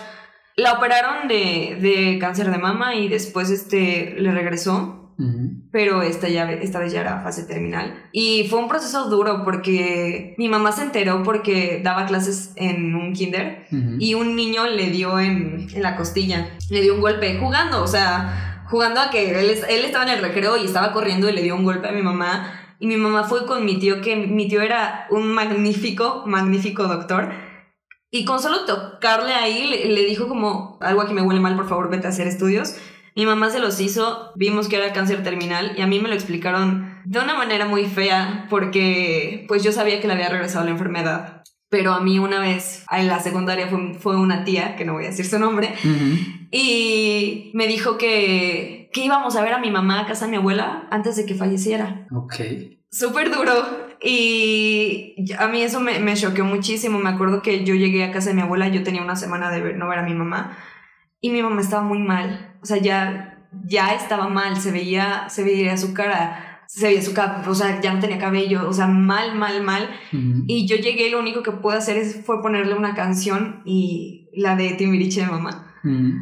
La 0.57 0.73
operaron 0.73 1.29
de, 1.29 1.77
de, 1.79 2.19
cáncer 2.19 2.51
de 2.51 2.57
mama 2.57 2.95
y 2.95 3.07
después 3.07 3.49
este, 3.51 4.15
le 4.17 4.31
regresó. 4.31 5.13
pero 5.71 6.01
esta, 6.01 6.27
ya, 6.27 6.51
esta 6.51 6.79
vez 6.79 6.91
ya 6.91 7.01
era 7.01 7.21
fase 7.21 7.43
terminal. 7.43 8.09
Y 8.11 8.47
fue 8.49 8.59
un 8.59 8.67
proceso 8.67 9.09
duro 9.09 9.43
porque 9.45 10.35
mi 10.37 10.49
mamá 10.49 10.73
se 10.73 10.83
enteró 10.83 11.23
porque 11.23 11.79
daba 11.83 12.05
clases 12.05 12.51
en 12.55 12.95
un 12.95 13.13
kinder 13.13 13.65
y 13.97 14.13
un 14.13 14.35
niño 14.35 14.67
le 14.67 14.89
dio 14.89 15.19
en, 15.19 15.67
en, 15.73 15.81
la 15.81 15.95
costilla, 15.95 16.57
le 16.69 16.81
dio 16.81 16.95
un 16.95 17.01
golpe 17.01 17.37
jugando, 17.39 17.81
o 17.81 17.87
sea, 17.87 18.46
jugando 18.69 19.01
a 19.01 19.09
que 19.09 19.31
él, 19.31 19.49
él 19.69 19.85
estaba 19.85 20.05
en 20.05 20.17
el 20.17 20.21
recreo 20.21 20.57
y 20.57 20.65
estaba 20.65 20.93
corriendo 20.93 21.29
y 21.29 21.33
le 21.33 21.41
dio 21.41 21.55
un 21.55 21.63
golpe 21.63 21.87
a 21.87 21.91
mi 21.91 22.01
mamá. 22.01 22.75
Y 22.79 22.87
mi 22.87 22.97
mamá 22.97 23.23
fue 23.23 23.45
con 23.45 23.65
mi 23.65 23.79
tío, 23.79 24.01
que 24.01 24.15
mi 24.15 24.47
tío 24.47 24.61
era 24.61 25.07
un 25.09 25.33
magnífico, 25.33 26.23
magnífico 26.25 26.83
doctor. 26.83 27.31
Y 28.11 28.23
con 28.23 28.39
solo 28.39 28.65
tocarle 28.65 29.33
ahí, 29.33 29.67
le, 29.67 29.85
le 29.93 30.05
dijo 30.05 30.27
como, 30.27 30.77
algo 30.81 31.01
aquí 31.01 31.13
me 31.13 31.21
huele 31.21 31.39
mal, 31.39 31.55
por 31.55 31.67
favor, 31.67 31.89
vete 31.89 32.07
a 32.07 32.11
hacer 32.11 32.27
estudios. 32.27 32.75
Mi 33.15 33.25
mamá 33.25 33.49
se 33.49 33.59
los 33.59 33.79
hizo, 33.79 34.31
vimos 34.35 34.67
que 34.67 34.75
era 34.75 34.93
cáncer 34.93 35.23
terminal 35.23 35.73
y 35.75 35.81
a 35.81 35.87
mí 35.87 35.99
me 35.99 36.07
lo 36.07 36.13
explicaron 36.13 37.01
de 37.03 37.19
una 37.19 37.33
manera 37.33 37.65
muy 37.65 37.85
fea 37.85 38.45
porque 38.47 39.45
pues 39.47 39.63
yo 39.63 39.71
sabía 39.71 39.99
que 39.99 40.07
le 40.07 40.13
había 40.13 40.29
regresado 40.29 40.65
la 40.65 40.71
enfermedad. 40.71 41.43
Pero 41.69 41.93
a 41.93 41.99
mí 41.99 42.17
una 42.17 42.39
vez 42.39 42.85
en 42.91 43.07
la 43.07 43.19
secundaria 43.19 43.69
fue, 43.99 44.15
una 44.15 44.45
tía, 44.45 44.75
que 44.75 44.85
no 44.85 44.93
voy 44.93 45.05
a 45.05 45.09
decir 45.09 45.25
su 45.25 45.37
nombre, 45.37 45.73
y 46.51 47.51
me 47.53 47.67
dijo 47.67 47.97
que, 47.97 48.89
que 48.93 49.01
íbamos 49.01 49.35
a 49.35 49.41
ver 49.41 49.53
a 49.53 49.59
mi 49.59 49.69
mamá 49.69 50.01
a 50.01 50.05
casa 50.05 50.25
de 50.25 50.31
mi 50.31 50.37
abuela 50.37 50.87
antes 50.91 51.17
de 51.17 51.25
que 51.25 51.35
falleciera. 51.35 52.07
Ok. 52.11 52.35
Súper 52.89 53.29
duro. 53.35 53.87
Y 54.01 55.15
a 55.37 55.47
mí 55.47 55.61
eso 55.61 55.81
me, 55.81 55.99
me 55.99 56.15
choqueó 56.15 56.45
muchísimo. 56.45 56.99
Me 56.99 57.09
acuerdo 57.09 57.41
que 57.41 57.65
yo 57.65 57.75
llegué 57.75 58.05
a 58.05 58.11
casa 58.11 58.29
de 58.29 58.35
mi 58.35 58.41
abuela, 58.43 58.69
yo 58.69 58.83
tenía 58.83 59.01
una 59.01 59.17
semana 59.17 59.51
de 59.51 59.73
no 59.73 59.89
ver 59.89 59.99
a 59.99 60.03
mi 60.03 60.13
mamá 60.13 60.57
y 61.21 61.29
mi 61.31 61.41
mamá 61.41 61.61
estaba 61.61 61.83
muy 61.83 61.99
mal, 61.99 62.55
o 62.61 62.65
sea, 62.65 62.77
ya, 62.77 63.47
ya 63.65 63.93
estaba 63.93 64.27
mal, 64.27 64.57
se 64.57 64.71
veía, 64.71 65.29
se 65.29 65.43
veía 65.43 65.77
su 65.77 65.93
cara, 65.93 66.46
se 66.67 66.87
veía 66.87 67.01
su 67.01 67.13
cara, 67.13 67.43
o 67.47 67.55
sea, 67.55 67.81
ya 67.81 67.93
no 67.93 67.99
tenía 67.99 68.19
cabello, 68.19 68.67
o 68.67 68.73
sea, 68.73 68.87
mal, 68.87 69.35
mal, 69.35 69.63
mal. 69.63 69.89
Y 70.47 70.67
yo 70.67 70.75
llegué, 70.75 71.09
lo 71.09 71.19
único 71.19 71.41
que 71.41 71.51
pude 71.51 71.77
hacer 71.77 71.97
es, 71.97 72.23
fue 72.25 72.41
ponerle 72.41 72.75
una 72.75 72.93
canción 72.93 73.61
y 73.65 74.29
la 74.33 74.55
de 74.55 74.71
Timbiriche 74.73 75.21
de 75.21 75.27
mamá. 75.27 75.73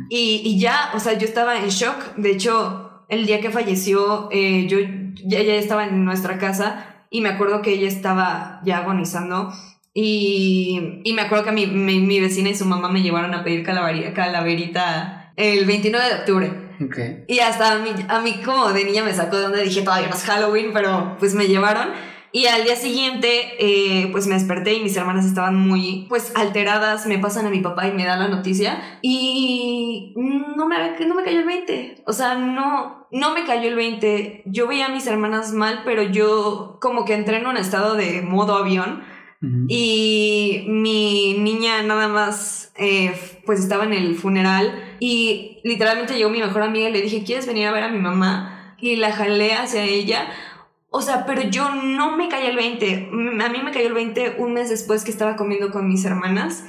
y, 0.10 0.42
y, 0.46 0.60
ya, 0.60 0.92
o 0.94 1.00
sea, 1.00 1.18
yo 1.18 1.26
estaba 1.26 1.58
en 1.58 1.70
shock. 1.70 2.16
De 2.18 2.32
hecho, 2.32 3.04
el 3.10 3.26
día 3.26 3.42
que 3.42 3.50
falleció, 3.50 4.30
eh, 4.32 4.68
yo 4.68 4.78
ya, 5.26 5.42
ya 5.42 5.56
estaba 5.56 5.88
en 5.88 6.06
nuestra 6.06 6.38
casa 6.38 7.06
y 7.10 7.22
me 7.22 7.30
acuerdo 7.30 7.62
que 7.62 7.74
ella 7.74 7.88
estaba 7.88 8.62
ya 8.64 8.80
agonizando 8.80 9.52
y, 9.98 11.02
y 11.06 11.14
me 11.14 11.22
acuerdo 11.22 11.46
que 11.46 11.52
mi, 11.54 11.68
mi, 11.68 12.20
vecina 12.20 12.50
y 12.50 12.56
su 12.56 12.66
mamá 12.66 12.90
me 12.90 13.02
llevaron 13.02 13.34
a 13.34 13.46
pedir 13.46 13.64
calaverita 13.64 15.32
el 15.38 15.66
29 15.66 16.06
de 16.06 16.14
octubre. 16.16 16.65
Okay. 16.84 17.24
Y 17.28 17.40
hasta 17.40 17.74
a 17.74 17.78
mí, 17.80 17.92
a 18.08 18.20
mí 18.20 18.42
como 18.44 18.72
de 18.74 18.84
niña 18.84 19.04
me 19.04 19.14
sacó 19.14 19.38
de 19.38 19.44
donde 19.44 19.64
dije 19.64 19.82
todavía 19.82 20.08
no 20.08 20.16
es 20.16 20.24
Halloween, 20.24 20.72
pero 20.74 21.16
pues 21.20 21.34
me 21.36 21.48
llevaron. 21.48 21.90
Y 22.36 22.48
al 22.48 22.66
día 22.66 22.76
siguiente, 22.76 23.56
eh, 23.60 24.10
pues 24.12 24.28
me 24.28 24.34
desperté 24.34 24.74
y 24.74 24.84
mis 24.84 24.98
hermanas 24.98 25.26
estaban 25.26 25.56
muy, 25.56 26.06
pues, 26.10 26.34
alteradas. 26.36 27.06
Me 27.06 27.18
pasan 27.18 27.46
a 27.46 27.50
mi 27.50 27.62
papá 27.62 27.88
y 27.88 27.94
me 27.94 28.04
da 28.04 28.18
la 28.18 28.28
noticia. 28.28 29.00
Y 29.02 30.14
no 30.18 30.68
me, 30.68 30.76
no 31.08 31.16
me 31.16 31.24
cayó 31.24 31.40
el 31.40 31.46
20. 31.46 32.04
O 32.06 32.12
sea, 32.12 32.36
no, 32.36 33.08
no 33.10 33.34
me 33.34 33.46
cayó 33.46 33.70
el 33.70 33.76
20. 33.76 34.44
Yo 34.48 34.68
veía 34.68 34.88
a 34.88 34.90
mis 34.90 35.08
hermanas 35.08 35.54
mal, 35.54 35.84
pero 35.86 36.04
yo 36.04 36.78
como 36.82 37.06
que 37.06 37.14
entré 37.14 37.38
en 37.38 37.48
un 37.48 37.56
estado 37.56 37.96
de 37.96 38.22
modo 38.22 38.56
avión 38.56 39.02
y 39.68 40.66
mi 40.68 41.36
niña 41.38 41.84
nada 41.84 42.08
más, 42.08 42.72
eh, 42.78 43.14
pues 43.46 43.60
estaba 43.60 43.84
en 43.84 43.94
el 43.94 44.16
funeral 44.16 44.96
y 45.00 45.60
literalmente 45.64 46.16
llegó 46.16 46.30
mi 46.32 46.40
mejor 46.40 46.64
amiga 46.64 46.90
y 46.90 46.92
le 46.92 47.02
dije, 47.02 47.24
¿quieres 47.24 47.46
venir 47.46 47.68
a 47.68 47.72
ver 47.72 47.84
a 47.84 47.90
mi 47.90 48.00
mamá? 48.00 48.76
Y 48.80 48.96
la 48.96 49.12
jalé 49.12 49.54
hacia 49.54 49.84
ella. 49.84 50.28
O 50.90 51.02
sea, 51.02 51.26
pero 51.26 51.44
yo 51.44 51.76
no 51.76 52.16
me 52.16 52.30
caí 52.30 52.48
el 52.48 52.56
20. 52.56 53.10
A 53.12 53.50
mí 53.50 53.60
me 53.64 53.72
cayó 53.72 53.88
el 53.88 53.94
20 53.94 54.38
un 54.40 54.54
mes 54.54 54.70
después 54.70 55.04
que 55.04 55.12
estaba 55.12 55.36
comiendo 55.36 55.70
con 55.72 55.88
mis 55.88 56.06
hermanas 56.06 56.64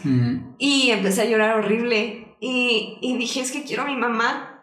y 0.58 0.90
empecé 0.90 1.22
a 1.22 1.26
llorar 1.26 1.56
horrible. 1.56 2.36
Y, 2.40 2.98
y 3.00 3.16
dije, 3.16 3.40
es 3.40 3.52
que 3.52 3.62
quiero 3.62 3.84
a 3.84 3.86
mi 3.86 3.96
mamá. 3.96 4.55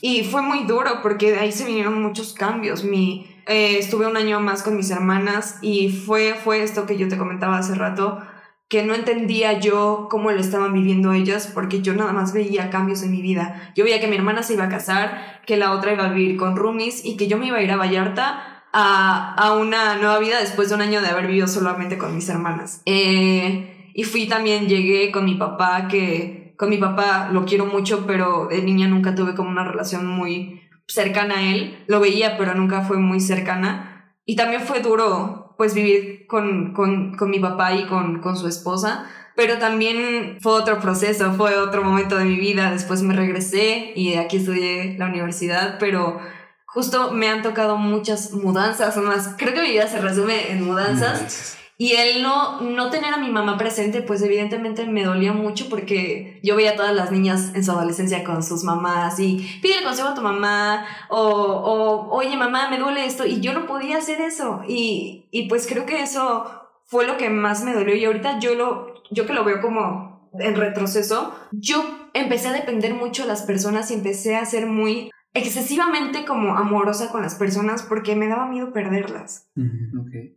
Y 0.00 0.24
fue 0.24 0.42
muy 0.42 0.64
duro 0.64 1.00
porque 1.02 1.32
de 1.32 1.38
ahí 1.38 1.52
se 1.52 1.64
vinieron 1.64 2.02
muchos 2.02 2.32
cambios. 2.32 2.84
Mi, 2.84 3.26
eh, 3.46 3.78
estuve 3.78 4.06
un 4.06 4.16
año 4.16 4.40
más 4.40 4.62
con 4.62 4.76
mis 4.76 4.90
hermanas 4.90 5.58
y 5.62 5.90
fue, 5.90 6.34
fue 6.34 6.62
esto 6.62 6.86
que 6.86 6.96
yo 6.96 7.08
te 7.08 7.18
comentaba 7.18 7.58
hace 7.58 7.74
rato, 7.74 8.20
que 8.68 8.82
no 8.82 8.94
entendía 8.94 9.58
yo 9.58 10.08
cómo 10.10 10.30
lo 10.30 10.40
estaban 10.40 10.74
viviendo 10.74 11.12
ellas 11.12 11.50
porque 11.54 11.80
yo 11.80 11.94
nada 11.94 12.12
más 12.12 12.32
veía 12.32 12.70
cambios 12.70 13.02
en 13.02 13.10
mi 13.10 13.22
vida. 13.22 13.72
Yo 13.74 13.84
veía 13.84 14.00
que 14.00 14.08
mi 14.08 14.16
hermana 14.16 14.42
se 14.42 14.54
iba 14.54 14.64
a 14.64 14.68
casar, 14.68 15.40
que 15.46 15.56
la 15.56 15.72
otra 15.72 15.92
iba 15.92 16.04
a 16.04 16.12
vivir 16.12 16.36
con 16.36 16.56
roomies 16.56 17.04
y 17.04 17.16
que 17.16 17.28
yo 17.28 17.38
me 17.38 17.46
iba 17.46 17.56
a 17.58 17.62
ir 17.62 17.72
a 17.72 17.76
Vallarta 17.76 18.64
a, 18.72 19.34
a 19.34 19.56
una 19.56 19.96
nueva 19.96 20.18
vida 20.18 20.38
después 20.40 20.68
de 20.68 20.74
un 20.74 20.82
año 20.82 21.00
de 21.00 21.08
haber 21.08 21.26
vivido 21.26 21.48
solamente 21.48 21.96
con 21.96 22.14
mis 22.14 22.28
hermanas. 22.28 22.82
Eh, 22.84 23.92
y 23.94 24.04
fui 24.04 24.28
también, 24.28 24.68
llegué 24.68 25.10
con 25.10 25.24
mi 25.24 25.34
papá, 25.34 25.88
que 25.88 26.37
con 26.58 26.70
mi 26.70 26.76
papá 26.76 27.30
lo 27.32 27.46
quiero 27.46 27.66
mucho, 27.66 28.04
pero 28.06 28.48
de 28.50 28.60
niña 28.60 28.88
nunca 28.88 29.14
tuve 29.14 29.34
como 29.34 29.48
una 29.48 29.64
relación 29.64 30.06
muy 30.06 30.60
cercana 30.88 31.36
a 31.38 31.42
él, 31.42 31.84
lo 31.86 32.00
veía, 32.00 32.36
pero 32.36 32.54
nunca 32.54 32.82
fue 32.82 32.98
muy 32.98 33.20
cercana. 33.20 34.12
Y 34.24 34.34
también 34.34 34.62
fue 34.62 34.80
duro, 34.80 35.54
pues, 35.56 35.72
vivir 35.72 36.26
con, 36.26 36.72
con, 36.74 37.16
con 37.16 37.30
mi 37.30 37.38
papá 37.38 37.74
y 37.74 37.86
con, 37.86 38.20
con 38.20 38.36
su 38.36 38.48
esposa, 38.48 39.06
pero 39.36 39.58
también 39.58 40.38
fue 40.40 40.52
otro 40.52 40.80
proceso, 40.80 41.32
fue 41.34 41.56
otro 41.56 41.84
momento 41.84 42.16
de 42.16 42.24
mi 42.24 42.36
vida. 42.36 42.72
Después 42.72 43.02
me 43.02 43.14
regresé 43.14 43.92
y 43.94 44.14
aquí 44.14 44.38
estudié 44.38 44.98
la 44.98 45.06
universidad, 45.06 45.76
pero 45.78 46.18
justo 46.66 47.12
me 47.12 47.28
han 47.28 47.42
tocado 47.42 47.76
muchas 47.76 48.32
mudanzas, 48.32 48.96
más, 48.96 49.36
creo 49.38 49.54
que 49.54 49.62
mi 49.62 49.70
vida 49.70 49.86
se 49.86 50.00
resume 50.00 50.50
en 50.50 50.64
mudanzas. 50.64 51.57
Y 51.80 51.92
él 51.92 52.24
no, 52.24 52.60
no 52.60 52.90
tener 52.90 53.14
a 53.14 53.18
mi 53.18 53.30
mamá 53.30 53.56
presente, 53.56 54.02
pues 54.02 54.20
evidentemente 54.22 54.84
me 54.84 55.04
dolía 55.04 55.32
mucho 55.32 55.68
porque 55.68 56.40
yo 56.42 56.56
veía 56.56 56.72
a 56.72 56.76
todas 56.76 56.92
las 56.92 57.12
niñas 57.12 57.52
en 57.54 57.64
su 57.64 57.70
adolescencia 57.70 58.24
con 58.24 58.42
sus 58.42 58.64
mamás 58.64 59.20
y 59.20 59.48
pide 59.62 59.78
el 59.78 59.84
consejo 59.84 60.08
a 60.08 60.14
tu 60.14 60.20
mamá 60.20 60.84
o, 61.08 61.20
o 61.20 62.10
oye 62.16 62.36
mamá, 62.36 62.68
me 62.68 62.78
duele 62.78 63.06
esto 63.06 63.24
y 63.24 63.40
yo 63.40 63.52
no 63.52 63.66
podía 63.66 63.98
hacer 63.98 64.20
eso. 64.20 64.62
Y, 64.66 65.28
y 65.30 65.48
pues 65.48 65.68
creo 65.68 65.86
que 65.86 66.02
eso 66.02 66.50
fue 66.84 67.06
lo 67.06 67.16
que 67.16 67.30
más 67.30 67.62
me 67.62 67.74
dolió 67.74 67.94
y 67.94 68.04
ahorita 68.04 68.40
yo 68.40 68.56
lo, 68.56 68.94
yo 69.12 69.26
que 69.26 69.32
lo 69.32 69.44
veo 69.44 69.60
como 69.60 70.30
en 70.32 70.56
retroceso, 70.56 71.32
yo 71.52 71.84
empecé 72.12 72.48
a 72.48 72.52
depender 72.52 72.94
mucho 72.94 73.22
de 73.22 73.28
las 73.28 73.42
personas 73.42 73.90
y 73.92 73.94
empecé 73.94 74.34
a 74.34 74.44
ser 74.44 74.66
muy 74.66 75.10
excesivamente 75.34 76.24
como 76.24 76.56
amorosa 76.56 77.10
con 77.10 77.22
las 77.22 77.34
personas 77.34 77.82
porque 77.82 78.16
me 78.16 78.28
daba 78.28 78.46
miedo 78.46 78.72
perderlas. 78.72 79.50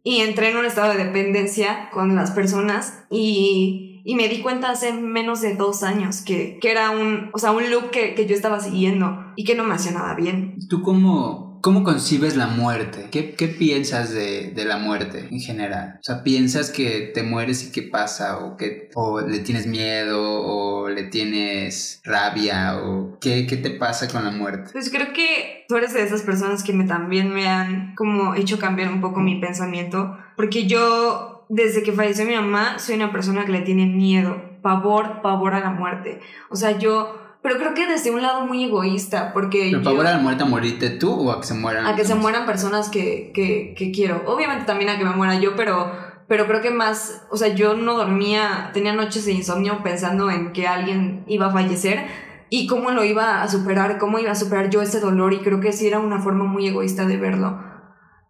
Y 0.03 0.17
entré 0.17 0.51
en 0.51 0.57
un 0.57 0.65
estado 0.65 0.93
de 0.93 1.03
dependencia 1.03 1.89
con 1.91 2.15
las 2.15 2.31
personas 2.31 3.05
y, 3.09 4.01
y, 4.05 4.15
me 4.15 4.27
di 4.27 4.41
cuenta 4.41 4.69
hace 4.69 4.93
menos 4.93 5.41
de 5.41 5.55
dos 5.55 5.83
años 5.83 6.21
que, 6.21 6.59
que 6.59 6.71
era 6.71 6.91
un, 6.91 7.29
o 7.33 7.39
sea, 7.39 7.51
un 7.51 7.69
look 7.71 7.91
que, 7.91 8.15
que, 8.15 8.25
yo 8.25 8.35
estaba 8.35 8.59
siguiendo 8.59 9.33
y 9.35 9.43
que 9.43 9.55
no 9.55 9.63
me 9.63 9.75
hacía 9.75 9.91
nada 9.91 10.13
bien. 10.15 10.57
¿Tú 10.69 10.81
cómo, 10.81 11.50
¿Cómo 11.61 11.83
concibes 11.83 12.35
la 12.35 12.47
muerte? 12.47 13.07
¿Qué, 13.11 13.35
qué 13.35 13.47
piensas 13.47 14.11
de, 14.11 14.51
de, 14.51 14.65
la 14.65 14.77
muerte 14.77 15.27
en 15.29 15.39
general? 15.39 15.97
O 15.99 16.03
sea, 16.03 16.23
¿piensas 16.23 16.71
que 16.71 17.11
te 17.13 17.21
mueres 17.21 17.63
y 17.63 17.71
qué 17.71 17.83
pasa? 17.83 18.39
¿O, 18.39 18.57
que, 18.57 18.89
o 18.95 19.21
le 19.21 19.39
tienes 19.39 19.67
miedo? 19.67 20.19
¿O 20.21 20.89
le 20.89 21.03
tienes 21.03 22.01
rabia? 22.03 22.79
¿O 22.81 23.19
qué, 23.19 23.45
qué 23.45 23.57
te 23.57 23.69
pasa 23.69 24.07
con 24.07 24.25
la 24.25 24.31
muerte? 24.31 24.71
Pues 24.73 24.89
creo 24.89 25.13
que 25.13 25.65
tú 25.67 25.75
eres 25.75 25.93
de 25.93 26.03
esas 26.03 26.23
personas 26.23 26.63
que 26.63 26.73
me, 26.73 26.85
también 26.85 27.31
me 27.31 27.47
han 27.47 27.93
como 27.95 28.33
hecho 28.33 28.57
cambiar 28.57 28.91
un 28.91 28.99
poco 28.99 29.19
mi 29.19 29.39
pensamiento. 29.39 30.17
Porque 30.35 30.65
yo, 30.65 31.45
desde 31.49 31.83
que 31.83 31.91
falleció 31.91 32.25
mi 32.25 32.35
mamá, 32.35 32.79
soy 32.79 32.95
una 32.95 33.11
persona 33.11 33.45
que 33.45 33.51
le 33.51 33.61
tiene 33.61 33.85
miedo, 33.85 34.41
pavor, 34.63 35.21
pavor 35.21 35.53
a 35.53 35.59
la 35.59 35.69
muerte. 35.69 36.21
O 36.49 36.55
sea, 36.55 36.79
yo 36.79 37.21
pero 37.41 37.57
creo 37.57 37.73
que 37.73 37.87
desde 37.87 38.11
un 38.11 38.21
lado 38.21 38.45
muy 38.45 38.63
egoísta, 38.65 39.33
porque... 39.33 39.69
¿Pero 39.71 39.83
favor 39.83 40.05
a 40.05 40.11
la 40.11 40.19
muerte 40.19 40.43
a 40.43 40.45
morirte 40.45 40.91
tú 40.91 41.11
o 41.11 41.31
a 41.31 41.41
que 41.41 41.47
se 41.47 41.55
mueran? 41.55 41.87
A 41.87 41.95
que 41.95 42.05
se 42.05 42.13
mueran 42.13 42.45
personas 42.45 42.89
que, 42.89 43.31
que, 43.33 43.73
que, 43.75 43.91
quiero. 43.91 44.23
Obviamente 44.27 44.65
también 44.65 44.91
a 44.91 44.99
que 44.99 45.05
me 45.05 45.15
muera 45.15 45.39
yo, 45.39 45.55
pero, 45.55 45.91
pero 46.27 46.45
creo 46.45 46.61
que 46.61 46.69
más, 46.69 47.23
o 47.31 47.37
sea, 47.37 47.47
yo 47.47 47.73
no 47.73 47.97
dormía, 47.97 48.69
tenía 48.73 48.93
noches 48.93 49.25
de 49.25 49.31
insomnio 49.31 49.81
pensando 49.81 50.29
en 50.29 50.53
que 50.53 50.67
alguien 50.67 51.23
iba 51.27 51.47
a 51.47 51.51
fallecer 51.51 52.05
y 52.51 52.67
cómo 52.67 52.91
lo 52.91 53.03
iba 53.03 53.41
a 53.41 53.47
superar, 53.47 53.97
cómo 53.97 54.19
iba 54.19 54.31
a 54.31 54.35
superar 54.35 54.69
yo 54.69 54.83
ese 54.83 54.99
dolor 54.99 55.33
y 55.33 55.39
creo 55.39 55.59
que 55.59 55.73
sí 55.73 55.87
era 55.87 55.97
una 55.97 56.19
forma 56.19 56.43
muy 56.43 56.67
egoísta 56.67 57.05
de 57.05 57.17
verlo. 57.17 57.59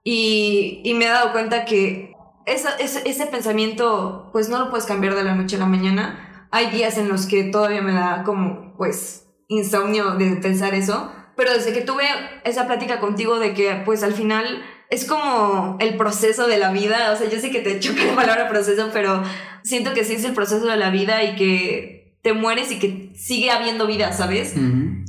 Y, 0.05 0.82
y 0.86 0.93
me 0.93 1.05
he 1.05 1.09
dado 1.09 1.34
cuenta 1.34 1.66
que 1.66 2.14
esa, 2.45 2.76
ese, 2.78 3.01
ese 3.09 3.26
pensamiento 3.26 4.30
pues 4.32 4.47
no 4.47 4.57
lo 4.57 4.70
puedes 4.70 4.86
cambiar 4.86 5.16
de 5.16 5.24
la 5.24 5.36
noche 5.36 5.57
a 5.57 5.59
la 5.59 5.66
mañana 5.66 6.30
hay 6.52 6.70
días 6.70 6.97
en 6.97 7.10
los 7.10 7.26
que 7.26 7.45
todavía 7.45 7.82
me 7.82 7.93
da 7.93 8.24
como, 8.24 8.76
pues, 8.78 9.28
insomnio 9.47 10.12
de 10.16 10.36
pensar 10.36 10.74
eso. 10.74 11.12
Pero 11.36 11.54
desde 11.54 11.74
que 11.74 11.82
tuve 11.82 12.06
esa 12.43 12.68
plática 12.68 12.99
contigo 12.99 13.39
de 13.39 13.54
que, 13.54 13.82
pues, 13.86 14.04
al 14.04 14.14
final 14.14 14.62
es 14.89 15.06
como 15.06 15.78
el 15.80 15.95
proceso 15.95 16.47
de 16.47 16.60
la 16.60 16.72
vida. 16.72 17.12
O 17.14 17.16
sea, 17.16 17.30
yo 17.30 17.39
sé 17.39 17.49
que 17.49 17.62
te 17.62 17.80
choca 17.82 18.04
la 18.04 18.16
palabra 18.16 18.49
proceso, 18.49 18.89
pero 18.93 19.24
siento 19.64 19.93
que 19.93 20.04
sí 20.04 20.14
es 20.14 20.26
el 20.26 20.34
proceso 20.34 20.66
de 20.66 20.78
la 20.78 20.89
vida 20.89 21.24
y 21.24 21.36
que 21.36 22.18
te 22.22 22.34
mueres 22.34 22.72
y 22.72 22.80
que 22.80 23.12
sigue 23.16 23.49
habiendo 23.49 23.88
vida, 23.88 24.12
¿sabes? 24.14 24.54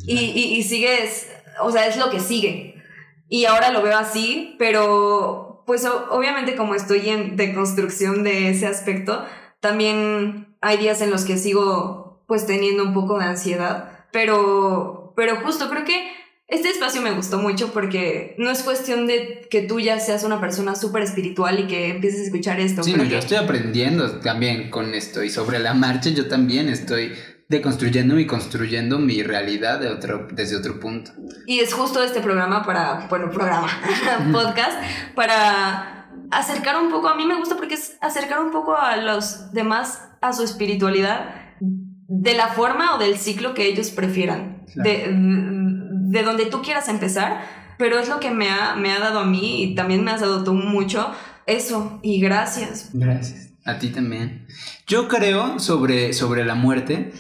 y, 0.07 0.15
y, 0.15 0.55
y, 0.55 0.63
sigues, 0.63 1.29
o 1.61 1.71
sea, 1.71 1.87
es 1.87 1.99
lo 1.99 2.09
que 2.09 2.21
sigue. 2.21 2.83
Y 3.29 3.45
ahora 3.45 3.71
lo 3.71 3.83
veo 3.83 3.99
así, 3.99 4.57
pero 4.59 5.63
pues 5.67 5.87
obviamente 5.87 6.57
como 6.57 6.75
estoy 6.75 7.09
en 7.09 7.37
deconstrucción 7.37 8.25
de 8.25 8.51
ese 8.51 8.67
aspecto, 8.67 9.25
también 9.63 10.57
hay 10.61 10.77
días 10.77 11.01
en 11.03 11.11
los 11.11 11.25
que 11.25 11.39
sigo 11.39 12.25
pues 12.27 12.47
teniendo 12.47 12.83
un 12.83 12.93
poco 12.93 13.19
de 13.19 13.27
ansiedad, 13.27 14.07
pero, 14.11 15.13
pero 15.17 15.37
justo 15.37 15.71
creo 15.71 15.85
que 15.85 16.11
este 16.49 16.69
espacio 16.69 17.01
me 17.01 17.13
gustó 17.13 17.39
mucho 17.39 17.73
porque 17.73 18.35
no 18.39 18.51
es 18.51 18.63
cuestión 18.65 19.07
de 19.07 19.47
que 19.49 19.63
tú 19.63 19.79
ya 19.79 20.01
seas 20.01 20.25
una 20.25 20.41
persona 20.41 20.75
súper 20.75 21.05
espiritual 21.05 21.61
y 21.61 21.67
que 21.69 21.91
empieces 21.91 22.21
a 22.21 22.25
escuchar 22.25 22.59
esto. 22.59 22.83
Sí, 22.83 22.93
yo 23.09 23.19
estoy 23.19 23.37
aprendiendo 23.37 24.19
también 24.19 24.69
con 24.69 24.95
esto 24.95 25.23
y 25.23 25.31
sobre 25.31 25.61
la 25.61 25.75
marcha 25.75 26.11
yo 26.11 26.27
también 26.27 26.69
estoy 26.69 27.13
deconstruyendo 27.49 28.19
y 28.19 28.27
construyendo 28.27 28.99
mi 28.99 29.23
realidad 29.23 29.79
de 29.79 29.91
otro, 29.91 30.27
desde 30.33 30.57
otro 30.57 30.81
punto. 30.81 31.13
Y 31.47 31.61
es 31.61 31.73
justo 31.73 32.03
este 32.03 32.21
programa 32.21 32.65
para, 32.67 33.07
bueno, 33.09 33.31
programa, 33.31 33.69
podcast, 34.33 34.77
para 35.15 36.02
acercar 36.33 36.81
un 36.81 36.91
poco, 36.91 37.09
a 37.09 37.15
mí 37.15 37.25
me 37.25 37.37
gusta 37.37 37.57
porque 37.57 37.75
es 37.75 37.97
acercar 38.01 38.41
un 38.41 38.51
poco 38.51 38.77
a 38.77 38.97
los 38.97 39.53
demás 39.53 40.09
a 40.21 40.33
su 40.33 40.43
espiritualidad 40.43 41.35
de 41.61 42.35
la 42.35 42.49
forma 42.49 42.95
o 42.95 42.99
del 42.99 43.19
ciclo 43.19 43.55
que 43.55 43.67
ellos 43.67 43.91
prefieran. 43.91 44.65
De, 44.75 45.09
de 45.11 46.23
donde 46.23 46.47
tú 46.47 46.63
quieras 46.63 46.89
empezar, 46.89 47.43
pero 47.79 47.99
es 47.99 48.09
lo 48.09 48.21
que 48.21 48.31
me 48.31 48.49
ha, 48.49 48.75
me 48.75 48.91
ha 48.91 48.99
dado 48.99 49.21
a 49.21 49.27
mí 49.27 49.63
y 49.63 49.75
también 49.75 50.03
me 50.03 50.11
has 50.11 50.21
dado 50.21 50.43
tú 50.45 50.55
mucho 50.55 51.13
eso 51.47 52.01
y 52.03 52.21
gracias. 52.21 52.91
Gracias. 52.93 53.51
A 53.65 53.79
ti 53.79 53.91
también. 53.91 54.47
Yo 54.87 55.09
creo 55.09 55.59
sobre, 55.59 56.13
sobre 56.13 56.45
la 56.45 56.55
muerte 56.55 57.13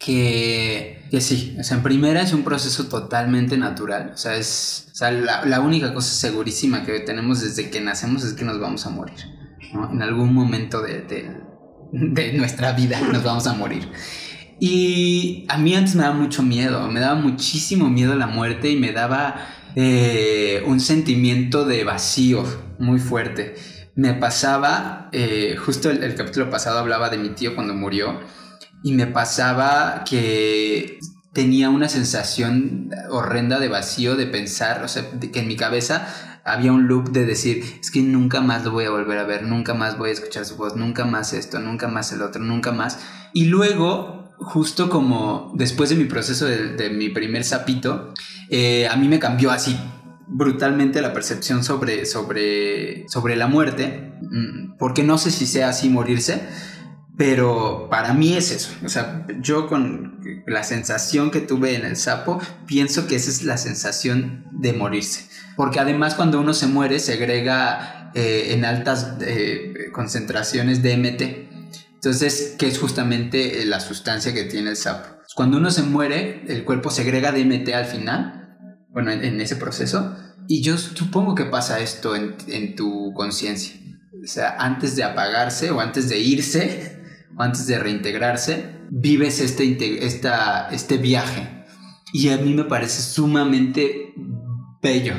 que, 0.00 1.04
que 1.10 1.20
sí, 1.20 1.56
o 1.60 1.62
sea, 1.62 1.76
en 1.76 1.82
primera 1.82 2.22
es 2.22 2.32
un 2.32 2.42
proceso 2.42 2.88
totalmente 2.88 3.58
natural, 3.58 4.12
o 4.14 4.16
sea, 4.16 4.34
es 4.34 4.88
o 4.90 4.94
sea, 4.94 5.10
la, 5.10 5.44
la, 5.44 5.60
única 5.60 5.92
cosa 5.92 6.12
segurísima 6.12 6.84
que 6.84 7.00
tenemos 7.00 7.42
desde 7.42 7.70
que 7.70 7.80
nacemos 7.82 8.24
es 8.24 8.32
que 8.32 8.44
nos 8.44 8.58
vamos 8.58 8.86
a 8.86 8.90
morir, 8.90 9.18
¿no? 9.74 9.92
En 9.92 10.00
algún 10.02 10.32
momento 10.32 10.80
de, 10.80 11.02
de, 11.02 11.30
de 11.92 12.32
nuestra 12.32 12.72
vida 12.72 12.98
nos 13.12 13.22
vamos 13.22 13.46
a 13.46 13.52
morir. 13.52 13.88
Y 14.58 15.46
a 15.48 15.58
mí 15.58 15.74
antes 15.74 15.94
me 15.94 16.02
daba 16.02 16.14
mucho 16.14 16.42
miedo, 16.42 16.86
me 16.88 17.00
daba 17.00 17.14
muchísimo 17.14 17.88
miedo 17.88 18.14
la 18.14 18.26
muerte 18.26 18.70
y 18.70 18.76
me 18.76 18.92
daba 18.92 19.48
eh, 19.76 20.62
un 20.66 20.80
sentimiento 20.80 21.64
de 21.64 21.84
vacío 21.84 22.44
muy 22.78 22.98
fuerte. 22.98 23.54
Me 23.94 24.14
pasaba, 24.14 25.10
eh, 25.12 25.56
justo 25.56 25.90
el, 25.90 26.14
capítulo 26.14 26.50
pasado 26.50 26.78
hablaba 26.78 27.10
de 27.10 27.18
mi 27.18 27.30
tío 27.30 27.54
cuando 27.54 27.74
murió, 27.74 28.20
y 28.82 28.92
me 28.92 29.06
pasaba 29.06 30.04
que 30.08 30.98
tenía 31.32 31.70
una 31.70 31.88
sensación 31.88 32.90
horrenda 33.10 33.60
de 33.60 33.68
vacío, 33.68 34.16
de 34.16 34.26
pensar, 34.26 34.82
o 34.82 34.88
sea, 34.88 35.04
que 35.32 35.40
en 35.40 35.48
mi 35.48 35.56
cabeza 35.56 36.08
había 36.44 36.72
un 36.72 36.88
loop 36.88 37.10
de 37.10 37.26
decir, 37.26 37.64
es 37.80 37.90
que 37.90 38.02
nunca 38.02 38.40
más 38.40 38.64
lo 38.64 38.72
voy 38.72 38.84
a 38.84 38.90
volver 38.90 39.18
a 39.18 39.24
ver, 39.24 39.42
nunca 39.42 39.74
más 39.74 39.98
voy 39.98 40.10
a 40.10 40.12
escuchar 40.14 40.44
su 40.44 40.56
voz, 40.56 40.76
nunca 40.76 41.04
más 41.04 41.32
esto, 41.32 41.60
nunca 41.60 41.88
más 41.88 42.12
el 42.12 42.22
otro, 42.22 42.42
nunca 42.42 42.72
más. 42.72 42.98
Y 43.32 43.46
luego 43.46 44.20
justo 44.38 44.88
como 44.88 45.52
después 45.54 45.90
de 45.90 45.96
mi 45.96 46.04
proceso 46.04 46.46
de, 46.46 46.90
mi 46.90 47.10
primer 47.10 47.44
sapito, 47.44 48.12
eh, 48.48 48.88
a 48.88 48.96
mí 48.96 49.06
me 49.06 49.18
cambió 49.18 49.50
así 49.50 49.78
brutalmente 50.26 51.02
la 51.02 51.12
percepción 51.12 51.62
sobre, 51.62 52.06
sobre, 52.06 53.08
sobre 53.08 53.36
la 53.36 53.48
muerte, 53.48 54.14
mm, 54.22 54.76
porque 54.78 55.02
no 55.02 55.18
sé 55.18 55.30
si 55.30 55.46
sea 55.46 55.68
así 55.68 55.88
morirse, 55.88 56.42
pero 57.20 57.88
para 57.90 58.14
mí 58.14 58.32
es 58.32 58.50
eso. 58.50 58.70
O 58.82 58.88
sea, 58.88 59.26
yo 59.42 59.66
con 59.66 60.42
la 60.46 60.64
sensación 60.64 61.30
que 61.30 61.42
tuve 61.42 61.74
en 61.74 61.84
el 61.84 61.98
sapo, 61.98 62.40
pienso 62.64 63.06
que 63.06 63.16
esa 63.16 63.28
es 63.28 63.44
la 63.44 63.58
sensación 63.58 64.46
de 64.52 64.72
morirse. 64.72 65.26
Porque 65.54 65.80
además 65.80 66.14
cuando 66.14 66.40
uno 66.40 66.54
se 66.54 66.66
muere, 66.66 66.98
segrega 66.98 68.10
eh, 68.14 68.54
en 68.54 68.64
altas 68.64 69.16
eh, 69.20 69.90
concentraciones 69.92 70.82
de 70.82 70.96
MT, 70.96 71.22
entonces, 71.96 72.54
¿qué 72.58 72.68
es 72.68 72.78
justamente 72.78 73.60
eh, 73.60 73.66
la 73.66 73.80
sustancia 73.80 74.32
que 74.32 74.44
tiene 74.44 74.70
el 74.70 74.76
sapo? 74.78 75.20
Cuando 75.34 75.58
uno 75.58 75.70
se 75.70 75.82
muere, 75.82 76.46
el 76.48 76.64
cuerpo 76.64 76.90
segrega 76.90 77.32
DMT 77.32 77.68
al 77.74 77.84
final, 77.84 78.56
bueno, 78.88 79.10
en, 79.10 79.38
ese 79.42 79.56
proceso, 79.56 80.16
y 80.48 80.62
yo 80.62 80.78
supongo 80.78 81.34
que 81.34 81.44
pasa 81.44 81.80
esto 81.80 82.16
en, 82.16 82.76
tu 82.76 83.12
conciencia. 83.12 83.74
O 84.24 84.26
sea, 84.26 84.56
antes 84.58 84.96
de 84.96 85.04
apagarse 85.04 85.70
o 85.70 85.80
antes 85.80 86.08
de 86.08 86.18
irse 86.18 86.99
antes 87.38 87.66
de 87.66 87.78
reintegrarse, 87.78 88.80
vives 88.90 89.40
este, 89.40 90.04
este 90.04 90.96
viaje. 90.98 91.64
Y 92.12 92.30
a 92.30 92.38
mí 92.38 92.54
me 92.54 92.64
parece 92.64 93.02
sumamente 93.02 94.14
bello. 94.82 95.14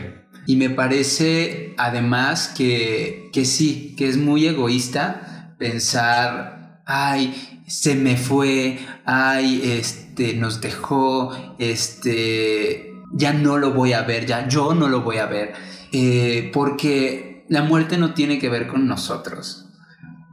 Y 0.48 0.56
me 0.56 0.70
parece 0.70 1.76
además 1.78 2.54
que, 2.58 3.30
que 3.32 3.46
sí, 3.46 3.96
que 3.98 4.10
es 4.10 4.18
muy 4.18 4.48
egoísta 4.48 5.56
pensar 5.58 6.62
ay, 6.86 7.64
se 7.68 7.96
me 7.96 8.18
fue, 8.18 8.80
ay, 9.06 9.62
este, 9.64 10.34
nos 10.34 10.62
dejó, 10.62 11.32
este, 11.58 12.94
ya 13.14 13.34
no 13.34 13.58
lo 13.58 13.74
voy 13.74 13.94
a 13.94 14.02
ver, 14.02 14.26
ya 14.26 14.48
yo 14.48 14.74
no 14.74 14.90
lo 14.90 15.02
voy 15.02 15.18
a 15.18 15.26
ver, 15.26 15.54
eh, 15.92 16.52
porque 16.54 17.46
la 17.48 17.64
muerte 17.64 17.98
no 17.98 18.14
tiene 18.14 18.40
que 18.40 18.50
ver 18.50 18.68
con 18.68 18.88
nosotros, 18.88 19.61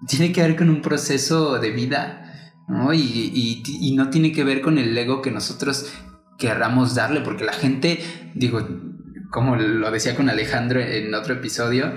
tiene 0.06 0.32
que 0.32 0.42
ver 0.42 0.56
con 0.56 0.70
un 0.70 0.82
proceso 0.82 1.58
de 1.58 1.70
vida, 1.70 2.52
¿no? 2.68 2.92
Y, 2.92 3.62
y 3.64 3.94
no 3.96 4.10
tiene 4.10 4.32
que 4.32 4.44
ver 4.44 4.60
con 4.60 4.78
el 4.78 4.96
ego 4.96 5.22
que 5.22 5.30
nosotros 5.30 5.92
querramos 6.38 6.94
darle, 6.94 7.20
porque 7.20 7.44
la 7.44 7.52
gente, 7.52 8.00
digo, 8.34 8.66
como 9.30 9.56
lo 9.56 9.90
decía 9.90 10.14
con 10.14 10.30
Alejandro 10.30 10.80
en 10.80 11.14
otro 11.14 11.34
episodio, 11.34 11.92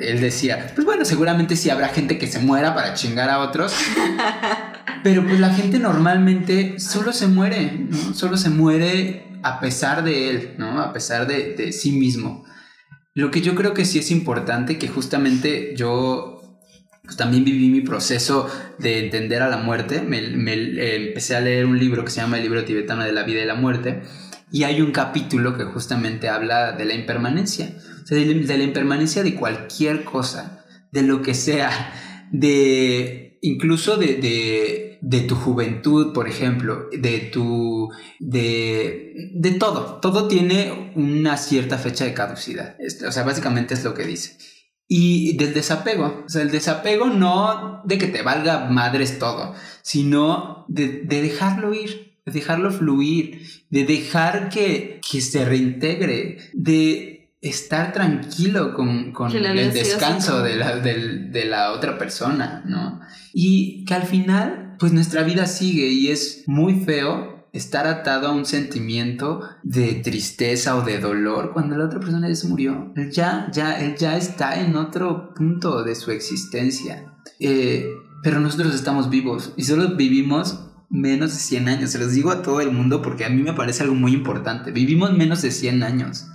él 0.00 0.20
decía, 0.20 0.72
pues 0.74 0.84
bueno, 0.84 1.04
seguramente 1.04 1.56
sí 1.56 1.70
habrá 1.70 1.88
gente 1.88 2.18
que 2.18 2.26
se 2.26 2.38
muera 2.38 2.74
para 2.74 2.94
chingar 2.94 3.30
a 3.30 3.40
otros. 3.40 3.74
Pero 5.02 5.26
pues 5.26 5.38
la 5.40 5.52
gente 5.52 5.78
normalmente 5.78 6.78
solo 6.80 7.12
se 7.12 7.26
muere, 7.26 7.86
¿no? 7.90 8.14
Solo 8.14 8.36
se 8.36 8.50
muere 8.50 9.26
a 9.42 9.60
pesar 9.60 10.02
de 10.02 10.30
él, 10.30 10.54
¿no? 10.58 10.80
A 10.80 10.92
pesar 10.92 11.26
de, 11.26 11.72
sí 11.72 11.92
mismo. 11.92 12.44
Lo 13.14 13.30
que 13.30 13.42
yo 13.42 13.54
creo 13.54 13.74
que 13.74 13.84
sí 13.84 13.98
es 13.98 14.10
importante, 14.10 14.78
que 14.78 14.88
justamente 14.88 15.74
yo 15.76 16.33
también 17.16 17.44
viví 17.44 17.68
mi 17.68 17.80
proceso 17.80 18.48
de 18.78 19.04
entender 19.04 19.42
a 19.42 19.48
la 19.48 19.58
muerte. 19.58 20.02
Me, 20.02 20.18
eh, 20.18 21.08
empecé 21.08 21.36
a 21.36 21.40
leer 21.40 21.66
un 21.66 21.78
libro 21.78 22.04
que 22.04 22.10
se 22.10 22.20
llama 22.20 22.38
El 22.38 22.44
libro 22.44 22.64
tibetano 22.64 23.04
de 23.04 23.12
la 23.12 23.24
vida 23.24 23.42
y 23.42 23.46
la 23.46 23.54
muerte. 23.54 24.02
Y 24.50 24.64
hay 24.64 24.80
un 24.80 24.92
capítulo 24.92 25.56
que 25.56 25.64
justamente 25.64 26.28
habla 26.28 26.72
de 26.72 26.84
la 26.84 26.94
impermanencia 26.94 27.74
de, 28.10 28.56
la 28.58 28.64
impermanencia 28.64 29.22
de 29.22 29.34
cualquier 29.34 30.04
cosa, 30.04 30.64
de 30.90 31.02
lo 31.02 31.22
que 31.22 31.34
sea, 31.34 31.92
de 32.30 33.38
incluso 33.40 33.96
de, 33.96 34.98
de, 35.00 35.20
tu 35.20 35.34
juventud, 35.34 36.12
por 36.12 36.28
ejemplo, 36.28 36.88
de 36.92 37.18
tu, 37.32 37.90
de, 38.18 39.30
de 39.34 39.52
todo, 39.52 40.00
todo 40.00 40.28
tiene 40.28 40.92
una 40.94 41.36
cierta 41.36 41.78
fecha 41.78 42.04
de 42.04 42.14
caducidad, 42.14 42.76
o 43.06 43.12
sea, 43.12 43.22
básicamente 43.22 43.74
es 43.74 43.84
lo 43.84 43.94
que 43.94 44.04
dice. 44.04 44.36
Y 44.96 45.36
del 45.36 45.52
desapego, 45.52 46.22
o 46.24 46.28
sea, 46.28 46.42
el 46.42 46.52
desapego 46.52 47.06
no 47.06 47.82
de 47.84 47.98
que 47.98 48.06
te 48.06 48.22
valga 48.22 48.66
madres 48.70 49.18
todo, 49.18 49.52
sino 49.82 50.66
de, 50.68 51.02
de 51.02 51.20
dejarlo 51.20 51.74
ir, 51.74 52.14
de 52.24 52.30
dejarlo 52.30 52.70
fluir, 52.70 53.44
de 53.70 53.84
dejar 53.84 54.50
que, 54.50 55.00
que 55.10 55.20
se 55.20 55.44
reintegre, 55.44 56.38
de 56.52 57.32
estar 57.40 57.92
tranquilo 57.92 58.72
con, 58.72 59.12
el 59.34 59.72
descanso 59.72 60.44
de 60.44 60.54
la, 60.54 60.76
de 60.76 61.44
la, 61.44 61.72
otra 61.72 61.98
persona, 61.98 62.62
¿no? 62.64 63.00
Y 63.32 63.84
que 63.86 63.94
al 63.94 64.04
final, 64.04 64.76
pues 64.78 64.92
nuestra 64.92 65.24
vida 65.24 65.46
sigue 65.46 65.88
y 65.88 66.12
es 66.12 66.44
muy 66.46 66.84
feo 66.84 67.33
estar 67.54 67.86
atado 67.86 68.26
a 68.26 68.32
un 68.32 68.44
sentimiento 68.44 69.40
de 69.62 69.94
tristeza 69.94 70.76
o 70.76 70.82
de 70.82 70.98
dolor 70.98 71.52
cuando 71.52 71.76
la 71.76 71.86
otra 71.86 72.00
persona 72.00 72.28
ya 72.28 72.34
se 72.34 72.48
murió. 72.48 72.92
Él 72.96 73.10
ya, 73.12 73.48
ya, 73.52 73.78
él 73.80 73.94
ya 73.96 74.16
está 74.16 74.60
en 74.60 74.76
otro 74.76 75.32
punto 75.34 75.84
de 75.84 75.94
su 75.94 76.10
existencia. 76.10 77.14
Eh, 77.38 77.86
pero 78.22 78.40
nosotros 78.40 78.74
estamos 78.74 79.08
vivos 79.08 79.52
y 79.56 79.62
solo 79.62 79.94
vivimos 79.96 80.66
menos 80.90 81.32
de 81.32 81.38
100 81.38 81.68
años. 81.68 81.90
Se 81.90 81.98
los 81.98 82.12
digo 82.12 82.32
a 82.32 82.42
todo 82.42 82.60
el 82.60 82.72
mundo 82.72 83.02
porque 83.02 83.24
a 83.24 83.30
mí 83.30 83.42
me 83.42 83.52
parece 83.52 83.84
algo 83.84 83.94
muy 83.94 84.12
importante. 84.12 84.72
Vivimos 84.72 85.12
menos 85.16 85.40
de 85.40 85.52
100 85.52 85.84
años. 85.84 86.26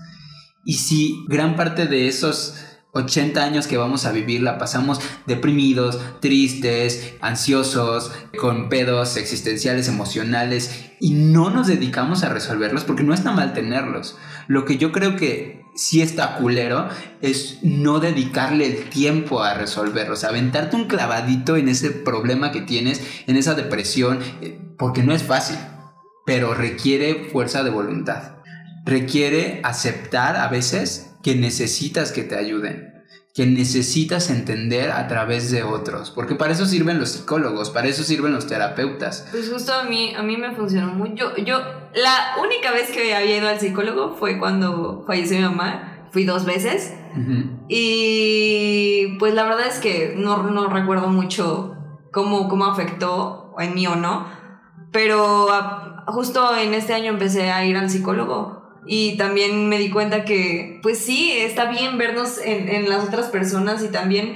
Y 0.64 0.76
si 0.76 1.26
gran 1.28 1.58
parte 1.58 1.86
de 1.88 2.08
esos 2.08 2.56
80 2.92 3.44
años 3.44 3.68
que 3.68 3.78
vamos 3.78 4.06
a 4.06 4.12
vivir 4.12 4.42
la 4.42 4.58
pasamos 4.58 5.00
deprimidos, 5.28 6.00
tristes, 6.22 7.14
ansiosos, 7.22 8.12
con 8.40 8.70
pedos 8.70 9.16
existenciales, 9.18 9.88
emocionales 9.88 10.92
y 11.00 11.14
no 11.14 11.50
nos 11.50 11.68
dedicamos 11.68 12.24
a 12.24 12.30
resolverlos 12.30 12.84
porque 12.84 13.04
no 13.04 13.14
está 13.14 13.32
mal 13.32 13.54
tenerlos. 13.54 14.18
Lo 14.48 14.66
que 14.66 14.78
yo 14.78 14.92
creo 14.92 15.16
que 15.16 15.66
sí 15.76 16.02
está 16.02 16.38
culero 16.38 16.90
es 17.22 17.60
no 17.62 18.00
dedicarle 18.00 18.66
el 18.66 18.90
tiempo 18.90 19.44
a 19.44 19.54
resolverlos, 19.54 20.24
aventarte 20.24 20.76
un 20.76 20.88
clavadito 20.88 21.58
en 21.58 21.70
ese 21.70 21.92
problema 21.92 22.52
que 22.52 22.62
tienes, 22.62 23.02
en 23.28 23.38
esa 23.38 23.54
depresión, 23.54 24.20
eh, 24.42 24.60
porque 24.78 25.04
no 25.04 25.14
es 25.14 25.24
fácil, 25.24 25.58
pero 26.26 26.54
requiere 26.54 27.30
fuerza 27.32 27.64
de 27.64 27.70
voluntad 27.70 28.40
requiere 28.86 29.62
aceptar 29.64 30.36
a 30.36 30.48
veces 30.48 31.09
que 31.24 31.36
necesitas 31.36 32.12
que 32.12 32.24
te 32.24 32.36
ayuden 32.36 33.00
que 33.34 33.46
necesitas 33.46 34.30
entender 34.32 34.92
a 34.92 35.08
través 35.08 35.52
de 35.52 35.64
otros, 35.64 36.12
porque 36.12 36.36
para 36.36 36.52
eso 36.52 36.66
sirven 36.66 37.00
los 37.00 37.12
psicólogos, 37.12 37.70
para 37.70 37.88
eso 37.88 38.04
sirven 38.04 38.34
los 38.34 38.48
terapeutas. 38.48 39.28
Pues 39.32 39.50
justo 39.50 39.74
a 39.74 39.84
mí, 39.84 40.14
a 40.14 40.24
mí 40.24 40.36
me 40.36 40.52
funcionó 40.56 40.94
mucho. 40.94 41.36
Yo, 41.38 41.60
la 41.94 42.36
única 42.44 42.72
vez 42.72 42.90
que 42.92 43.16
había 43.16 43.38
ido 43.38 43.48
al 43.48 43.60
psicólogo 43.60 44.16
fue 44.16 44.40
cuando 44.40 45.04
falleció 45.06 45.38
mi 45.38 45.44
mamá, 45.44 46.08
fui 46.12 46.26
dos 46.26 46.46
veces, 46.46 46.94
y 47.68 49.18
pues 49.20 49.34
la 49.34 49.44
verdad 49.44 49.68
es 49.68 49.80
que 49.80 50.16
no, 50.18 50.44
no 50.44 50.68
recuerdo 50.68 51.08
mucho 51.08 51.78
cómo, 52.12 52.50
cómo 52.50 52.66
afectó 52.66 53.56
en 53.60 53.74
mí 53.74 53.88
o 53.88 53.96
no, 53.96 54.28
pero 54.92 55.48
justo 56.08 56.58
en 56.58 56.74
este 56.74 56.94
año 56.94 57.12
empecé 57.12 57.52
a 57.52 57.64
ir 57.66 57.78
al 57.78 57.90
psicólogo 57.90 58.59
y 58.86 59.18
también 59.18 59.70
me 59.70 59.78
di 59.78 59.90
cuenta 59.90 60.26
que, 60.26 60.80
pues 60.82 61.00
sí, 61.00 61.32
está 61.32 61.66
bien 61.66 61.98
vernos 61.98 62.40
en, 62.44 62.90
las 62.90 63.04
otras 63.04 63.28
personas 63.28 63.84
y 63.84 63.90
también... 63.90 64.36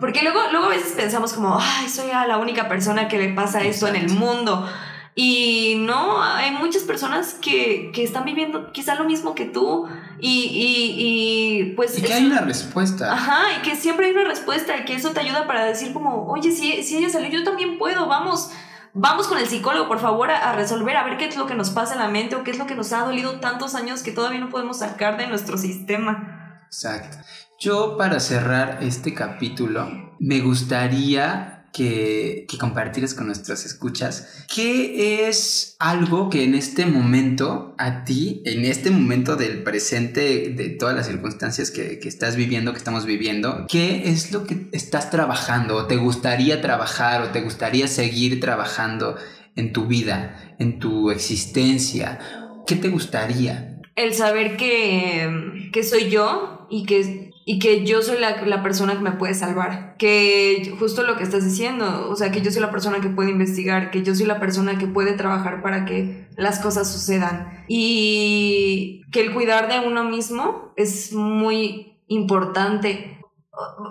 Porque 0.00 0.22
luego, 0.22 0.40
luego 0.50 0.66
a 0.66 0.70
veces 0.70 0.92
pensamos 0.92 1.32
como, 1.32 1.56
ay, 1.58 1.88
soy 1.88 2.08
la 2.08 2.36
única 2.38 2.68
persona 2.68 3.08
que 3.08 3.18
le 3.18 3.32
pasa 3.32 3.62
esto 3.62 3.86
en 3.88 3.96
el 3.96 4.10
mundo. 4.10 4.68
Y 5.16 5.76
no, 5.78 6.20
hay 6.20 6.50
muchas 6.50 6.82
personas 6.82 7.34
que, 7.34 7.92
están 7.96 8.24
viviendo 8.24 8.72
quizá 8.72 8.96
lo 8.96 9.04
mismo 9.04 9.34
que 9.34 9.44
tú 9.44 9.86
y, 10.18 10.50
y, 10.52 11.72
pues... 11.76 11.96
Y 11.96 12.02
que 12.02 12.12
hay 12.12 12.26
una 12.26 12.40
respuesta. 12.40 13.12
Ajá, 13.12 13.42
y 13.56 13.62
que 13.62 13.76
siempre 13.76 14.06
hay 14.06 14.12
una 14.12 14.24
respuesta 14.24 14.76
y 14.76 14.84
que 14.84 14.94
eso 14.94 15.10
te 15.10 15.20
ayuda 15.20 15.46
para 15.46 15.64
decir 15.64 15.92
como, 15.92 16.26
oye, 16.26 16.50
si, 16.50 16.82
si 16.82 16.98
ella 16.98 17.08
salió, 17.08 17.30
yo 17.30 17.44
también 17.44 17.78
puedo, 17.78 18.06
vamos, 18.06 18.50
vamos 18.94 19.26
con 19.26 19.38
el 19.38 19.46
psicólogo, 19.46 19.88
por 19.88 20.00
favor, 20.00 20.30
a, 20.30 20.52
resolver, 20.52 20.96
a 20.96 21.04
ver 21.04 21.18
qué 21.18 21.26
es 21.26 21.36
lo 21.36 21.46
que 21.46 21.54
nos 21.54 21.70
pasa 21.70 21.94
en 21.94 22.00
la 22.00 22.08
mente 22.08 22.36
o 22.36 22.44
qué 22.44 22.52
es 22.52 22.58
lo 22.58 22.66
que 22.66 22.74
nos 22.74 22.92
ha 22.92 23.04
dolido 23.04 23.40
tantos 23.40 23.74
años 23.74 24.02
que 24.02 24.12
todavía 24.12 24.40
no 24.40 24.48
podemos 24.48 24.78
sacar 24.78 25.18
de 25.18 25.26
nuestro 25.26 25.58
sistema. 25.58 26.64
Exacto. 26.66 27.18
Yo 27.58 27.96
para 27.98 28.20
cerrar 28.20 28.78
este 28.82 29.14
capítulo, 29.14 30.14
me 30.18 30.40
gustaría 30.40 31.53
que, 31.74 32.46
compartires 32.58 33.14
con 33.14 33.26
nuestras 33.26 33.66
escuchas. 33.66 34.44
¿Qué 34.54 35.28
es 35.28 35.76
algo 35.80 36.30
que 36.30 36.44
en 36.44 36.54
este 36.54 36.86
momento, 36.86 37.74
a 37.78 38.04
ti, 38.04 38.42
en 38.46 38.64
este 38.64 38.90
momento 38.90 39.36
del 39.36 39.64
presente, 39.64 40.54
de 40.56 40.70
todas 40.70 40.94
las 40.94 41.08
circunstancias 41.08 41.70
que, 41.70 41.98
que 41.98 42.08
estás 42.08 42.36
viviendo, 42.36 42.72
que 42.72 42.78
estamos 42.78 43.04
viviendo, 43.04 43.66
qué 43.68 44.08
es 44.08 44.32
lo 44.32 44.44
que 44.44 44.68
estás 44.72 45.10
trabajando 45.10 45.76
o 45.76 45.86
te 45.86 45.96
gustaría 45.96 46.62
trabajar 46.62 47.22
o 47.22 47.30
te 47.30 47.42
gustaría 47.42 47.88
seguir 47.88 48.40
trabajando 48.40 49.16
en 49.56 49.72
tu 49.72 49.86
vida, 49.86 50.54
en 50.58 50.78
tu 50.78 51.10
existencia? 51.10 52.20
¿Qué 52.66 52.76
te 52.76 52.88
gustaría? 52.88 53.73
El 53.96 54.14
saber 54.14 54.56
que, 54.56 55.70
que 55.72 55.82
soy 55.82 56.10
yo 56.10 56.66
y 56.70 56.84
que 56.84 57.32
y 57.46 57.58
que 57.58 57.84
yo 57.84 58.00
soy 58.00 58.18
la, 58.18 58.42
la, 58.42 58.62
persona 58.62 58.94
que 58.94 59.00
me 59.00 59.12
puede 59.12 59.34
salvar. 59.34 59.96
Que 59.98 60.74
justo 60.78 61.02
lo 61.02 61.16
que 61.16 61.24
estás 61.24 61.44
diciendo, 61.44 62.08
o 62.08 62.16
sea, 62.16 62.30
que 62.30 62.40
yo 62.40 62.50
soy 62.50 62.62
la 62.62 62.70
persona 62.70 63.00
que 63.00 63.10
puede 63.10 63.30
investigar, 63.30 63.90
que 63.90 64.02
yo 64.02 64.14
soy 64.14 64.26
la 64.26 64.40
persona 64.40 64.78
que 64.78 64.86
puede 64.86 65.12
trabajar 65.12 65.62
para 65.62 65.84
que 65.84 66.26
las 66.36 66.58
cosas 66.60 66.90
sucedan. 66.90 67.64
Y 67.68 69.02
que 69.12 69.20
el 69.20 69.34
cuidar 69.34 69.68
de 69.68 69.86
uno 69.86 70.04
mismo 70.04 70.72
es 70.76 71.12
muy 71.12 71.98
importante. 72.08 73.20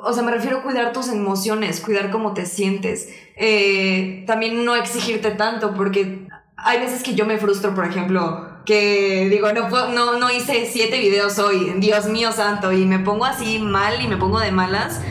O, 0.04 0.12
sea, 0.14 0.24
me 0.24 0.32
refiero 0.32 0.58
a 0.58 0.64
cuidar 0.64 0.92
tus 0.92 1.08
emociones, 1.10 1.80
cuidar 1.80 2.10
cómo 2.10 2.34
te 2.34 2.48
sientes. 2.48 3.08
Eh, 3.38 4.24
también 4.26 4.66
no 4.66 4.76
exigirte 4.76 5.30
tanto, 5.30 5.76
porque 5.76 6.28
hay 6.58 6.80
veces 6.80 7.04
que 7.04 7.14
yo 7.14 7.28
me 7.28 7.38
frustro, 7.38 7.76
por 7.76 7.86
ejemplo, 7.86 8.53
que 8.66 9.28
digo, 9.30 9.52
no, 9.54 9.70
no, 9.90 10.18
no 10.18 10.32
hice 10.32 10.70
siete 10.72 11.00
videos 11.00 11.38
hoy, 11.40 11.74
Dios 11.78 12.06
mío 12.06 12.32
santo, 12.32 12.72
y 12.72 12.86
me 12.86 13.00
pongo 13.00 13.26
así 13.26 13.60
mal 13.60 14.02
y 14.02 14.08
me 14.08 14.18
pongo 14.18 14.40
de 14.40 14.52
malas. 14.52 15.02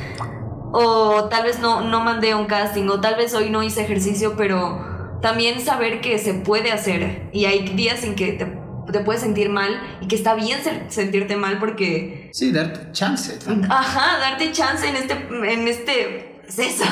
O 0.73 1.29
tal 1.29 1.45
vez 1.45 1.59
no, 1.59 1.83
no 1.83 2.01
mandé 2.01 2.35
un 2.35 2.47
casting, 2.47 2.89
o 2.89 3.01
tal 3.01 3.17
vez 3.17 3.35
hoy 3.35 3.51
no 3.51 3.63
hice 3.63 3.83
ejercicio, 3.83 4.35
pero 4.37 5.19
también 5.21 5.61
saber 5.61 6.01
que 6.01 6.19
se 6.19 6.35
puede 6.35 6.73
hacer. 6.73 7.29
Y 7.33 7.45
hay 7.45 7.69
días 7.69 8.05
en 8.05 8.15
que 8.15 8.33
te, 8.33 8.47
te 8.91 9.01
puedes 9.01 9.21
sentir 9.21 9.51
mal 9.51 9.81
y 10.01 10.09
que 10.09 10.17
está 10.17 10.35
bien 10.35 10.61
sentirte 10.89 11.37
mal 11.37 11.59
porque... 11.59 12.31
Sí, 12.33 12.53
darte 12.53 12.91
chance. 12.93 13.39
Ajá, 13.69 14.19
darte 14.19 14.51
chance 14.53 14.89
en 14.89 14.97
este... 14.97 15.13
En 15.13 15.69
este 15.69 16.33
eso. 16.59 16.85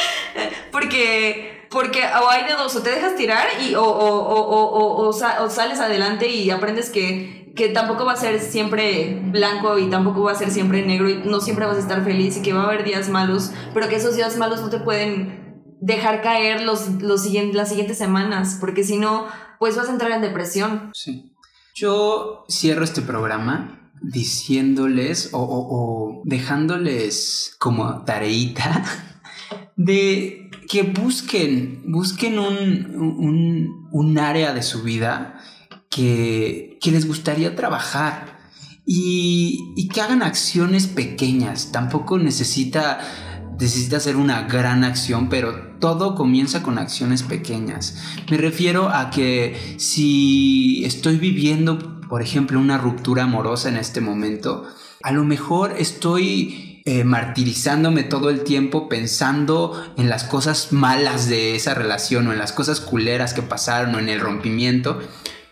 porque 0.72 1.57
porque 1.70 2.00
o 2.00 2.28
hay 2.28 2.44
de 2.44 2.54
dos, 2.54 2.74
o 2.76 2.82
te 2.82 2.90
dejas 2.90 3.16
tirar 3.16 3.46
y, 3.60 3.74
o, 3.74 3.84
o, 3.84 5.08
o, 5.08 5.12
sales 5.12 5.80
adelante 5.80 6.28
y 6.28 6.50
aprendes 6.50 6.90
que, 6.90 7.52
que 7.54 7.68
tampoco 7.68 8.04
va 8.04 8.12
a 8.12 8.16
ser 8.16 8.40
siempre 8.40 9.20
blanco 9.24 9.78
y 9.78 9.90
tampoco 9.90 10.22
va 10.22 10.32
a 10.32 10.34
ser 10.34 10.50
siempre 10.50 10.84
negro 10.86 11.08
y 11.08 11.16
no 11.24 11.40
siempre 11.40 11.66
vas 11.66 11.76
a 11.76 11.80
estar 11.80 12.04
feliz 12.04 12.36
y 12.38 12.42
que 12.42 12.52
va 12.52 12.62
a 12.62 12.66
haber 12.66 12.84
días 12.84 13.08
malos, 13.08 13.52
pero 13.74 13.88
que 13.88 13.96
esos 13.96 14.16
días 14.16 14.36
malos 14.36 14.60
no 14.60 14.70
te 14.70 14.78
pueden 14.78 15.66
dejar 15.80 16.22
caer 16.22 16.62
los, 16.62 16.88
los 17.02 17.22
siguientes, 17.22 17.54
las 17.54 17.68
siguientes 17.68 17.98
semanas, 17.98 18.56
porque 18.60 18.82
si 18.82 18.96
no, 18.96 19.26
pues 19.58 19.76
vas 19.76 19.88
a 19.88 19.92
entrar 19.92 20.10
en 20.12 20.22
depresión. 20.22 20.90
Sí. 20.94 21.32
Yo 21.74 22.44
cierro 22.48 22.82
este 22.82 23.02
programa 23.02 23.92
diciéndoles 24.00 25.30
o, 25.32 25.40
o 25.40 26.22
dejándoles 26.24 27.54
como 27.58 28.04
tareita 28.04 28.84
de 29.76 30.47
que 30.68 30.82
busquen, 30.82 31.82
busquen 31.86 32.38
un, 32.38 34.18
área 34.18 34.52
de 34.52 34.62
su 34.62 34.82
vida 34.82 35.38
que, 35.88 36.78
les 36.84 37.06
gustaría 37.06 37.56
trabajar 37.56 38.38
y, 38.84 39.88
que 39.92 40.00
hagan 40.00 40.22
acciones 40.22 40.86
pequeñas. 40.86 41.72
Tampoco 41.72 42.18
necesita, 42.18 43.00
necesita 43.58 43.96
hacer 43.96 44.16
una 44.16 44.42
gran 44.42 44.84
acción, 44.84 45.28
pero 45.28 45.78
todo 45.80 46.14
comienza 46.14 46.62
con 46.62 46.78
acciones 46.78 47.22
pequeñas. 47.22 47.96
Me 48.30 48.36
refiero 48.36 48.90
a 48.90 49.10
que 49.10 49.76
si 49.78 50.84
estoy 50.84 51.16
viviendo, 51.16 51.97
por 52.08 52.22
ejemplo, 52.22 52.58
una 52.58 52.78
ruptura 52.78 53.24
amorosa 53.24 53.68
en 53.68 53.76
este 53.76 54.00
momento, 54.00 54.66
a 55.02 55.12
lo 55.12 55.24
mejor 55.24 55.74
estoy 55.78 56.82
eh, 56.84 57.04
martirizándome 57.04 58.02
todo 58.02 58.30
el 58.30 58.44
tiempo 58.44 58.88
pensando 58.88 59.80
en 59.96 60.08
las 60.08 60.24
cosas 60.24 60.72
malas 60.72 61.28
de 61.28 61.54
esa 61.54 61.74
relación 61.74 62.26
o 62.26 62.32
en 62.32 62.38
las 62.38 62.52
cosas 62.52 62.80
culeras 62.80 63.34
que 63.34 63.42
pasaron 63.42 63.94
o 63.94 63.98
en 63.98 64.08
el 64.08 64.20
rompimiento, 64.20 64.98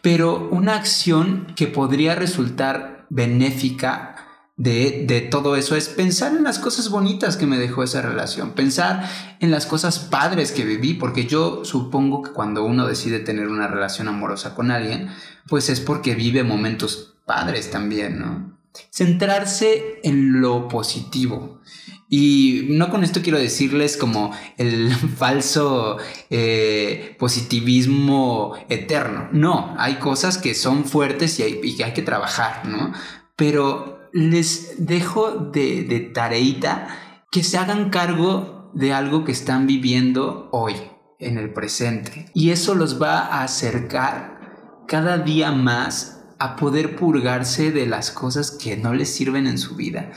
pero 0.01 0.49
una 0.51 0.77
acción 0.77 1.53
que 1.55 1.67
podría 1.67 2.15
resultar 2.15 3.07
benéfica 3.11 4.16
de, 4.57 5.05
de, 5.07 5.21
todo 5.21 5.57
eso 5.57 5.77
es 5.77 5.89
pensar 5.89 6.35
en 6.35 6.43
las 6.43 6.59
cosas 6.59 6.89
bonitas 6.89 7.37
que 7.37 7.47
me 7.47 7.59
dejó 7.59 7.83
esa 7.83 8.01
relación, 8.01 8.53
pensar 8.53 9.09
en 9.41 9.51
las 9.51 9.67
cosas 9.67 9.99
padres 9.99 10.51
que 10.51 10.65
viví, 10.65 10.95
porque 10.95 11.27
yo 11.27 11.65
supongo 11.65 12.23
que 12.23 12.33
cuando 12.33 12.65
uno 12.65 12.87
decide 12.87 13.21
tener 13.21 13.49
una 13.49 13.69
relación 13.69 14.09
amorosa 14.09 14.55
con 14.55 14.71
alguien, 14.71 15.11
pues 15.49 15.69
es 15.69 15.81
porque 15.81 16.15
vive 16.15 16.43
momentos 16.43 17.17
padres 17.27 17.71
también, 17.71 18.19
¿no? 18.19 18.57
centrarse 18.91 20.01
en 20.03 20.41
lo 20.41 20.69
positivo. 20.69 21.61
Y 22.09 22.67
no 22.69 22.89
con 22.89 23.03
esto 23.03 23.21
quiero 23.21 23.39
decirles 23.39 23.97
como 23.97 24.33
el 24.59 24.93
falso 25.17 25.99
eh, 26.31 27.17
positivismo 27.19 28.55
eterno. 28.69 29.29
No, 29.33 29.75
hay 29.79 29.97
cosas 29.97 30.39
que 30.39 30.55
son 30.55 30.85
fuertes 30.85 31.39
y, 31.41 31.43
hay, 31.43 31.77
que 31.77 31.85
hay 31.85 31.93
que 31.93 32.03
trabajar, 32.03 32.67
¿no? 32.67 32.93
Pero 33.35 33.96
les 34.17 34.87
dejo 34.87 35.31
de, 35.53 35.83
de 35.83 36.01
tareita 36.01 36.89
que 37.31 37.45
se 37.45 37.59
hagan 37.59 37.91
cargo 37.91 38.71
de 38.73 38.95
algo 38.95 39.25
que 39.25 39.33
están 39.33 39.67
viviendo 39.67 40.49
hoy, 40.53 40.75
en 41.19 41.37
el 41.37 41.53
presente. 41.53 42.31
Y 42.33 42.49
eso 42.49 42.75
los 42.75 43.01
va 43.01 43.19
a 43.19 43.43
acercar 43.43 44.85
cada 44.89 45.19
día 45.19 45.53
más 45.53 46.25
a 46.39 46.57
poder 46.57 46.97
purgarse 46.97 47.73
de 47.73 47.87
las 47.87 48.11
cosas 48.11 48.51
que 48.51 48.79
no 48.79 48.95
les 48.95 49.13
sirven 49.13 49.47
en 49.47 49.59
su 49.59 49.77
vida. 49.77 50.13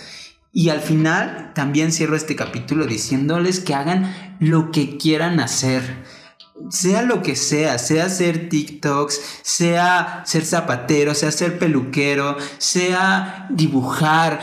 Y 0.53 0.69
al 0.69 0.79
final 0.79 1.51
también 1.53 1.91
cierro 1.91 2.15
este 2.15 2.37
capítulo 2.37 2.85
diciéndoles 2.85 3.59
que 3.59 3.75
hagan 3.75 4.37
lo 4.39 4.71
que 4.71 4.95
quieran 4.95 5.41
hacer. 5.41 6.05
Sea 6.69 7.01
lo 7.01 7.21
que 7.21 7.35
sea, 7.35 7.77
sea 7.77 8.05
hacer 8.05 8.49
TikToks, 8.49 9.19
sea 9.41 10.23
ser 10.25 10.45
zapatero, 10.45 11.15
sea 11.15 11.31
ser 11.31 11.57
peluquero, 11.57 12.37
sea 12.57 13.47
dibujar, 13.49 14.39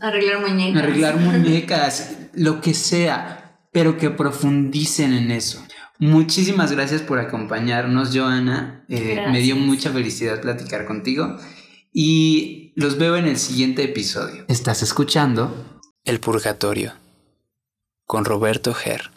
arreglar 0.00 0.40
muñecas. 0.40 0.82
Arreglar 0.82 1.16
muñecas, 1.20 2.16
lo 2.34 2.60
que 2.60 2.74
sea, 2.74 3.58
pero 3.72 3.98
que 3.98 4.10
profundicen 4.10 5.12
en 5.12 5.30
eso. 5.30 5.62
Muchísimas 5.98 6.70
gracias 6.70 7.02
por 7.02 7.18
acompañarnos, 7.18 8.10
Joana. 8.16 8.84
Eh, 8.88 9.26
me 9.30 9.40
dio 9.40 9.56
mucha 9.56 9.90
felicidad 9.90 10.40
platicar 10.40 10.86
contigo 10.86 11.36
y 11.92 12.72
los 12.76 12.98
veo 12.98 13.16
en 13.16 13.26
el 13.26 13.36
siguiente 13.36 13.82
episodio. 13.82 14.44
Estás 14.46 14.82
escuchando 14.82 15.80
El 16.04 16.20
Purgatorio 16.20 16.92
con 18.06 18.24
Roberto 18.24 18.74
Ger. 18.74 19.10